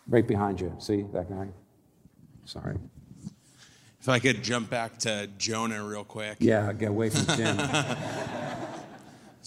Right 0.09 0.27
behind 0.27 0.61
you. 0.61 0.75
See 0.79 1.07
that 1.15 1.31
guy? 1.31 1.49
Sorry. 2.45 2.77
If 3.99 4.11
I 4.11 4.19
could 4.19 4.45
jump 4.45 4.69
back 4.69 4.99
to 4.99 5.29
Jonah 5.39 5.83
real 5.83 6.05
quick. 6.05 6.37
Yeah, 6.39 6.71
get 6.75 6.91
away 6.91 7.09
from 7.09 7.35
Jim. 7.35 7.59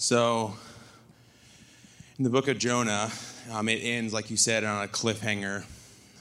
so, 0.00 0.54
in 2.16 2.24
the 2.24 2.30
book 2.30 2.48
of 2.48 2.58
Jonah, 2.58 3.10
um, 3.52 3.68
it 3.68 3.80
ends, 3.82 4.14
like 4.14 4.30
you 4.30 4.38
said, 4.38 4.64
on 4.64 4.82
a 4.82 4.88
cliffhanger. 4.88 5.66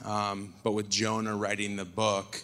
Um, 0.03 0.53
but 0.63 0.73
with 0.73 0.89
Jonah 0.89 1.33
writing 1.33 1.77
the 1.77 1.85
book, 1.85 2.43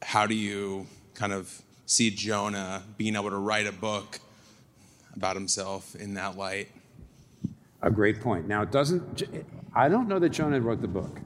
how 0.00 0.28
do 0.28 0.36
you 0.36 0.86
kind 1.14 1.32
of 1.32 1.60
see 1.86 2.12
Jonah 2.12 2.84
being 2.96 3.16
able 3.16 3.30
to 3.30 3.36
write 3.36 3.66
a 3.66 3.72
book 3.72 4.20
about 5.16 5.34
himself 5.34 5.96
in 5.96 6.14
that 6.14 6.36
light. 6.36 6.68
A 7.82 7.90
great 7.90 8.20
point. 8.20 8.46
Now, 8.46 8.62
it 8.62 8.70
doesn't, 8.70 9.24
I 9.74 9.88
don't 9.88 10.06
know 10.06 10.20
that 10.20 10.28
Jonah 10.28 10.60
wrote 10.60 10.80
the 10.80 10.86
book. 10.86 11.18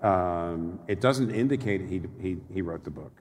Um, 0.00 0.78
it 0.86 1.00
doesn't 1.00 1.32
indicate 1.32 1.80
he, 1.88 2.02
he, 2.20 2.36
he 2.54 2.62
wrote 2.62 2.84
the 2.84 2.90
book. 2.90 3.12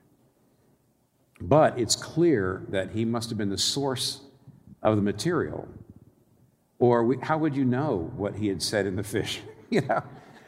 But 1.39 1.79
it's 1.79 1.95
clear 1.95 2.63
that 2.69 2.91
he 2.91 3.03
must 3.03 3.29
have 3.29 3.39
been 3.39 3.49
the 3.49 3.57
source 3.57 4.21
of 4.81 4.95
the 4.95 5.01
material. 5.01 5.67
Or 6.79 7.03
we, 7.03 7.17
how 7.21 7.37
would 7.37 7.55
you 7.55 7.65
know 7.65 8.11
what 8.15 8.35
he 8.35 8.47
had 8.47 8.61
said 8.61 8.85
in 8.85 8.95
the 8.95 9.03
fish? 9.03 9.41
you 9.69 9.81
know, 9.81 10.01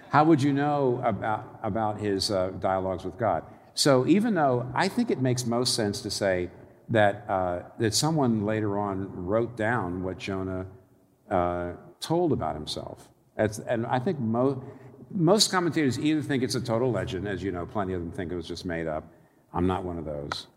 how 0.09 0.23
would 0.23 0.41
you 0.41 0.53
know 0.53 1.01
about, 1.03 1.59
about 1.63 1.99
his 1.99 2.31
uh, 2.31 2.49
dialogues 2.59 3.03
with 3.03 3.17
God? 3.17 3.43
So 3.73 4.05
even 4.07 4.35
though 4.35 4.71
I 4.73 4.87
think 4.87 5.11
it 5.11 5.21
makes 5.21 5.45
most 5.45 5.75
sense 5.75 6.01
to 6.01 6.11
say, 6.11 6.49
that, 6.89 7.25
uh, 7.29 7.61
that 7.79 7.93
someone 7.93 8.45
later 8.45 8.77
on 8.77 9.25
wrote 9.25 9.55
down 9.55 10.03
what 10.03 10.17
Jonah 10.17 10.65
uh, 11.29 11.73
told 11.99 12.31
about 12.31 12.55
himself. 12.55 13.09
That's, 13.35 13.59
and 13.59 13.85
I 13.85 13.99
think 13.99 14.19
mo- 14.19 14.63
most 15.11 15.51
commentators 15.51 15.97
either 15.99 16.21
think 16.21 16.43
it's 16.43 16.55
a 16.55 16.61
total 16.61 16.91
legend, 16.91 17.27
as 17.27 17.41
you 17.41 17.51
know, 17.51 17.65
plenty 17.65 17.93
of 17.93 18.01
them 18.01 18.11
think 18.11 18.31
it 18.31 18.35
was 18.35 18.47
just 18.47 18.65
made 18.65 18.87
up. 18.87 19.05
I'm 19.53 19.67
not 19.67 19.83
one 19.83 19.97
of 19.97 20.05
those. 20.05 20.47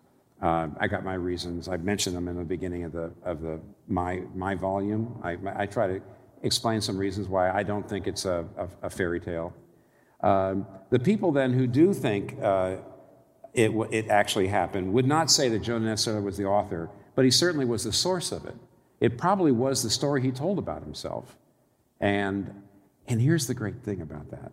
Uh, 0.41 0.68
I 0.78 0.87
got 0.87 1.05
my 1.05 1.14
reasons. 1.14 1.68
I 1.68 1.76
mentioned 1.78 2.14
them 2.14 2.28
in 2.28 2.37
the 2.37 2.45
beginning 2.45 2.84
of 2.84 2.93
the 2.93 3.11
of 3.24 3.41
the 3.41 3.59
my 3.89 4.22
my 4.34 4.55
volume. 4.55 5.18
I, 5.22 5.39
I 5.57 5.66
try 5.66 5.87
to 5.87 6.01
explain 6.43 6.80
some 6.80 6.99
reasons 6.99 7.28
why 7.28 7.51
I 7.51 7.62
don't 7.62 7.89
think 7.89 8.07
it's 8.07 8.24
a, 8.24 8.47
fairy 8.91 9.20
tale. 9.20 9.55
Um, 10.20 10.66
the 10.91 10.99
people 10.99 11.32
then 11.32 11.53
who 11.53 11.66
do 11.66 11.93
think 11.95 12.37
uh, 12.43 12.76
it, 13.55 13.70
it 13.91 14.09
actually 14.09 14.49
happened. 14.49 14.93
Would 14.93 15.07
not 15.07 15.30
say 15.30 15.49
that 15.49 15.61
Jonah 15.61 15.87
necessarily 15.87 16.22
was 16.22 16.37
the 16.37 16.45
author, 16.45 16.91
but 17.14 17.24
he 17.24 17.30
certainly 17.30 17.64
was 17.64 17.84
the 17.84 17.93
source 17.93 18.32
of 18.32 18.45
it. 18.45 18.55
It 19.01 19.18
probably 19.18 19.53
was 19.53 19.82
the 19.82 19.91
story 19.91 20.22
he 20.22 20.30
told 20.30 20.59
about 20.59 20.82
himself. 20.82 21.37
And, 22.01 22.62
and 23.09 23.20
here's 23.20 23.47
the 23.47 23.55
great 23.55 23.82
thing 23.82 24.01
about 24.01 24.30
that 24.30 24.53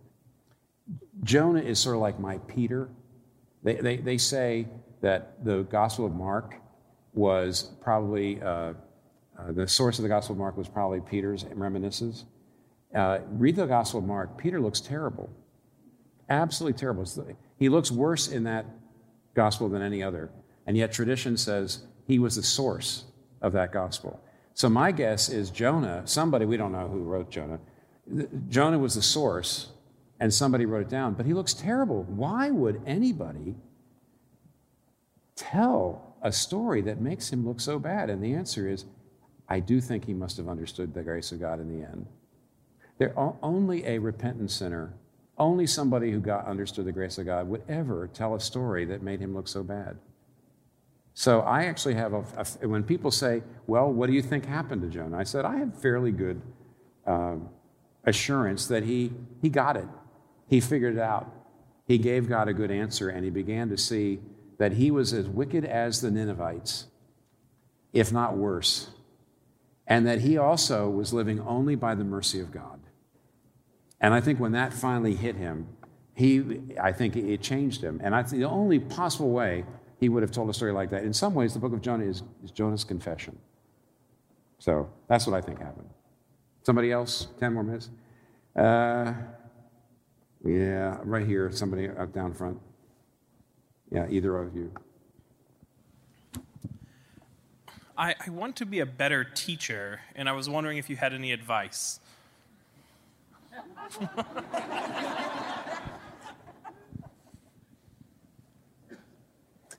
Jonah 1.22 1.60
is 1.60 1.78
sort 1.78 1.96
of 1.96 2.02
like 2.02 2.18
my 2.18 2.38
Peter. 2.38 2.90
They 3.62 4.18
say 4.18 4.66
that 5.04 5.44
the 5.44 5.64
Gospel 5.64 6.06
of 6.06 6.14
Mark 6.14 6.56
was 7.12 7.70
probably, 7.82 8.40
uh, 8.40 8.46
uh, 8.46 8.72
the 9.50 9.68
source 9.68 9.98
of 9.98 10.02
the 10.02 10.08
Gospel 10.08 10.32
of 10.32 10.38
Mark 10.38 10.56
was 10.56 10.66
probably 10.66 11.02
Peter's 11.02 11.44
reminiscences. 11.44 12.24
Uh, 12.94 13.18
read 13.28 13.54
the 13.54 13.66
Gospel 13.66 14.00
of 14.00 14.06
Mark. 14.06 14.38
Peter 14.38 14.62
looks 14.62 14.80
terrible. 14.80 15.28
Absolutely 16.30 16.78
terrible. 16.78 17.04
He 17.58 17.68
looks 17.68 17.90
worse 17.90 18.28
in 18.28 18.44
that 18.44 18.64
gospel 19.34 19.68
than 19.68 19.82
any 19.82 20.02
other. 20.02 20.30
And 20.66 20.74
yet 20.74 20.90
tradition 20.90 21.36
says 21.36 21.84
he 22.06 22.18
was 22.18 22.36
the 22.36 22.42
source 22.42 23.04
of 23.42 23.52
that 23.52 23.72
gospel. 23.72 24.18
So 24.54 24.70
my 24.70 24.90
guess 24.90 25.28
is 25.28 25.50
Jonah, 25.50 26.00
somebody, 26.06 26.46
we 26.46 26.56
don't 26.56 26.72
know 26.72 26.88
who 26.88 27.00
wrote 27.00 27.30
Jonah, 27.30 27.58
Jonah 28.48 28.78
was 28.78 28.94
the 28.94 29.02
source 29.02 29.68
and 30.18 30.32
somebody 30.32 30.64
wrote 30.64 30.86
it 30.86 30.88
down, 30.88 31.12
but 31.12 31.26
he 31.26 31.34
looks 31.34 31.52
terrible. 31.52 32.04
Why 32.04 32.50
would 32.50 32.80
anybody 32.86 33.54
tell 35.36 36.16
a 36.22 36.32
story 36.32 36.80
that 36.82 37.00
makes 37.00 37.30
him 37.30 37.46
look 37.46 37.60
so 37.60 37.78
bad? 37.78 38.10
And 38.10 38.22
the 38.22 38.34
answer 38.34 38.68
is 38.68 38.84
I 39.48 39.60
do 39.60 39.80
think 39.80 40.04
he 40.04 40.14
must 40.14 40.36
have 40.38 40.48
understood 40.48 40.94
the 40.94 41.02
grace 41.02 41.32
of 41.32 41.40
God 41.40 41.60
in 41.60 41.68
the 41.68 41.86
end. 41.86 42.06
There, 42.98 43.12
only 43.42 43.84
a 43.86 43.98
repentant 43.98 44.50
sinner, 44.50 44.94
only 45.36 45.66
somebody 45.66 46.12
who 46.12 46.20
got 46.20 46.46
understood 46.46 46.86
the 46.86 46.92
grace 46.92 47.18
of 47.18 47.26
God 47.26 47.48
would 47.48 47.62
ever 47.68 48.08
tell 48.12 48.34
a 48.34 48.40
story 48.40 48.84
that 48.86 49.02
made 49.02 49.20
him 49.20 49.34
look 49.34 49.48
so 49.48 49.62
bad. 49.62 49.98
So 51.12 51.40
I 51.40 51.64
actually 51.64 51.94
have 51.94 52.12
a, 52.12 52.24
a 52.62 52.68
when 52.68 52.82
people 52.82 53.10
say, 53.10 53.42
"Well, 53.66 53.92
what 53.92 54.08
do 54.08 54.12
you 54.12 54.22
think 54.22 54.46
happened 54.46 54.82
to 54.82 54.88
Jonah?" 54.88 55.16
I 55.16 55.24
said, 55.24 55.44
"I 55.44 55.56
have 55.56 55.80
fairly 55.80 56.10
good 56.10 56.40
um, 57.06 57.48
assurance 58.04 58.66
that 58.68 58.84
he 58.84 59.12
he 59.40 59.48
got 59.48 59.76
it. 59.76 59.88
He 60.48 60.60
figured 60.60 60.96
it 60.96 61.00
out. 61.00 61.32
He 61.86 61.98
gave 61.98 62.28
God 62.28 62.48
a 62.48 62.54
good 62.54 62.70
answer, 62.70 63.10
and 63.10 63.24
he 63.24 63.30
began 63.30 63.68
to 63.68 63.76
see 63.76 64.20
that 64.58 64.72
he 64.72 64.90
was 64.90 65.12
as 65.12 65.26
wicked 65.26 65.64
as 65.64 66.00
the 66.00 66.10
Ninevites, 66.10 66.86
if 67.92 68.12
not 68.12 68.36
worse, 68.36 68.88
and 69.86 70.06
that 70.06 70.20
he 70.20 70.38
also 70.38 70.88
was 70.88 71.12
living 71.12 71.40
only 71.40 71.74
by 71.74 71.94
the 71.94 72.04
mercy 72.04 72.40
of 72.40 72.50
God. 72.50 72.80
And 74.00 74.14
I 74.14 74.20
think 74.20 74.40
when 74.40 74.52
that 74.52 74.72
finally 74.72 75.14
hit 75.14 75.36
him, 75.36 75.68
he, 76.14 76.60
I 76.80 76.92
think 76.92 77.16
it 77.16 77.42
changed 77.42 77.82
him. 77.82 78.00
And 78.02 78.14
I 78.14 78.22
think 78.22 78.40
the 78.40 78.48
only 78.48 78.78
possible 78.78 79.30
way 79.30 79.64
he 79.98 80.08
would 80.08 80.22
have 80.22 80.30
told 80.30 80.48
a 80.48 80.54
story 80.54 80.72
like 80.72 80.90
that, 80.90 81.02
in 81.02 81.12
some 81.12 81.34
ways, 81.34 81.54
the 81.54 81.58
book 81.58 81.72
of 81.72 81.80
Jonah 81.80 82.04
is, 82.04 82.22
is 82.42 82.50
Jonah's 82.50 82.84
confession. 82.84 83.38
So 84.58 84.90
that's 85.08 85.26
what 85.26 85.36
I 85.36 85.40
think 85.40 85.60
happened. 85.60 85.88
Somebody 86.62 86.92
else? 86.92 87.28
10 87.40 87.52
more 87.52 87.64
minutes? 87.64 87.90
Uh, 88.56 89.12
yeah, 90.44 90.98
right 91.02 91.26
here, 91.26 91.50
somebody 91.50 91.88
up 91.88 92.12
down 92.12 92.32
front. 92.32 92.58
Yeah, 93.94 94.06
either 94.10 94.36
of 94.36 94.56
you. 94.56 94.72
I, 97.96 98.16
I 98.26 98.30
want 98.30 98.56
to 98.56 98.66
be 98.66 98.80
a 98.80 98.86
better 98.86 99.22
teacher, 99.22 100.00
and 100.16 100.28
I 100.28 100.32
was 100.32 100.48
wondering 100.48 100.78
if 100.78 100.90
you 100.90 100.96
had 100.96 101.14
any 101.14 101.30
advice. 101.30 102.00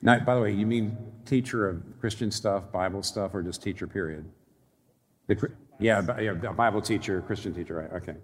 now, 0.00 0.18
by 0.20 0.34
the 0.34 0.40
way, 0.40 0.52
you 0.52 0.64
mean 0.64 0.96
teacher 1.26 1.68
of 1.68 1.82
Christian 2.00 2.30
stuff, 2.30 2.72
Bible 2.72 3.02
stuff, 3.02 3.34
or 3.34 3.42
just 3.42 3.62
teacher, 3.62 3.86
period? 3.86 4.24
The, 5.26 5.52
yeah, 5.78 6.18
yeah, 6.18 6.32
Bible 6.32 6.80
teacher, 6.80 7.20
Christian 7.20 7.52
teacher, 7.52 7.74
right? 7.74 7.92
Okay. 8.02 8.16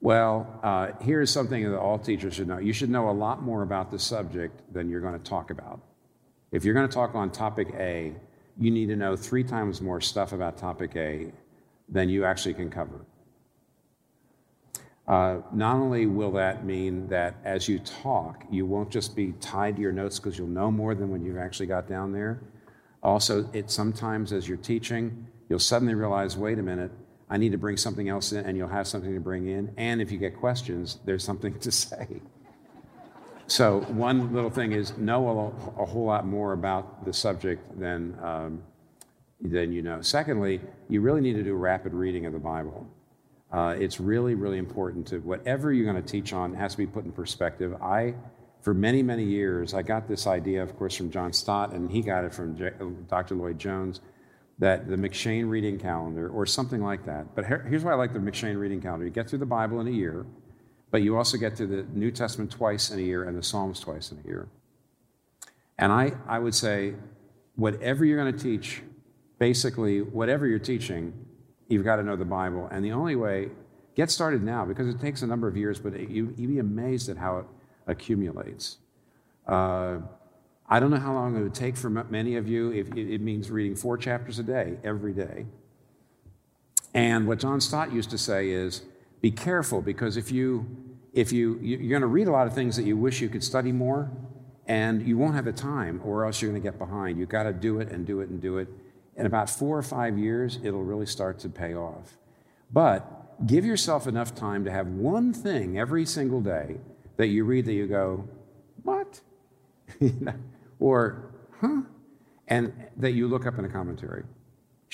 Well, 0.00 0.60
uh, 0.62 0.88
here's 1.00 1.30
something 1.30 1.64
that 1.64 1.78
all 1.78 1.98
teachers 1.98 2.34
should 2.34 2.48
know. 2.48 2.58
You 2.58 2.72
should 2.72 2.90
know 2.90 3.08
a 3.08 3.12
lot 3.12 3.42
more 3.42 3.62
about 3.62 3.90
the 3.90 3.98
subject 3.98 4.72
than 4.72 4.90
you're 4.90 5.00
going 5.00 5.18
to 5.18 5.30
talk 5.30 5.50
about. 5.50 5.80
If 6.52 6.64
you're 6.64 6.74
going 6.74 6.88
to 6.88 6.94
talk 6.94 7.14
on 7.14 7.30
topic 7.30 7.68
A, 7.74 8.14
you 8.58 8.70
need 8.70 8.86
to 8.86 8.96
know 8.96 9.16
three 9.16 9.44
times 9.44 9.80
more 9.80 10.00
stuff 10.00 10.32
about 10.32 10.56
topic 10.56 10.96
A 10.96 11.32
than 11.88 12.08
you 12.08 12.24
actually 12.24 12.54
can 12.54 12.70
cover. 12.70 13.04
Uh, 15.08 15.38
not 15.52 15.76
only 15.76 16.06
will 16.06 16.32
that 16.32 16.64
mean 16.64 17.06
that 17.08 17.36
as 17.44 17.68
you 17.68 17.78
talk, 17.78 18.44
you 18.50 18.66
won't 18.66 18.90
just 18.90 19.14
be 19.14 19.32
tied 19.40 19.76
to 19.76 19.82
your 19.82 19.92
notes 19.92 20.18
because 20.18 20.36
you'll 20.36 20.48
know 20.48 20.70
more 20.70 20.94
than 20.94 21.10
when 21.10 21.24
you've 21.24 21.38
actually 21.38 21.66
got 21.66 21.88
down 21.88 22.12
there. 22.12 22.40
Also, 23.02 23.48
it 23.52 23.70
sometimes 23.70 24.32
as 24.32 24.48
you're 24.48 24.56
teaching, 24.56 25.26
you'll 25.48 25.60
suddenly 25.60 25.94
realize, 25.94 26.36
wait 26.36 26.58
a 26.58 26.62
minute, 26.62 26.90
I 27.28 27.36
need 27.38 27.52
to 27.52 27.58
bring 27.58 27.76
something 27.76 28.08
else 28.08 28.32
in, 28.32 28.44
and 28.44 28.56
you'll 28.56 28.68
have 28.68 28.86
something 28.86 29.12
to 29.12 29.20
bring 29.20 29.48
in. 29.48 29.72
And 29.76 30.00
if 30.00 30.12
you 30.12 30.18
get 30.18 30.36
questions, 30.36 30.98
there's 31.04 31.24
something 31.24 31.58
to 31.60 31.72
say. 31.72 32.20
So, 33.48 33.80
one 33.88 34.32
little 34.32 34.50
thing 34.50 34.72
is 34.72 34.96
know 34.96 35.28
a, 35.28 35.82
a 35.82 35.86
whole 35.86 36.04
lot 36.04 36.26
more 36.26 36.52
about 36.52 37.04
the 37.04 37.12
subject 37.12 37.78
than, 37.78 38.18
um, 38.20 38.62
than 39.40 39.72
you 39.72 39.82
know. 39.82 40.00
Secondly, 40.00 40.60
you 40.88 41.00
really 41.00 41.20
need 41.20 41.34
to 41.34 41.44
do 41.44 41.54
rapid 41.54 41.94
reading 41.94 42.26
of 42.26 42.32
the 42.32 42.40
Bible. 42.40 42.86
Uh, 43.52 43.76
it's 43.78 44.00
really, 44.00 44.34
really 44.34 44.58
important 44.58 45.06
to 45.06 45.18
whatever 45.18 45.72
you're 45.72 45.90
going 45.90 46.02
to 46.02 46.08
teach 46.08 46.32
on 46.32 46.54
has 46.54 46.72
to 46.72 46.78
be 46.78 46.86
put 46.86 47.04
in 47.04 47.12
perspective. 47.12 47.80
I, 47.80 48.14
for 48.62 48.74
many, 48.74 49.02
many 49.02 49.22
years, 49.22 49.74
I 49.74 49.82
got 49.82 50.08
this 50.08 50.26
idea, 50.26 50.62
of 50.62 50.76
course, 50.76 50.96
from 50.96 51.10
John 51.10 51.32
Stott, 51.32 51.72
and 51.72 51.88
he 51.88 52.02
got 52.02 52.24
it 52.24 52.34
from 52.34 52.56
J- 52.56 52.72
Dr. 53.08 53.36
Lloyd 53.36 53.60
Jones, 53.60 54.00
that 54.58 54.88
the 54.88 54.96
M'Cheyne 54.96 55.48
reading 55.48 55.78
calendar 55.78 56.28
or 56.28 56.46
something 56.46 56.82
like 56.82 57.04
that. 57.06 57.34
But 57.34 57.44
here's 57.44 57.84
why 57.84 57.92
I 57.92 57.94
like 57.96 58.12
the 58.12 58.18
M'Cheyne 58.18 58.58
reading 58.58 58.80
calendar: 58.80 59.04
you 59.04 59.10
get 59.10 59.28
through 59.28 59.40
the 59.40 59.46
Bible 59.46 59.80
in 59.80 59.86
a 59.86 59.90
year 59.90 60.26
but 60.90 61.02
you 61.02 61.16
also 61.16 61.36
get 61.36 61.56
to 61.56 61.66
the 61.66 61.82
New 61.92 62.10
Testament 62.10 62.50
twice 62.50 62.90
in 62.90 62.98
a 62.98 63.02
year 63.02 63.24
and 63.24 63.36
the 63.36 63.42
Psalms 63.42 63.80
twice 63.80 64.12
in 64.12 64.18
a 64.24 64.26
year. 64.26 64.48
And 65.78 65.92
I, 65.92 66.12
I 66.26 66.38
would 66.38 66.54
say, 66.54 66.94
whatever 67.56 68.04
you're 68.04 68.16
going 68.16 68.34
to 68.34 68.42
teach, 68.42 68.82
basically, 69.38 70.00
whatever 70.00 70.46
you're 70.46 70.58
teaching, 70.58 71.12
you've 71.68 71.84
got 71.84 71.96
to 71.96 72.02
know 72.02 72.16
the 72.16 72.24
Bible. 72.24 72.68
And 72.70 72.84
the 72.84 72.92
only 72.92 73.16
way, 73.16 73.50
get 73.94 74.10
started 74.10 74.42
now 74.42 74.64
because 74.64 74.88
it 74.88 75.00
takes 75.00 75.22
a 75.22 75.26
number 75.26 75.48
of 75.48 75.56
years, 75.56 75.78
but 75.78 75.92
it, 75.94 76.08
you, 76.08 76.26
would 76.26 76.36
be 76.36 76.58
amazed 76.60 77.08
at 77.08 77.16
how 77.16 77.38
it 77.38 77.44
accumulates. 77.86 78.78
Uh, 79.46 79.98
I 80.68 80.80
don't 80.80 80.90
know 80.90 80.98
how 80.98 81.14
long 81.14 81.36
it 81.36 81.42
would 81.42 81.54
take 81.54 81.76
for 81.76 81.88
many 81.88 82.36
of 82.36 82.48
you. 82.48 82.72
If 82.72 82.88
it 82.96 83.20
means 83.20 83.50
reading 83.50 83.76
four 83.76 83.96
chapters 83.96 84.38
a 84.38 84.42
day, 84.42 84.78
every 84.82 85.12
day. 85.12 85.46
And 86.92 87.28
what 87.28 87.38
John 87.38 87.60
Stott 87.60 87.92
used 87.92 88.10
to 88.10 88.18
say 88.18 88.50
is, 88.50 88.82
be 89.20 89.30
careful 89.30 89.82
because 89.82 90.16
if 90.16 90.30
you 90.32 90.66
if 91.12 91.32
you 91.32 91.58
you're 91.60 91.88
going 91.88 92.02
to 92.02 92.06
read 92.06 92.28
a 92.28 92.30
lot 92.30 92.46
of 92.46 92.54
things 92.54 92.76
that 92.76 92.84
you 92.84 92.96
wish 92.96 93.20
you 93.20 93.28
could 93.28 93.42
study 93.42 93.72
more 93.72 94.10
and 94.66 95.06
you 95.06 95.16
won't 95.16 95.34
have 95.34 95.44
the 95.44 95.52
time 95.52 96.00
or 96.04 96.24
else 96.24 96.42
you're 96.42 96.50
going 96.50 96.60
to 96.60 96.68
get 96.68 96.78
behind. 96.78 97.18
You've 97.18 97.28
got 97.28 97.44
to 97.44 97.52
do 97.52 97.80
it 97.80 97.90
and 97.90 98.06
do 98.06 98.20
it 98.20 98.28
and 98.28 98.40
do 98.40 98.58
it. 98.58 98.68
In 99.16 99.24
about 99.24 99.48
four 99.48 99.78
or 99.78 99.82
five 99.82 100.18
years 100.18 100.58
it'll 100.62 100.84
really 100.84 101.06
start 101.06 101.38
to 101.40 101.48
pay 101.48 101.74
off. 101.74 102.18
But 102.72 103.46
give 103.46 103.64
yourself 103.64 104.06
enough 104.06 104.34
time 104.34 104.64
to 104.64 104.70
have 104.70 104.88
one 104.88 105.32
thing 105.32 105.78
every 105.78 106.04
single 106.04 106.40
day 106.40 106.76
that 107.16 107.28
you 107.28 107.44
read 107.44 107.64
that 107.66 107.74
you 107.74 107.86
go 107.86 108.28
what 108.82 109.20
or 110.80 111.30
huh 111.60 111.82
and 112.48 112.72
that 112.96 113.12
you 113.12 113.28
look 113.28 113.46
up 113.46 113.58
in 113.58 113.64
a 113.64 113.68
commentary 113.68 114.24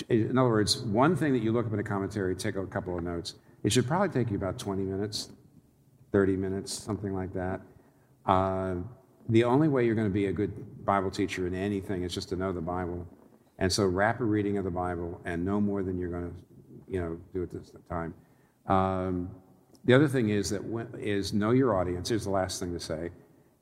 in 0.08 0.38
other 0.38 0.48
words 0.48 0.78
one 0.82 1.14
thing 1.14 1.32
that 1.32 1.42
you 1.42 1.52
look 1.52 1.66
up 1.66 1.72
in 1.72 1.78
a 1.78 1.84
commentary 1.84 2.34
take 2.34 2.56
a 2.56 2.66
couple 2.66 2.96
of 2.96 3.04
notes 3.04 3.34
it 3.64 3.72
should 3.72 3.86
probably 3.86 4.08
take 4.08 4.30
you 4.30 4.36
about 4.36 4.58
20 4.58 4.82
minutes, 4.82 5.30
30 6.12 6.36
minutes, 6.36 6.72
something 6.72 7.14
like 7.14 7.32
that. 7.34 7.60
Uh, 8.26 8.76
the 9.28 9.44
only 9.44 9.68
way 9.68 9.86
you're 9.86 9.94
going 9.94 10.08
to 10.08 10.12
be 10.12 10.26
a 10.26 10.32
good 10.32 10.84
Bible 10.84 11.10
teacher 11.10 11.46
in 11.46 11.54
anything 11.54 12.02
is 12.02 12.12
just 12.12 12.28
to 12.30 12.36
know 12.36 12.52
the 12.52 12.60
Bible. 12.60 13.06
And 13.58 13.72
so, 13.72 13.86
rapid 13.86 14.24
reading 14.24 14.58
of 14.58 14.64
the 14.64 14.70
Bible 14.70 15.20
and 15.24 15.44
no 15.44 15.60
more 15.60 15.82
than 15.82 15.98
you're 15.98 16.10
going 16.10 16.30
to, 16.30 16.34
you 16.88 17.00
know, 17.00 17.18
do 17.32 17.42
at 17.44 17.50
this 17.50 17.70
time. 17.88 18.14
Um, 18.66 19.30
the 19.84 19.94
other 19.94 20.08
thing 20.08 20.30
is 20.30 20.50
that 20.50 20.62
when, 20.62 20.88
is 20.98 21.32
know 21.32 21.52
your 21.52 21.76
audience. 21.76 22.08
Here's 22.08 22.24
the 22.24 22.30
last 22.30 22.58
thing 22.58 22.72
to 22.72 22.80
say: 22.80 23.10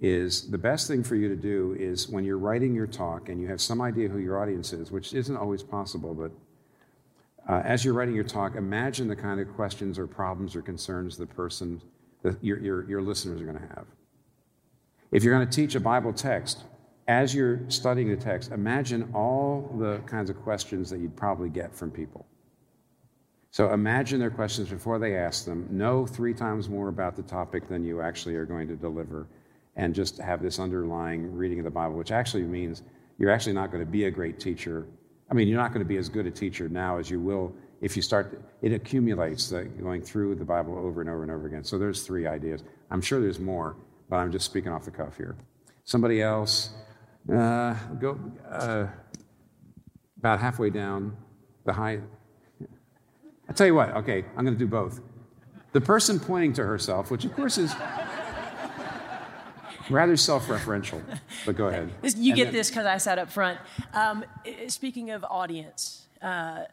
is 0.01 0.51
the 0.51 0.59
best 0.59 0.89
thing 0.89 1.03
for 1.03 1.15
you 1.15 1.29
to 1.29 1.37
do 1.37 1.77
is 1.79 2.09
when 2.09 2.25
you're 2.25 2.39
writing 2.39 2.75
your 2.75 2.87
talk 2.87 3.29
and 3.29 3.41
you 3.41 3.47
have 3.49 3.61
some 3.61 3.81
idea 3.81 4.09
who 4.09 4.19
your 4.19 4.41
audience 4.41 4.73
is, 4.73 4.91
which 4.91 5.13
isn't 5.13 5.37
always 5.37 5.63
possible, 5.63 6.15
but 6.15 6.33
uh, 7.49 7.63
as 7.65 7.85
you're 7.85 7.95
writing 7.95 8.15
your 8.15 8.25
talk, 8.25 8.57
imagine 8.57 9.09
the 9.09 9.17
kind 9.17 9.41
of 9.41 9.53
questions 9.55 9.99
or 9.99 10.07
problems 10.07 10.57
or 10.57 10.63
concerns 10.63 11.17
the 11.17 11.27
person, 11.27 11.83
that 12.23 12.43
your, 12.43 12.59
your, 12.61 12.89
your 12.89 13.03
listeners 13.03 13.41
are 13.41 13.45
going 13.45 13.59
to 13.59 13.75
have. 13.75 13.87
If 15.11 15.25
you're 15.25 15.35
going 15.35 15.49
to 15.49 15.55
teach 15.55 15.75
a 15.75 15.81
Bible 15.81 16.13
text, 16.13 16.65
as 17.09 17.35
you're 17.35 17.61
studying 17.69 18.09
the 18.09 18.17
text, 18.17 18.53
imagine 18.53 19.11
all 19.15 19.75
the 19.79 19.99
kinds 20.07 20.31
of 20.31 20.41
questions 20.43 20.89
that 20.91 21.01
you'd 21.01 21.17
probably 21.17 21.49
get 21.49 21.75
from 21.75 21.91
people. 21.91 22.25
So 23.51 23.73
imagine 23.73 24.21
their 24.21 24.31
questions 24.31 24.69
before 24.69 24.99
they 25.01 25.17
ask 25.17 25.45
them. 25.45 25.67
Know 25.71 26.07
three 26.07 26.33
times 26.33 26.69
more 26.69 26.89
about 26.89 27.17
the 27.17 27.23
topic 27.23 27.69
than 27.69 27.85
you 27.85 28.01
actually 28.01 28.37
are 28.37 28.47
going 28.47 28.69
to 28.69 28.77
deliver, 28.77 29.27
and 29.77 29.95
just 29.95 30.19
have 30.19 30.43
this 30.43 30.59
underlying 30.59 31.35
reading 31.35 31.59
of 31.59 31.65
the 31.65 31.71
Bible, 31.71 31.97
which 31.97 32.13
actually 32.13 32.43
means 32.43 32.83
you're 33.19 33.31
actually 33.31 33.53
not 33.53 33.71
going 33.71 33.85
to 33.85 33.91
be 33.91 34.05
a 34.05 34.11
great 34.11 34.41
teacher 34.41 34.87
I 35.31 35.35
mean, 35.35 35.47
you're 35.47 35.61
not 35.61 35.73
going 35.73 35.85
to 35.85 35.89
be 35.89 35.97
as 35.97 36.09
good 36.09 36.27
a 36.27 36.31
teacher 36.33 36.69
now 36.69 36.99
as 36.99 37.09
you 37.09 37.21
will 37.21 37.55
if 37.81 37.97
you 37.97 38.03
start, 38.03 38.43
it 38.61 38.73
accumulates 38.73 39.51
going 39.51 40.03
through 40.03 40.35
the 40.35 40.45
Bible 40.45 40.77
over 40.77 41.01
and 41.01 41.09
over 41.09 41.23
and 41.23 41.33
over 41.33 41.47
again. 41.47 41.65
So 41.65 41.79
there's 41.79 42.03
three 42.03 42.27
ideas. 42.27 42.63
I'm 42.91 43.01
sure 43.01 43.21
there's 43.21 43.41
more, 43.41 43.77
but 44.09 44.17
I'm 44.17 44.31
just 44.31 44.45
speaking 44.45 44.71
off 44.71 44.85
the 44.85 44.91
cuff 44.91 45.17
here. 45.17 45.37
Somebody 45.85 46.21
else, 46.21 46.71
uh, 47.33 47.75
go 47.99 48.21
uh, 48.51 48.87
about 50.19 50.41
halfway 50.41 50.69
down 50.69 51.17
the 51.65 51.73
high. 51.73 52.01
I 53.49 53.53
tell 53.55 53.67
you 53.67 53.75
what, 53.75 53.97
okay, 53.97 54.27
I'm 54.37 54.45
going 54.45 54.57
to 54.57 54.59
do 54.59 54.69
both. 54.69 55.01
The 55.73 55.81
person 55.81 56.21
pointing 56.21 56.53
to 56.55 56.65
herself, 56.65 57.11
which 57.11 57.25
of 57.25 57.35
course 57.35 57.57
is 57.57 57.73
rather 59.89 60.17
self-referential. 60.17 61.03
But 61.47 61.57
go 61.57 61.69
ahead. 61.69 61.91
You 62.17 62.35
get 62.35 62.47
then- 62.47 62.55
this 62.55 62.69
because 62.71 62.87
I 62.87 62.99
sat 62.99 63.19
up 63.19 63.31
front. 63.31 63.59
Um, 63.95 64.25
speaking 64.69 65.11
of 65.11 65.25
audience, 65.25 66.07
uh, 66.23 66.65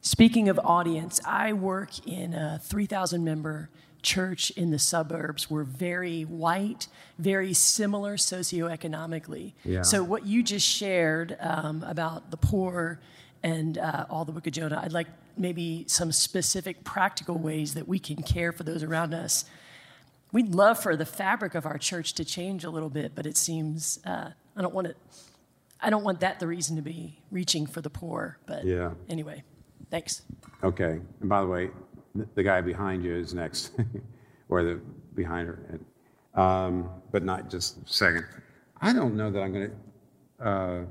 speaking 0.00 0.48
of 0.48 0.58
audience, 0.64 1.20
I 1.24 1.52
work 1.52 2.06
in 2.06 2.34
a 2.34 2.60
3,000 2.62 3.24
member 3.24 3.70
church 4.02 4.50
in 4.50 4.70
the 4.70 4.78
suburbs. 4.78 5.50
We're 5.50 5.64
very 5.64 6.22
white, 6.22 6.86
very 7.18 7.52
similar 7.52 8.16
socioeconomically. 8.16 9.52
Yeah. 9.64 9.82
So 9.82 10.02
what 10.02 10.26
you 10.26 10.42
just 10.42 10.66
shared 10.66 11.36
um, 11.40 11.82
about 11.86 12.30
the 12.30 12.36
poor 12.36 13.00
and 13.42 13.78
uh, 13.78 14.06
all 14.10 14.24
the 14.24 14.32
Book 14.32 14.46
of 14.46 14.52
Jonah, 14.52 14.80
I'd 14.82 14.92
like 14.92 15.08
maybe 15.36 15.84
some 15.86 16.10
specific 16.12 16.84
practical 16.84 17.38
ways 17.38 17.74
that 17.74 17.86
we 17.86 17.98
can 17.98 18.22
care 18.22 18.52
for 18.52 18.64
those 18.64 18.82
around 18.82 19.14
us. 19.14 19.44
We'd 20.32 20.54
love 20.54 20.78
for 20.82 20.94
the 20.96 21.06
fabric 21.06 21.54
of 21.54 21.64
our 21.64 21.78
church 21.78 22.12
to 22.14 22.24
change 22.24 22.64
a 22.64 22.70
little 22.70 22.90
bit, 22.90 23.12
but 23.14 23.26
it 23.26 23.36
seems 23.36 23.98
uh, 24.04 24.30
I 24.56 24.62
don't 24.62 24.74
want 24.74 24.88
it. 24.88 24.96
I 25.80 25.90
don't 25.90 26.04
want 26.04 26.20
that 26.20 26.40
the 26.40 26.46
reason 26.46 26.76
to 26.76 26.82
be 26.82 27.18
reaching 27.30 27.66
for 27.66 27.80
the 27.80 27.90
poor. 27.90 28.38
But 28.46 28.64
Yeah. 28.64 28.92
anyway, 29.08 29.44
thanks. 29.90 30.22
Okay. 30.62 31.00
And 31.20 31.28
by 31.28 31.40
the 31.40 31.46
way, 31.46 31.70
the 32.34 32.42
guy 32.42 32.60
behind 32.60 33.04
you 33.04 33.14
is 33.14 33.32
next, 33.32 33.72
or 34.48 34.62
the 34.64 34.80
behind 35.14 35.48
her, 35.48 35.80
um, 36.34 36.90
but 37.12 37.22
not 37.22 37.48
just 37.48 37.88
second. 37.88 38.26
I 38.80 38.92
don't 38.92 39.16
know 39.16 39.30
that 39.30 39.40
I'm 39.40 39.52
going 39.52 39.70
to. 40.40 40.44
Uh, 40.46 40.84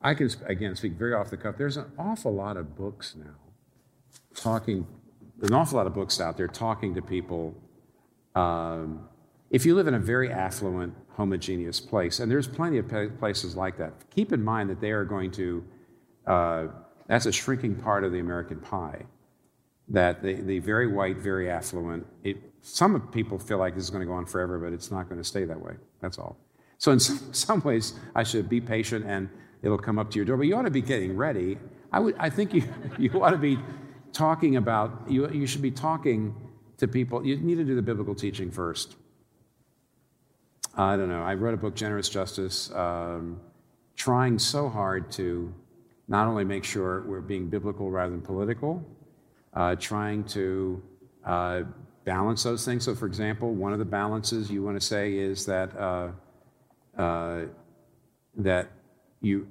I 0.00 0.14
can 0.14 0.30
again 0.46 0.74
speak 0.76 0.92
very 0.92 1.14
off 1.14 1.30
the 1.30 1.36
cuff. 1.36 1.56
There's 1.56 1.76
an 1.76 1.90
awful 1.98 2.32
lot 2.34 2.56
of 2.56 2.76
books 2.76 3.14
now 3.16 3.34
talking. 4.34 4.86
An 5.42 5.52
awful 5.52 5.76
lot 5.78 5.86
of 5.86 5.94
books 5.94 6.20
out 6.20 6.36
there 6.36 6.46
talking 6.48 6.94
to 6.94 7.02
people. 7.02 7.54
Um, 8.34 9.08
if 9.50 9.64
you 9.64 9.74
live 9.74 9.86
in 9.86 9.94
a 9.94 9.98
very 9.98 10.32
affluent, 10.32 10.94
homogeneous 11.10 11.80
place, 11.80 12.18
and 12.20 12.30
there's 12.30 12.48
plenty 12.48 12.78
of 12.78 12.88
places 13.18 13.56
like 13.56 13.76
that, 13.78 13.92
keep 14.10 14.32
in 14.32 14.42
mind 14.42 14.70
that 14.70 14.80
they 14.80 14.90
are 14.90 15.04
going 15.04 15.30
to. 15.32 15.64
Uh, 16.26 16.66
that's 17.06 17.26
a 17.26 17.32
shrinking 17.32 17.76
part 17.76 18.02
of 18.02 18.12
the 18.12 18.18
American 18.18 18.58
pie. 18.58 19.02
That 19.88 20.22
the, 20.22 20.34
the 20.34 20.58
very 20.60 20.86
white, 20.86 21.18
very 21.18 21.50
affluent, 21.50 22.06
it, 22.22 22.38
some 22.62 22.98
people 23.08 23.38
feel 23.38 23.58
like 23.58 23.74
this 23.74 23.84
is 23.84 23.90
going 23.90 24.00
to 24.00 24.06
go 24.06 24.14
on 24.14 24.24
forever, 24.24 24.58
but 24.58 24.72
it's 24.72 24.90
not 24.90 25.08
going 25.08 25.20
to 25.20 25.24
stay 25.24 25.44
that 25.44 25.60
way. 25.60 25.74
That's 26.00 26.18
all. 26.18 26.38
So, 26.78 26.92
in 26.92 27.00
some, 27.08 27.32
some 27.32 27.60
ways, 27.60 27.94
I 28.14 28.22
should 28.22 28.48
be 28.48 28.60
patient 28.60 29.04
and 29.06 29.28
it'll 29.62 29.78
come 29.78 29.98
up 29.98 30.10
to 30.12 30.16
your 30.16 30.24
door. 30.24 30.38
But 30.38 30.46
you 30.46 30.56
ought 30.56 30.62
to 30.62 30.70
be 30.70 30.82
getting 30.82 31.16
ready. 31.16 31.58
I, 31.92 32.00
would, 32.00 32.16
I 32.18 32.30
think 32.30 32.54
you, 32.54 32.64
you 32.98 33.22
ought 33.22 33.30
to 33.30 33.36
be 33.36 33.58
talking 34.12 34.56
about, 34.56 35.02
you, 35.08 35.28
you 35.30 35.46
should 35.46 35.62
be 35.62 35.70
talking 35.70 36.34
to 36.78 36.88
people. 36.88 37.24
You 37.24 37.36
need 37.36 37.56
to 37.56 37.64
do 37.64 37.74
the 37.74 37.82
biblical 37.82 38.14
teaching 38.14 38.50
first. 38.50 38.96
I 40.76 40.96
don't 40.96 41.08
know. 41.08 41.22
I 41.22 41.34
wrote 41.34 41.54
a 41.54 41.56
book, 41.56 41.74
Generous 41.74 42.08
Justice, 42.08 42.72
um, 42.72 43.40
trying 43.96 44.38
so 44.38 44.68
hard 44.68 45.10
to 45.12 45.54
not 46.08 46.26
only 46.26 46.44
make 46.44 46.64
sure 46.64 47.02
we're 47.02 47.20
being 47.20 47.48
biblical 47.48 47.90
rather 47.90 48.10
than 48.10 48.20
political, 48.20 48.84
uh, 49.54 49.76
trying 49.76 50.24
to 50.24 50.82
uh, 51.24 51.62
balance 52.04 52.42
those 52.42 52.64
things. 52.64 52.84
So, 52.84 52.94
for 52.94 53.06
example, 53.06 53.54
one 53.54 53.72
of 53.72 53.78
the 53.78 53.84
balances 53.84 54.50
you 54.50 54.62
want 54.62 54.78
to 54.78 54.84
say 54.84 55.14
is 55.14 55.46
that 55.46 55.76
uh, 55.76 56.08
uh, 56.98 57.42
that 58.36 58.70
you 59.20 59.46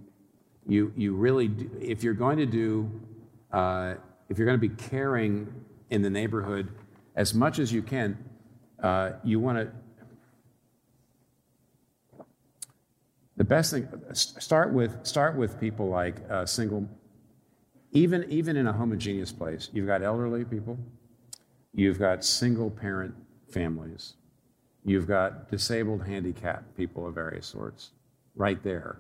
you 0.68 0.94
you 0.96 1.16
really 1.16 1.48
do, 1.48 1.70
if 1.82 2.04
you're 2.04 2.14
going 2.14 2.38
to 2.38 2.46
do 2.46 2.90
uh, 3.52 3.96
if 4.30 4.38
you're 4.38 4.46
going 4.46 4.60
to 4.60 4.68
be 4.68 4.76
caring 4.76 5.48
in 5.90 6.02
the 6.02 6.10
neighborhood 6.10 6.70
as 7.16 7.34
much 7.34 7.60
as 7.60 7.72
you 7.72 7.82
can, 7.82 8.18
uh, 8.82 9.12
you 9.24 9.40
want 9.40 9.58
to 9.58 9.72
the 13.36 13.44
best 13.44 13.72
thing 13.72 13.88
start 14.14 14.72
with 14.72 15.06
start 15.06 15.36
with 15.36 15.60
people 15.60 15.90
like 15.90 16.18
uh, 16.30 16.46
single 16.46 16.88
even 17.92 18.24
even 18.30 18.56
in 18.58 18.68
a 18.68 18.74
homogeneous 18.74 19.32
place. 19.32 19.70
You've 19.74 19.88
got 19.88 20.04
elderly 20.04 20.46
people 20.46 20.78
you've 21.74 21.98
got 21.98 22.24
single 22.24 22.70
parent 22.70 23.16
families 23.50 24.14
you've 24.86 25.08
got 25.08 25.50
disabled 25.50 26.06
handicapped 26.06 26.76
people 26.76 27.08
of 27.08 27.16
various 27.16 27.48
sorts 27.48 27.92
right 28.36 28.62
there. 28.64 28.98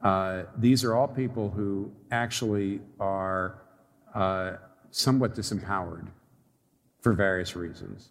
Uh, 0.00 0.42
these 0.58 0.84
are 0.84 0.94
all 0.94 1.08
people 1.08 1.48
who 1.48 1.90
actually 2.10 2.80
are 2.98 3.62
uh, 4.14 4.54
somewhat 4.90 5.34
disempowered 5.34 6.08
for 7.02 7.12
various 7.12 7.54
reasons 7.54 8.08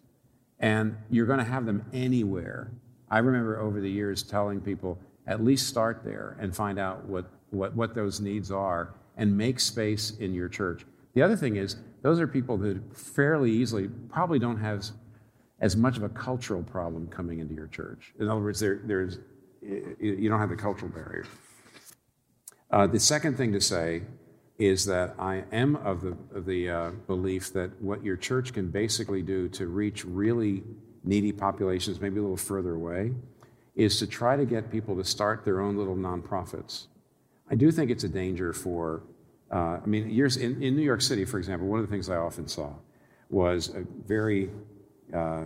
and 0.60 0.96
you're 1.10 1.26
going 1.26 1.40
to 1.40 1.44
have 1.44 1.66
them 1.66 1.84
anywhere 1.92 2.70
i 3.10 3.18
remember 3.18 3.60
over 3.60 3.80
the 3.80 3.90
years 3.90 4.22
telling 4.22 4.60
people 4.60 4.98
at 5.26 5.44
least 5.44 5.68
start 5.68 6.02
there 6.04 6.36
and 6.40 6.54
find 6.54 6.78
out 6.78 7.04
what, 7.04 7.26
what, 7.50 7.74
what 7.74 7.94
those 7.94 8.20
needs 8.20 8.50
are 8.50 8.94
and 9.16 9.36
make 9.36 9.60
space 9.60 10.12
in 10.18 10.34
your 10.34 10.48
church. 10.48 10.84
The 11.14 11.22
other 11.22 11.36
thing 11.36 11.56
is, 11.56 11.76
those 12.02 12.18
are 12.18 12.26
people 12.26 12.56
that 12.58 12.80
fairly 12.96 13.50
easily 13.50 13.88
probably 14.08 14.38
don't 14.38 14.58
have 14.58 14.84
as 15.60 15.76
much 15.76 15.96
of 15.96 16.02
a 16.02 16.08
cultural 16.08 16.62
problem 16.62 17.06
coming 17.06 17.38
into 17.38 17.54
your 17.54 17.68
church. 17.68 18.12
In 18.18 18.28
other 18.28 18.40
words, 18.40 18.58
there, 18.58 18.80
there's, 18.84 19.18
you 19.60 20.28
don't 20.28 20.40
have 20.40 20.48
the 20.48 20.56
cultural 20.56 20.90
barrier. 20.90 21.24
Uh, 22.70 22.86
the 22.86 22.98
second 22.98 23.36
thing 23.36 23.52
to 23.52 23.60
say 23.60 24.02
is 24.62 24.84
that 24.84 25.12
I 25.18 25.42
am 25.50 25.74
of 25.76 26.02
the, 26.02 26.16
of 26.32 26.46
the 26.46 26.70
uh, 26.70 26.90
belief 27.08 27.52
that 27.52 27.82
what 27.82 28.04
your 28.04 28.16
church 28.16 28.52
can 28.52 28.70
basically 28.70 29.20
do 29.20 29.48
to 29.48 29.66
reach 29.66 30.04
really 30.04 30.62
needy 31.02 31.32
populations, 31.32 32.00
maybe 32.00 32.20
a 32.20 32.22
little 32.22 32.36
further 32.36 32.74
away, 32.76 33.12
is 33.74 33.98
to 33.98 34.06
try 34.06 34.36
to 34.36 34.44
get 34.44 34.70
people 34.70 34.94
to 34.94 35.02
start 35.02 35.44
their 35.44 35.60
own 35.60 35.76
little 35.76 35.96
nonprofits. 35.96 36.86
I 37.50 37.56
do 37.56 37.72
think 37.72 37.90
it's 37.90 38.04
a 38.04 38.08
danger 38.08 38.52
for, 38.52 39.02
uh, 39.50 39.80
I 39.82 39.86
mean, 39.86 40.08
years 40.08 40.36
in, 40.36 40.62
in 40.62 40.76
New 40.76 40.82
York 40.82 41.02
City, 41.02 41.24
for 41.24 41.38
example, 41.38 41.66
one 41.66 41.80
of 41.80 41.86
the 41.86 41.90
things 41.90 42.08
I 42.08 42.16
often 42.16 42.46
saw 42.46 42.70
was 43.30 43.70
a 43.70 43.84
very, 44.06 44.48
uh, 45.12 45.44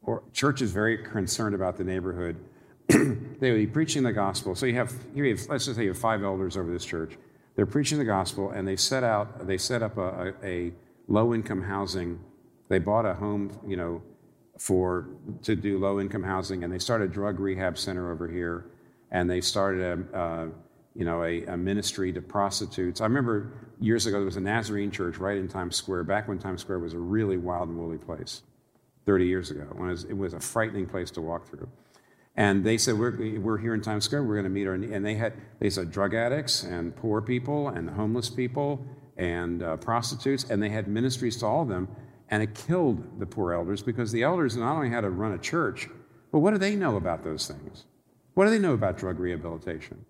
or 0.00 0.22
churches 0.32 0.70
very 0.70 0.96
concerned 0.96 1.54
about 1.54 1.76
the 1.76 1.84
neighborhood. 1.84 2.36
they 2.88 3.50
would 3.50 3.58
be 3.58 3.66
preaching 3.66 4.02
the 4.02 4.14
gospel. 4.14 4.54
So 4.54 4.64
you 4.64 4.76
have, 4.76 4.94
here 5.14 5.26
you 5.26 5.36
have, 5.36 5.46
let's 5.50 5.66
just 5.66 5.76
say 5.76 5.82
you 5.82 5.90
have 5.90 5.98
five 5.98 6.22
elders 6.22 6.56
over 6.56 6.72
this 6.72 6.84
church. 6.86 7.18
They're 7.56 7.66
preaching 7.66 7.98
the 7.98 8.04
gospel, 8.04 8.50
and 8.50 8.68
they 8.68 8.76
set 8.76 9.02
out, 9.02 9.46
they 9.46 9.58
set 9.58 9.82
up 9.82 9.96
a, 9.96 10.34
a, 10.42 10.46
a 10.46 10.72
low-income 11.08 11.62
housing. 11.62 12.20
They 12.68 12.78
bought 12.78 13.06
a 13.06 13.14
home, 13.14 13.58
you 13.66 13.76
know, 13.76 14.02
for 14.58 15.08
to 15.42 15.56
do 15.56 15.78
low 15.78 16.00
income 16.00 16.22
housing, 16.22 16.64
and 16.64 16.72
they 16.72 16.78
started 16.78 17.10
a 17.10 17.12
drug 17.12 17.40
rehab 17.40 17.78
center 17.78 18.12
over 18.12 18.28
here, 18.28 18.66
and 19.10 19.28
they 19.28 19.40
started 19.40 20.06
a 20.12 20.50
you 20.94 21.04
know 21.04 21.22
a, 21.22 21.44
a, 21.44 21.56
ministry 21.56 22.12
to 22.12 22.22
prostitutes. 22.22 23.00
I 23.00 23.04
remember 23.04 23.52
years 23.80 24.06
ago 24.06 24.16
there 24.16 24.24
was 24.24 24.36
a 24.36 24.40
Nazarene 24.40 24.90
church 24.90 25.18
right 25.18 25.36
in 25.36 25.46
Times 25.46 25.76
Square, 25.76 26.04
back 26.04 26.26
when 26.26 26.38
Times 26.38 26.62
Square 26.62 26.78
was 26.78 26.94
a 26.94 26.98
really 26.98 27.36
wild 27.36 27.68
and 27.68 27.78
woolly 27.78 27.98
place, 27.98 28.42
30 29.04 29.26
years 29.26 29.50
ago, 29.50 29.66
when 29.72 29.88
it 29.88 29.92
was, 29.92 30.04
it 30.04 30.16
was 30.16 30.32
a 30.32 30.40
frightening 30.40 30.86
place 30.86 31.10
to 31.12 31.20
walk 31.20 31.46
through. 31.48 31.68
And 32.36 32.64
they 32.64 32.76
said, 32.76 32.98
we're, 32.98 33.40
we're 33.40 33.58
here 33.58 33.72
in 33.72 33.80
Times 33.80 34.04
Square, 34.04 34.24
we're 34.24 34.34
going 34.34 34.44
to 34.44 34.50
meet 34.50 34.66
our, 34.66 34.74
and 34.74 35.04
they 35.04 35.14
had, 35.14 35.32
they 35.58 35.70
said 35.70 35.90
drug 35.90 36.14
addicts 36.14 36.64
and 36.64 36.94
poor 36.94 37.22
people 37.22 37.68
and 37.68 37.88
homeless 37.88 38.28
people 38.28 38.84
and 39.16 39.62
uh, 39.62 39.76
prostitutes, 39.78 40.44
and 40.50 40.62
they 40.62 40.68
had 40.68 40.86
ministries 40.86 41.38
to 41.38 41.46
all 41.46 41.62
of 41.62 41.68
them. 41.68 41.88
And 42.28 42.42
it 42.42 42.54
killed 42.54 43.20
the 43.20 43.26
poor 43.26 43.52
elders 43.52 43.82
because 43.82 44.12
the 44.12 44.22
elders 44.22 44.56
not 44.56 44.74
only 44.74 44.90
had 44.90 45.02
to 45.02 45.10
run 45.10 45.32
a 45.32 45.38
church, 45.38 45.88
but 46.32 46.40
what 46.40 46.50
do 46.50 46.58
they 46.58 46.76
know 46.76 46.96
about 46.96 47.24
those 47.24 47.46
things? 47.46 47.84
What 48.34 48.44
do 48.44 48.50
they 48.50 48.58
know 48.58 48.74
about 48.74 48.98
drug 48.98 49.18
rehabilitation? 49.18 50.04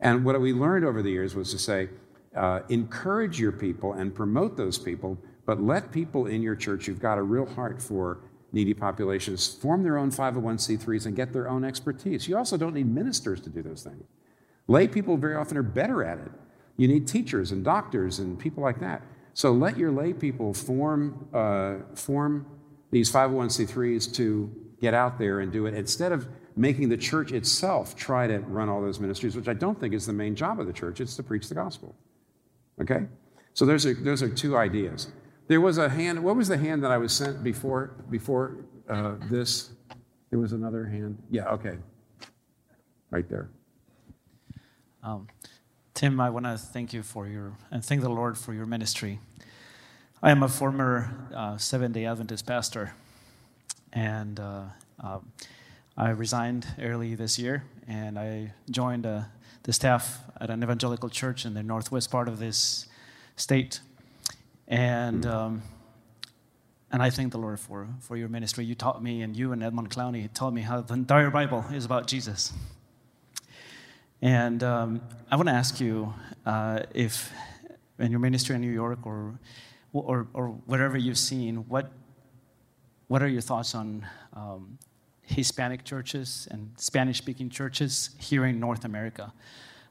And 0.00 0.24
what 0.24 0.38
we 0.40 0.52
learned 0.52 0.84
over 0.84 1.02
the 1.02 1.10
years 1.10 1.34
was 1.34 1.52
to 1.52 1.58
say, 1.58 1.88
uh, 2.36 2.60
encourage 2.68 3.38
your 3.40 3.52
people 3.52 3.92
and 3.92 4.14
promote 4.14 4.56
those 4.56 4.76
people, 4.76 5.16
but 5.46 5.62
let 5.62 5.92
people 5.92 6.26
in 6.26 6.42
your 6.42 6.56
church 6.56 6.86
who've 6.86 7.00
got 7.00 7.16
a 7.16 7.22
real 7.22 7.46
heart 7.46 7.80
for 7.80 8.20
needy 8.52 8.74
populations 8.74 9.48
form 9.48 9.82
their 9.82 9.96
own 9.98 10.10
501c3s 10.10 11.06
and 11.06 11.16
get 11.16 11.32
their 11.32 11.48
own 11.48 11.64
expertise. 11.64 12.28
You 12.28 12.36
also 12.36 12.56
don't 12.56 12.74
need 12.74 12.86
ministers 12.86 13.40
to 13.40 13.50
do 13.50 13.62
those 13.62 13.82
things. 13.82 14.04
Lay 14.68 14.86
people 14.86 15.16
very 15.16 15.34
often 15.34 15.56
are 15.56 15.62
better 15.62 16.04
at 16.04 16.18
it. 16.18 16.30
You 16.76 16.88
need 16.88 17.06
teachers 17.06 17.52
and 17.52 17.64
doctors 17.64 18.18
and 18.18 18.38
people 18.38 18.62
like 18.62 18.80
that. 18.80 19.02
So 19.34 19.52
let 19.52 19.78
your 19.78 19.90
lay 19.90 20.12
people 20.12 20.52
form, 20.52 21.28
uh, 21.32 21.76
form 21.94 22.46
these 22.90 23.10
501c3s 23.10 24.14
to 24.16 24.54
get 24.80 24.94
out 24.94 25.18
there 25.18 25.40
and 25.40 25.50
do 25.50 25.66
it 25.66 25.74
instead 25.74 26.12
of 26.12 26.28
making 26.54 26.88
the 26.90 26.96
church 26.96 27.32
itself 27.32 27.96
try 27.96 28.26
to 28.26 28.38
run 28.40 28.68
all 28.68 28.82
those 28.82 29.00
ministries, 29.00 29.34
which 29.34 29.48
I 29.48 29.54
don't 29.54 29.78
think 29.78 29.94
is 29.94 30.04
the 30.04 30.12
main 30.12 30.34
job 30.34 30.60
of 30.60 30.66
the 30.66 30.72
church. 30.72 31.00
It's 31.00 31.16
to 31.16 31.22
preach 31.22 31.48
the 31.48 31.54
gospel. 31.54 31.94
Okay? 32.80 33.06
So 33.54 33.64
those 33.64 33.86
are, 33.86 33.94
those 33.94 34.22
are 34.22 34.28
two 34.28 34.56
ideas. 34.56 35.08
There 35.52 35.60
was 35.60 35.76
a 35.76 35.90
hand, 35.90 36.24
what 36.24 36.34
was 36.34 36.48
the 36.48 36.56
hand 36.56 36.82
that 36.82 36.90
I 36.90 36.96
was 36.96 37.12
sent 37.12 37.44
before, 37.44 37.92
before 38.08 38.56
uh, 38.88 39.16
this? 39.30 39.68
There 40.30 40.38
was 40.38 40.54
another 40.54 40.86
hand. 40.86 41.22
Yeah, 41.30 41.48
okay. 41.48 41.76
Right 43.10 43.28
there. 43.28 43.50
Um, 45.02 45.28
Tim, 45.92 46.18
I 46.22 46.30
want 46.30 46.46
to 46.46 46.56
thank 46.56 46.94
you 46.94 47.02
for 47.02 47.28
your, 47.28 47.52
and 47.70 47.84
thank 47.84 48.00
the 48.00 48.08
Lord 48.08 48.38
for 48.38 48.54
your 48.54 48.64
ministry. 48.64 49.20
I 50.22 50.30
am 50.30 50.42
a 50.42 50.48
former 50.48 51.28
uh, 51.36 51.58
Seven 51.58 51.92
day 51.92 52.06
Adventist 52.06 52.46
pastor, 52.46 52.94
and 53.92 54.40
uh, 54.40 54.62
Um, 55.02 55.32
I 55.96 56.10
resigned 56.10 56.66
early 56.80 57.14
this 57.14 57.38
year, 57.38 57.64
and 57.88 58.18
I 58.18 58.54
joined 58.70 59.04
uh, 59.04 59.22
the 59.64 59.72
staff 59.72 60.20
at 60.40 60.48
an 60.48 60.62
evangelical 60.62 61.10
church 61.10 61.44
in 61.44 61.54
the 61.54 61.62
northwest 61.62 62.10
part 62.10 62.28
of 62.28 62.38
this 62.38 62.86
state. 63.36 63.80
And 64.72 65.26
um, 65.26 65.62
and 66.90 67.02
I 67.02 67.10
thank 67.10 67.30
the 67.32 67.38
Lord 67.38 67.60
for, 67.60 67.88
for 68.00 68.16
your 68.16 68.30
ministry. 68.30 68.64
You 68.64 68.74
taught 68.74 69.02
me, 69.02 69.20
and 69.20 69.36
you 69.36 69.52
and 69.52 69.62
Edmund 69.62 69.90
Clowney 69.90 70.32
taught 70.32 70.54
me 70.54 70.62
how 70.62 70.80
the 70.80 70.94
entire 70.94 71.28
Bible 71.28 71.62
is 71.74 71.84
about 71.84 72.06
Jesus. 72.06 72.54
And 74.22 74.62
um, 74.62 75.02
I 75.30 75.36
want 75.36 75.48
to 75.50 75.54
ask 75.54 75.78
you 75.78 76.14
uh, 76.46 76.84
if, 76.94 77.30
in 77.98 78.10
your 78.10 78.20
ministry 78.20 78.54
in 78.54 78.62
New 78.62 78.72
York 78.72 79.00
or, 79.04 79.38
or, 79.92 80.26
or 80.32 80.48
wherever 80.64 80.96
you've 80.96 81.18
seen, 81.18 81.68
what, 81.68 81.92
what 83.08 83.22
are 83.22 83.28
your 83.28 83.42
thoughts 83.42 83.74
on 83.74 84.06
um, 84.32 84.78
Hispanic 85.20 85.84
churches 85.84 86.48
and 86.50 86.70
Spanish 86.78 87.18
speaking 87.18 87.50
churches 87.50 88.08
here 88.18 88.46
in 88.46 88.58
North 88.58 88.86
America? 88.86 89.34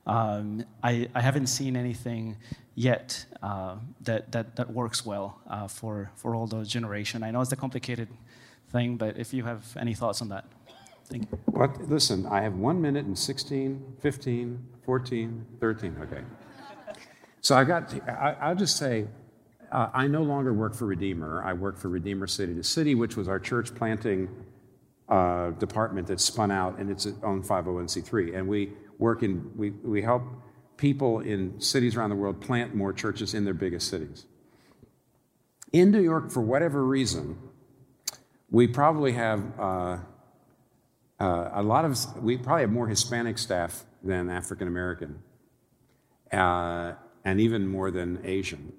Um, 0.06 0.66
I, 0.84 1.08
I, 1.14 1.22
haven't 1.22 1.48
seen 1.48 1.76
anything 1.76 2.38
yet 2.74 3.24
uh, 3.44 3.76
that, 4.02 4.32
that, 4.32 4.56
that 4.56 4.72
works 4.72 5.06
well 5.06 5.40
uh, 5.48 5.68
for, 5.68 6.10
for 6.16 6.34
all 6.34 6.48
those 6.48 6.68
generation. 6.68 7.22
I 7.22 7.30
know 7.30 7.42
it's 7.42 7.52
a 7.52 7.56
complicated 7.56 8.08
thing, 8.72 8.98
but 8.98 9.18
if 9.18 9.32
you 9.32 9.44
have 9.44 9.64
any 9.78 9.94
thoughts 9.94 10.22
on 10.22 10.30
that. 10.30 10.46
Thank 11.06 11.28
you. 11.32 11.40
Listen, 11.88 12.26
I 12.26 12.42
have 12.42 12.56
one 12.56 12.82
minute 12.82 13.06
and 13.06 13.18
16, 13.18 13.98
15, 14.00 14.66
14, 14.86 15.46
13. 15.60 15.96
Okay. 16.02 16.22
So 17.42 17.56
I 17.56 17.64
got, 17.64 17.94
I, 18.10 18.50
will 18.50 18.56
just 18.56 18.78
say, 18.78 19.08
uh, 19.72 19.90
I 19.94 20.08
no 20.08 20.24
longer 20.24 20.54
work 20.54 20.74
for 20.74 20.86
Redeemer. 20.86 21.44
I 21.44 21.54
work 21.54 21.78
for 21.78 21.90
Redeemer 21.90 22.28
City 22.28 22.56
to 22.56 22.64
City, 22.64 22.96
which 22.96 23.18
was 23.18 23.28
our 23.28 23.40
church 23.40 23.76
planting 23.76 24.30
uh, 25.10 25.52
department 25.52 26.08
that 26.08 26.20
spun 26.20 26.52
out 26.52 26.80
and 26.80 26.90
it's 26.90 27.06
its 27.06 27.18
own 27.24 27.44
501c3. 27.44 28.38
And 28.38 28.48
we 28.48 28.72
work 29.02 29.24
in, 29.24 29.52
we, 29.58 29.72
we 29.72 30.02
help 30.02 30.24
people 30.78 31.20
in 31.20 31.60
cities 31.60 31.98
around 31.98 32.12
the 32.12 32.16
world 32.16 32.40
plant 32.40 32.74
more 32.76 32.94
churches 32.94 33.34
in 33.34 33.44
their 33.44 33.54
biggest 33.54 33.90
cities. 33.90 34.26
In 35.74 35.92
New 35.92 36.02
York, 36.02 36.32
for 36.32 36.42
whatever 36.42 36.86
reason, 36.86 37.38
we 38.50 38.68
probably 38.68 39.14
have 39.14 39.60
uh, 39.60 39.98
uh, 41.20 41.50
a 41.54 41.64
lot 41.64 41.84
of, 41.84 41.98
we 42.22 42.38
probably 42.38 42.62
have 42.62 42.72
more 42.72 42.88
Hispanic 42.88 43.38
staff 43.38 43.84
than 44.04 44.30
African 44.30 44.68
American, 44.68 45.24
uh, 46.32 46.94
and 47.26 47.40
even 47.40 47.68
more 47.68 47.90
than 47.90 48.20
Asian. 48.24 48.74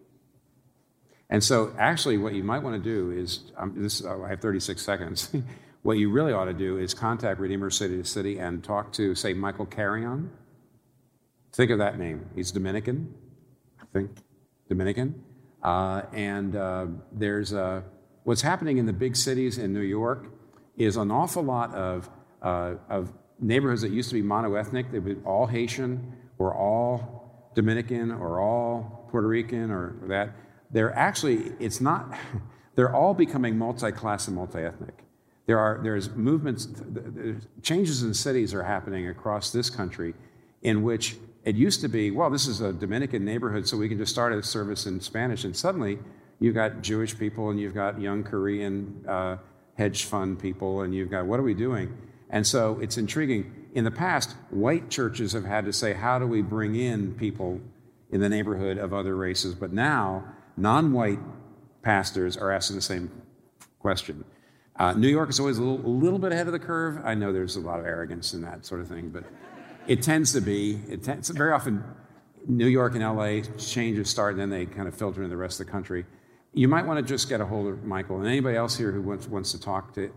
And 1.30 1.42
so, 1.42 1.74
actually, 1.78 2.18
what 2.18 2.34
you 2.34 2.44
might 2.44 2.62
want 2.62 2.82
to 2.82 2.90
do 2.90 3.10
is 3.10 3.52
um, 3.56 3.74
this, 3.76 4.04
oh, 4.04 4.22
I 4.22 4.28
have 4.28 4.40
36 4.40 4.82
seconds. 4.82 5.34
What 5.82 5.98
you 5.98 6.10
really 6.10 6.32
ought 6.32 6.44
to 6.44 6.54
do 6.54 6.78
is 6.78 6.94
contact 6.94 7.40
Redeemer 7.40 7.68
City 7.68 7.96
to 7.96 8.04
City 8.04 8.38
and 8.38 8.62
talk 8.62 8.92
to, 8.94 9.16
say, 9.16 9.32
Michael 9.32 9.66
Carrion. 9.66 10.30
Think 11.52 11.72
of 11.72 11.78
that 11.78 11.98
name. 11.98 12.26
He's 12.36 12.52
Dominican, 12.52 13.12
I 13.80 13.84
think, 13.92 14.12
Dominican. 14.68 15.24
Uh, 15.60 16.02
and 16.12 16.54
uh, 16.54 16.86
there's 17.12 17.52
uh, 17.52 17.82
what's 18.22 18.42
happening 18.42 18.78
in 18.78 18.86
the 18.86 18.92
big 18.92 19.16
cities 19.16 19.58
in 19.58 19.72
New 19.72 19.80
York 19.80 20.26
is 20.76 20.96
an 20.96 21.10
awful 21.10 21.42
lot 21.42 21.74
of, 21.74 22.08
uh, 22.42 22.74
of 22.88 23.12
neighborhoods 23.40 23.82
that 23.82 23.90
used 23.90 24.08
to 24.10 24.14
be 24.14 24.22
monoethnic. 24.22 24.92
They 24.92 25.00
were 25.00 25.16
all 25.24 25.46
Haitian 25.46 26.14
or 26.38 26.54
all 26.54 27.50
Dominican 27.56 28.12
or 28.12 28.40
all 28.40 29.08
Puerto 29.10 29.26
Rican 29.26 29.72
or 29.72 29.96
that. 30.04 30.30
They're 30.70 30.94
actually, 30.96 31.52
it's 31.58 31.80
not, 31.80 32.16
they're 32.76 32.94
all 32.94 33.14
becoming 33.14 33.58
multi 33.58 33.90
class 33.90 34.28
and 34.28 34.36
multi 34.36 34.60
ethnic. 34.60 35.04
There 35.46 35.58
are 35.58 35.80
there's 35.82 36.10
movements, 36.10 36.68
changes 37.62 38.02
in 38.02 38.14
cities 38.14 38.54
are 38.54 38.62
happening 38.62 39.08
across 39.08 39.50
this 39.50 39.70
country 39.70 40.14
in 40.62 40.82
which 40.82 41.16
it 41.44 41.56
used 41.56 41.80
to 41.80 41.88
be, 41.88 42.10
well, 42.12 42.30
this 42.30 42.46
is 42.46 42.60
a 42.60 42.72
Dominican 42.72 43.24
neighborhood, 43.24 43.66
so 43.66 43.76
we 43.76 43.88
can 43.88 43.98
just 43.98 44.12
start 44.12 44.32
a 44.32 44.42
service 44.42 44.86
in 44.86 45.00
Spanish. 45.00 45.44
And 45.44 45.56
suddenly 45.56 45.98
you've 46.38 46.54
got 46.54 46.82
Jewish 46.82 47.18
people 47.18 47.50
and 47.50 47.58
you've 47.58 47.74
got 47.74 48.00
young 48.00 48.22
Korean 48.22 49.04
uh, 49.08 49.36
hedge 49.76 50.04
fund 50.04 50.38
people, 50.38 50.82
and 50.82 50.94
you've 50.94 51.10
got, 51.10 51.26
what 51.26 51.40
are 51.40 51.42
we 51.42 51.54
doing? 51.54 51.96
And 52.30 52.46
so 52.46 52.78
it's 52.80 52.98
intriguing. 52.98 53.68
In 53.74 53.84
the 53.84 53.90
past, 53.90 54.36
white 54.50 54.90
churches 54.90 55.32
have 55.32 55.44
had 55.44 55.64
to 55.64 55.72
say, 55.72 55.94
how 55.94 56.18
do 56.18 56.26
we 56.26 56.42
bring 56.42 56.74
in 56.76 57.14
people 57.14 57.60
in 58.10 58.20
the 58.20 58.28
neighborhood 58.28 58.78
of 58.78 58.92
other 58.92 59.16
races? 59.16 59.54
But 59.54 59.72
now, 59.72 60.24
non 60.56 60.92
white 60.92 61.18
pastors 61.82 62.36
are 62.36 62.52
asking 62.52 62.76
the 62.76 62.82
same 62.82 63.10
question. 63.80 64.24
Uh, 64.82 64.92
New 64.94 65.06
York 65.06 65.30
is 65.30 65.38
always 65.38 65.58
a 65.58 65.62
little, 65.62 65.86
a 65.86 65.94
little, 65.94 66.18
bit 66.18 66.32
ahead 66.32 66.48
of 66.48 66.52
the 66.52 66.58
curve. 66.58 67.00
I 67.04 67.14
know 67.14 67.32
there's 67.32 67.54
a 67.54 67.60
lot 67.60 67.78
of 67.78 67.86
arrogance 67.86 68.34
in 68.34 68.42
that 68.42 68.66
sort 68.66 68.80
of 68.80 68.88
thing, 68.88 69.10
but 69.10 69.22
it 69.86 70.02
tends 70.02 70.32
to 70.32 70.40
be. 70.40 70.80
It 70.88 71.04
tends, 71.04 71.28
very 71.28 71.52
often, 71.52 71.84
New 72.48 72.66
York 72.66 72.96
and 72.96 73.04
LA 73.04 73.42
changes 73.58 74.10
start, 74.10 74.32
and 74.32 74.40
then 74.40 74.50
they 74.50 74.66
kind 74.66 74.88
of 74.88 74.96
filter 74.96 75.22
in 75.22 75.30
the 75.30 75.36
rest 75.36 75.60
of 75.60 75.66
the 75.66 75.72
country. 75.72 76.04
You 76.52 76.66
might 76.66 76.84
want 76.84 76.98
to 76.98 77.04
just 77.04 77.28
get 77.28 77.40
a 77.40 77.46
hold 77.46 77.68
of 77.68 77.84
Michael 77.84 78.18
and 78.18 78.26
anybody 78.26 78.56
else 78.56 78.76
here 78.76 78.90
who 78.90 79.02
wants, 79.02 79.28
wants 79.28 79.52
to 79.52 79.60
talk 79.60 79.94
to 79.94 80.12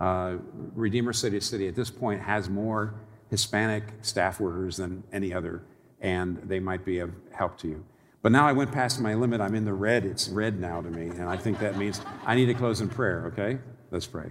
uh, 0.00 0.38
Redeemer 0.74 1.12
City 1.12 1.38
City. 1.38 1.68
At 1.68 1.76
this 1.76 1.88
point, 1.88 2.20
has 2.20 2.50
more 2.50 2.94
Hispanic 3.30 3.84
staff 4.02 4.40
workers 4.40 4.78
than 4.78 5.04
any 5.12 5.32
other, 5.32 5.62
and 6.00 6.38
they 6.38 6.58
might 6.58 6.84
be 6.84 6.98
of 6.98 7.12
help 7.30 7.56
to 7.58 7.68
you. 7.68 7.84
But 8.22 8.32
now 8.32 8.48
I 8.48 8.52
went 8.52 8.72
past 8.72 9.00
my 9.00 9.14
limit. 9.14 9.40
I'm 9.40 9.54
in 9.54 9.64
the 9.64 9.74
red. 9.74 10.04
It's 10.04 10.28
red 10.28 10.58
now 10.58 10.82
to 10.82 10.90
me, 10.90 11.06
and 11.06 11.28
I 11.28 11.36
think 11.36 11.60
that 11.60 11.76
means 11.76 12.00
I 12.26 12.34
need 12.34 12.46
to 12.46 12.54
close 12.54 12.80
in 12.80 12.88
prayer. 12.88 13.26
Okay. 13.26 13.60
Let's 13.90 14.06
pray. 14.06 14.30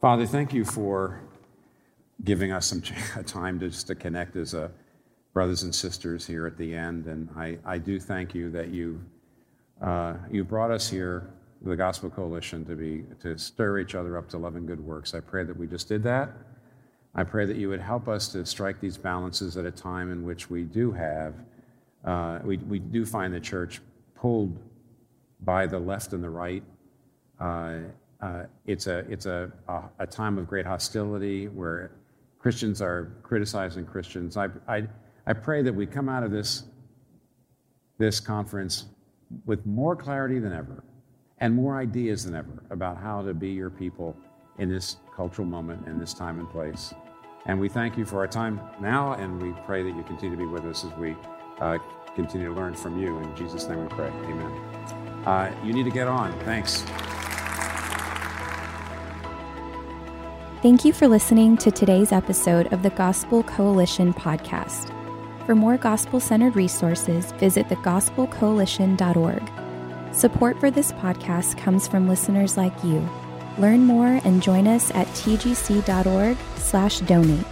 Father, 0.00 0.26
thank 0.26 0.52
you 0.52 0.64
for 0.64 1.20
giving 2.24 2.52
us 2.52 2.66
some 2.66 2.82
time 3.26 3.58
to 3.60 3.68
just 3.68 3.88
to 3.88 3.94
connect 3.94 4.36
as 4.36 4.54
a 4.54 4.70
brothers 5.32 5.62
and 5.62 5.74
sisters 5.74 6.26
here 6.26 6.46
at 6.46 6.56
the 6.56 6.74
end. 6.74 7.06
And 7.06 7.28
I, 7.36 7.58
I 7.64 7.78
do 7.78 7.98
thank 7.98 8.34
you 8.34 8.50
that 8.50 8.68
you 8.68 9.00
uh, 9.80 10.14
you 10.30 10.44
brought 10.44 10.70
us 10.70 10.88
here, 10.88 11.30
the 11.62 11.74
Gospel 11.74 12.10
Coalition, 12.10 12.64
to 12.66 12.76
be 12.76 13.04
to 13.20 13.36
stir 13.36 13.80
each 13.80 13.96
other 13.96 14.16
up 14.16 14.28
to 14.28 14.38
love 14.38 14.54
and 14.54 14.66
good 14.66 14.80
works. 14.80 15.12
I 15.14 15.20
pray 15.20 15.42
that 15.42 15.56
we 15.56 15.66
just 15.66 15.88
did 15.88 16.04
that. 16.04 16.30
I 17.14 17.24
pray 17.24 17.44
that 17.46 17.56
you 17.56 17.68
would 17.68 17.80
help 17.80 18.06
us 18.06 18.28
to 18.28 18.46
strike 18.46 18.80
these 18.80 18.96
balances 18.96 19.56
at 19.56 19.66
a 19.66 19.70
time 19.70 20.12
in 20.12 20.24
which 20.24 20.48
we 20.48 20.62
do 20.62 20.92
have, 20.92 21.34
uh, 22.04 22.38
we, 22.44 22.56
we 22.58 22.78
do 22.78 23.04
find 23.04 23.34
the 23.34 23.40
church 23.40 23.80
pulled 24.14 24.58
by 25.42 25.66
the 25.66 25.78
left 25.78 26.12
and 26.12 26.22
the 26.22 26.30
right 26.30 26.62
uh, 26.62 26.64
uh, 26.64 26.81
it's 28.66 28.86
a, 28.86 28.98
it's 29.10 29.26
a, 29.26 29.50
a, 29.68 29.82
a, 30.00 30.06
time 30.06 30.38
of 30.38 30.46
great 30.46 30.66
hostility 30.66 31.48
where 31.48 31.90
Christians 32.38 32.80
are 32.80 33.12
criticizing 33.22 33.84
Christians. 33.84 34.36
I, 34.36 34.48
I, 34.68 34.86
I 35.26 35.32
pray 35.32 35.62
that 35.62 35.74
we 35.74 35.86
come 35.86 36.08
out 36.08 36.22
of 36.22 36.30
this, 36.30 36.64
this 37.98 38.20
conference 38.20 38.86
with 39.46 39.64
more 39.66 39.96
clarity 39.96 40.38
than 40.38 40.52
ever 40.52 40.84
and 41.38 41.54
more 41.54 41.78
ideas 41.78 42.24
than 42.24 42.34
ever 42.34 42.62
about 42.70 42.96
how 42.96 43.22
to 43.22 43.34
be 43.34 43.50
your 43.50 43.70
people 43.70 44.16
in 44.58 44.68
this 44.68 44.96
cultural 45.16 45.46
moment 45.46 45.86
and 45.86 46.00
this 46.00 46.14
time 46.14 46.38
and 46.38 46.48
place. 46.50 46.94
And 47.46 47.58
we 47.58 47.68
thank 47.68 47.98
you 47.98 48.04
for 48.04 48.18
our 48.18 48.28
time 48.28 48.60
now, 48.80 49.14
and 49.14 49.42
we 49.42 49.52
pray 49.66 49.82
that 49.82 49.96
you 49.96 50.02
continue 50.04 50.36
to 50.36 50.42
be 50.44 50.46
with 50.46 50.64
us 50.64 50.84
as 50.84 50.92
we 50.92 51.16
uh, 51.60 51.78
continue 52.14 52.48
to 52.48 52.54
learn 52.54 52.74
from 52.74 53.00
you. 53.00 53.18
In 53.18 53.36
Jesus' 53.36 53.66
name 53.66 53.82
we 53.82 53.88
pray. 53.88 54.08
Amen. 54.08 54.52
Uh, 55.26 55.52
you 55.64 55.72
need 55.72 55.84
to 55.84 55.90
get 55.90 56.06
on. 56.06 56.38
Thanks. 56.40 56.84
Thank 60.62 60.84
you 60.84 60.92
for 60.92 61.08
listening 61.08 61.56
to 61.56 61.72
today's 61.72 62.12
episode 62.12 62.72
of 62.72 62.84
the 62.84 62.90
Gospel 62.90 63.42
Coalition 63.42 64.14
podcast. 64.14 64.94
For 65.44 65.56
more 65.56 65.76
gospel 65.76 66.20
centered 66.20 66.54
resources, 66.54 67.32
visit 67.32 67.66
thegospelcoalition.org. 67.66 70.14
Support 70.14 70.60
for 70.60 70.70
this 70.70 70.92
podcast 70.92 71.58
comes 71.58 71.88
from 71.88 72.06
listeners 72.06 72.56
like 72.56 72.84
you. 72.84 73.04
Learn 73.58 73.80
more 73.80 74.20
and 74.22 74.40
join 74.40 74.68
us 74.68 74.92
at 74.92 75.08
tgc.org/donate. 75.08 77.46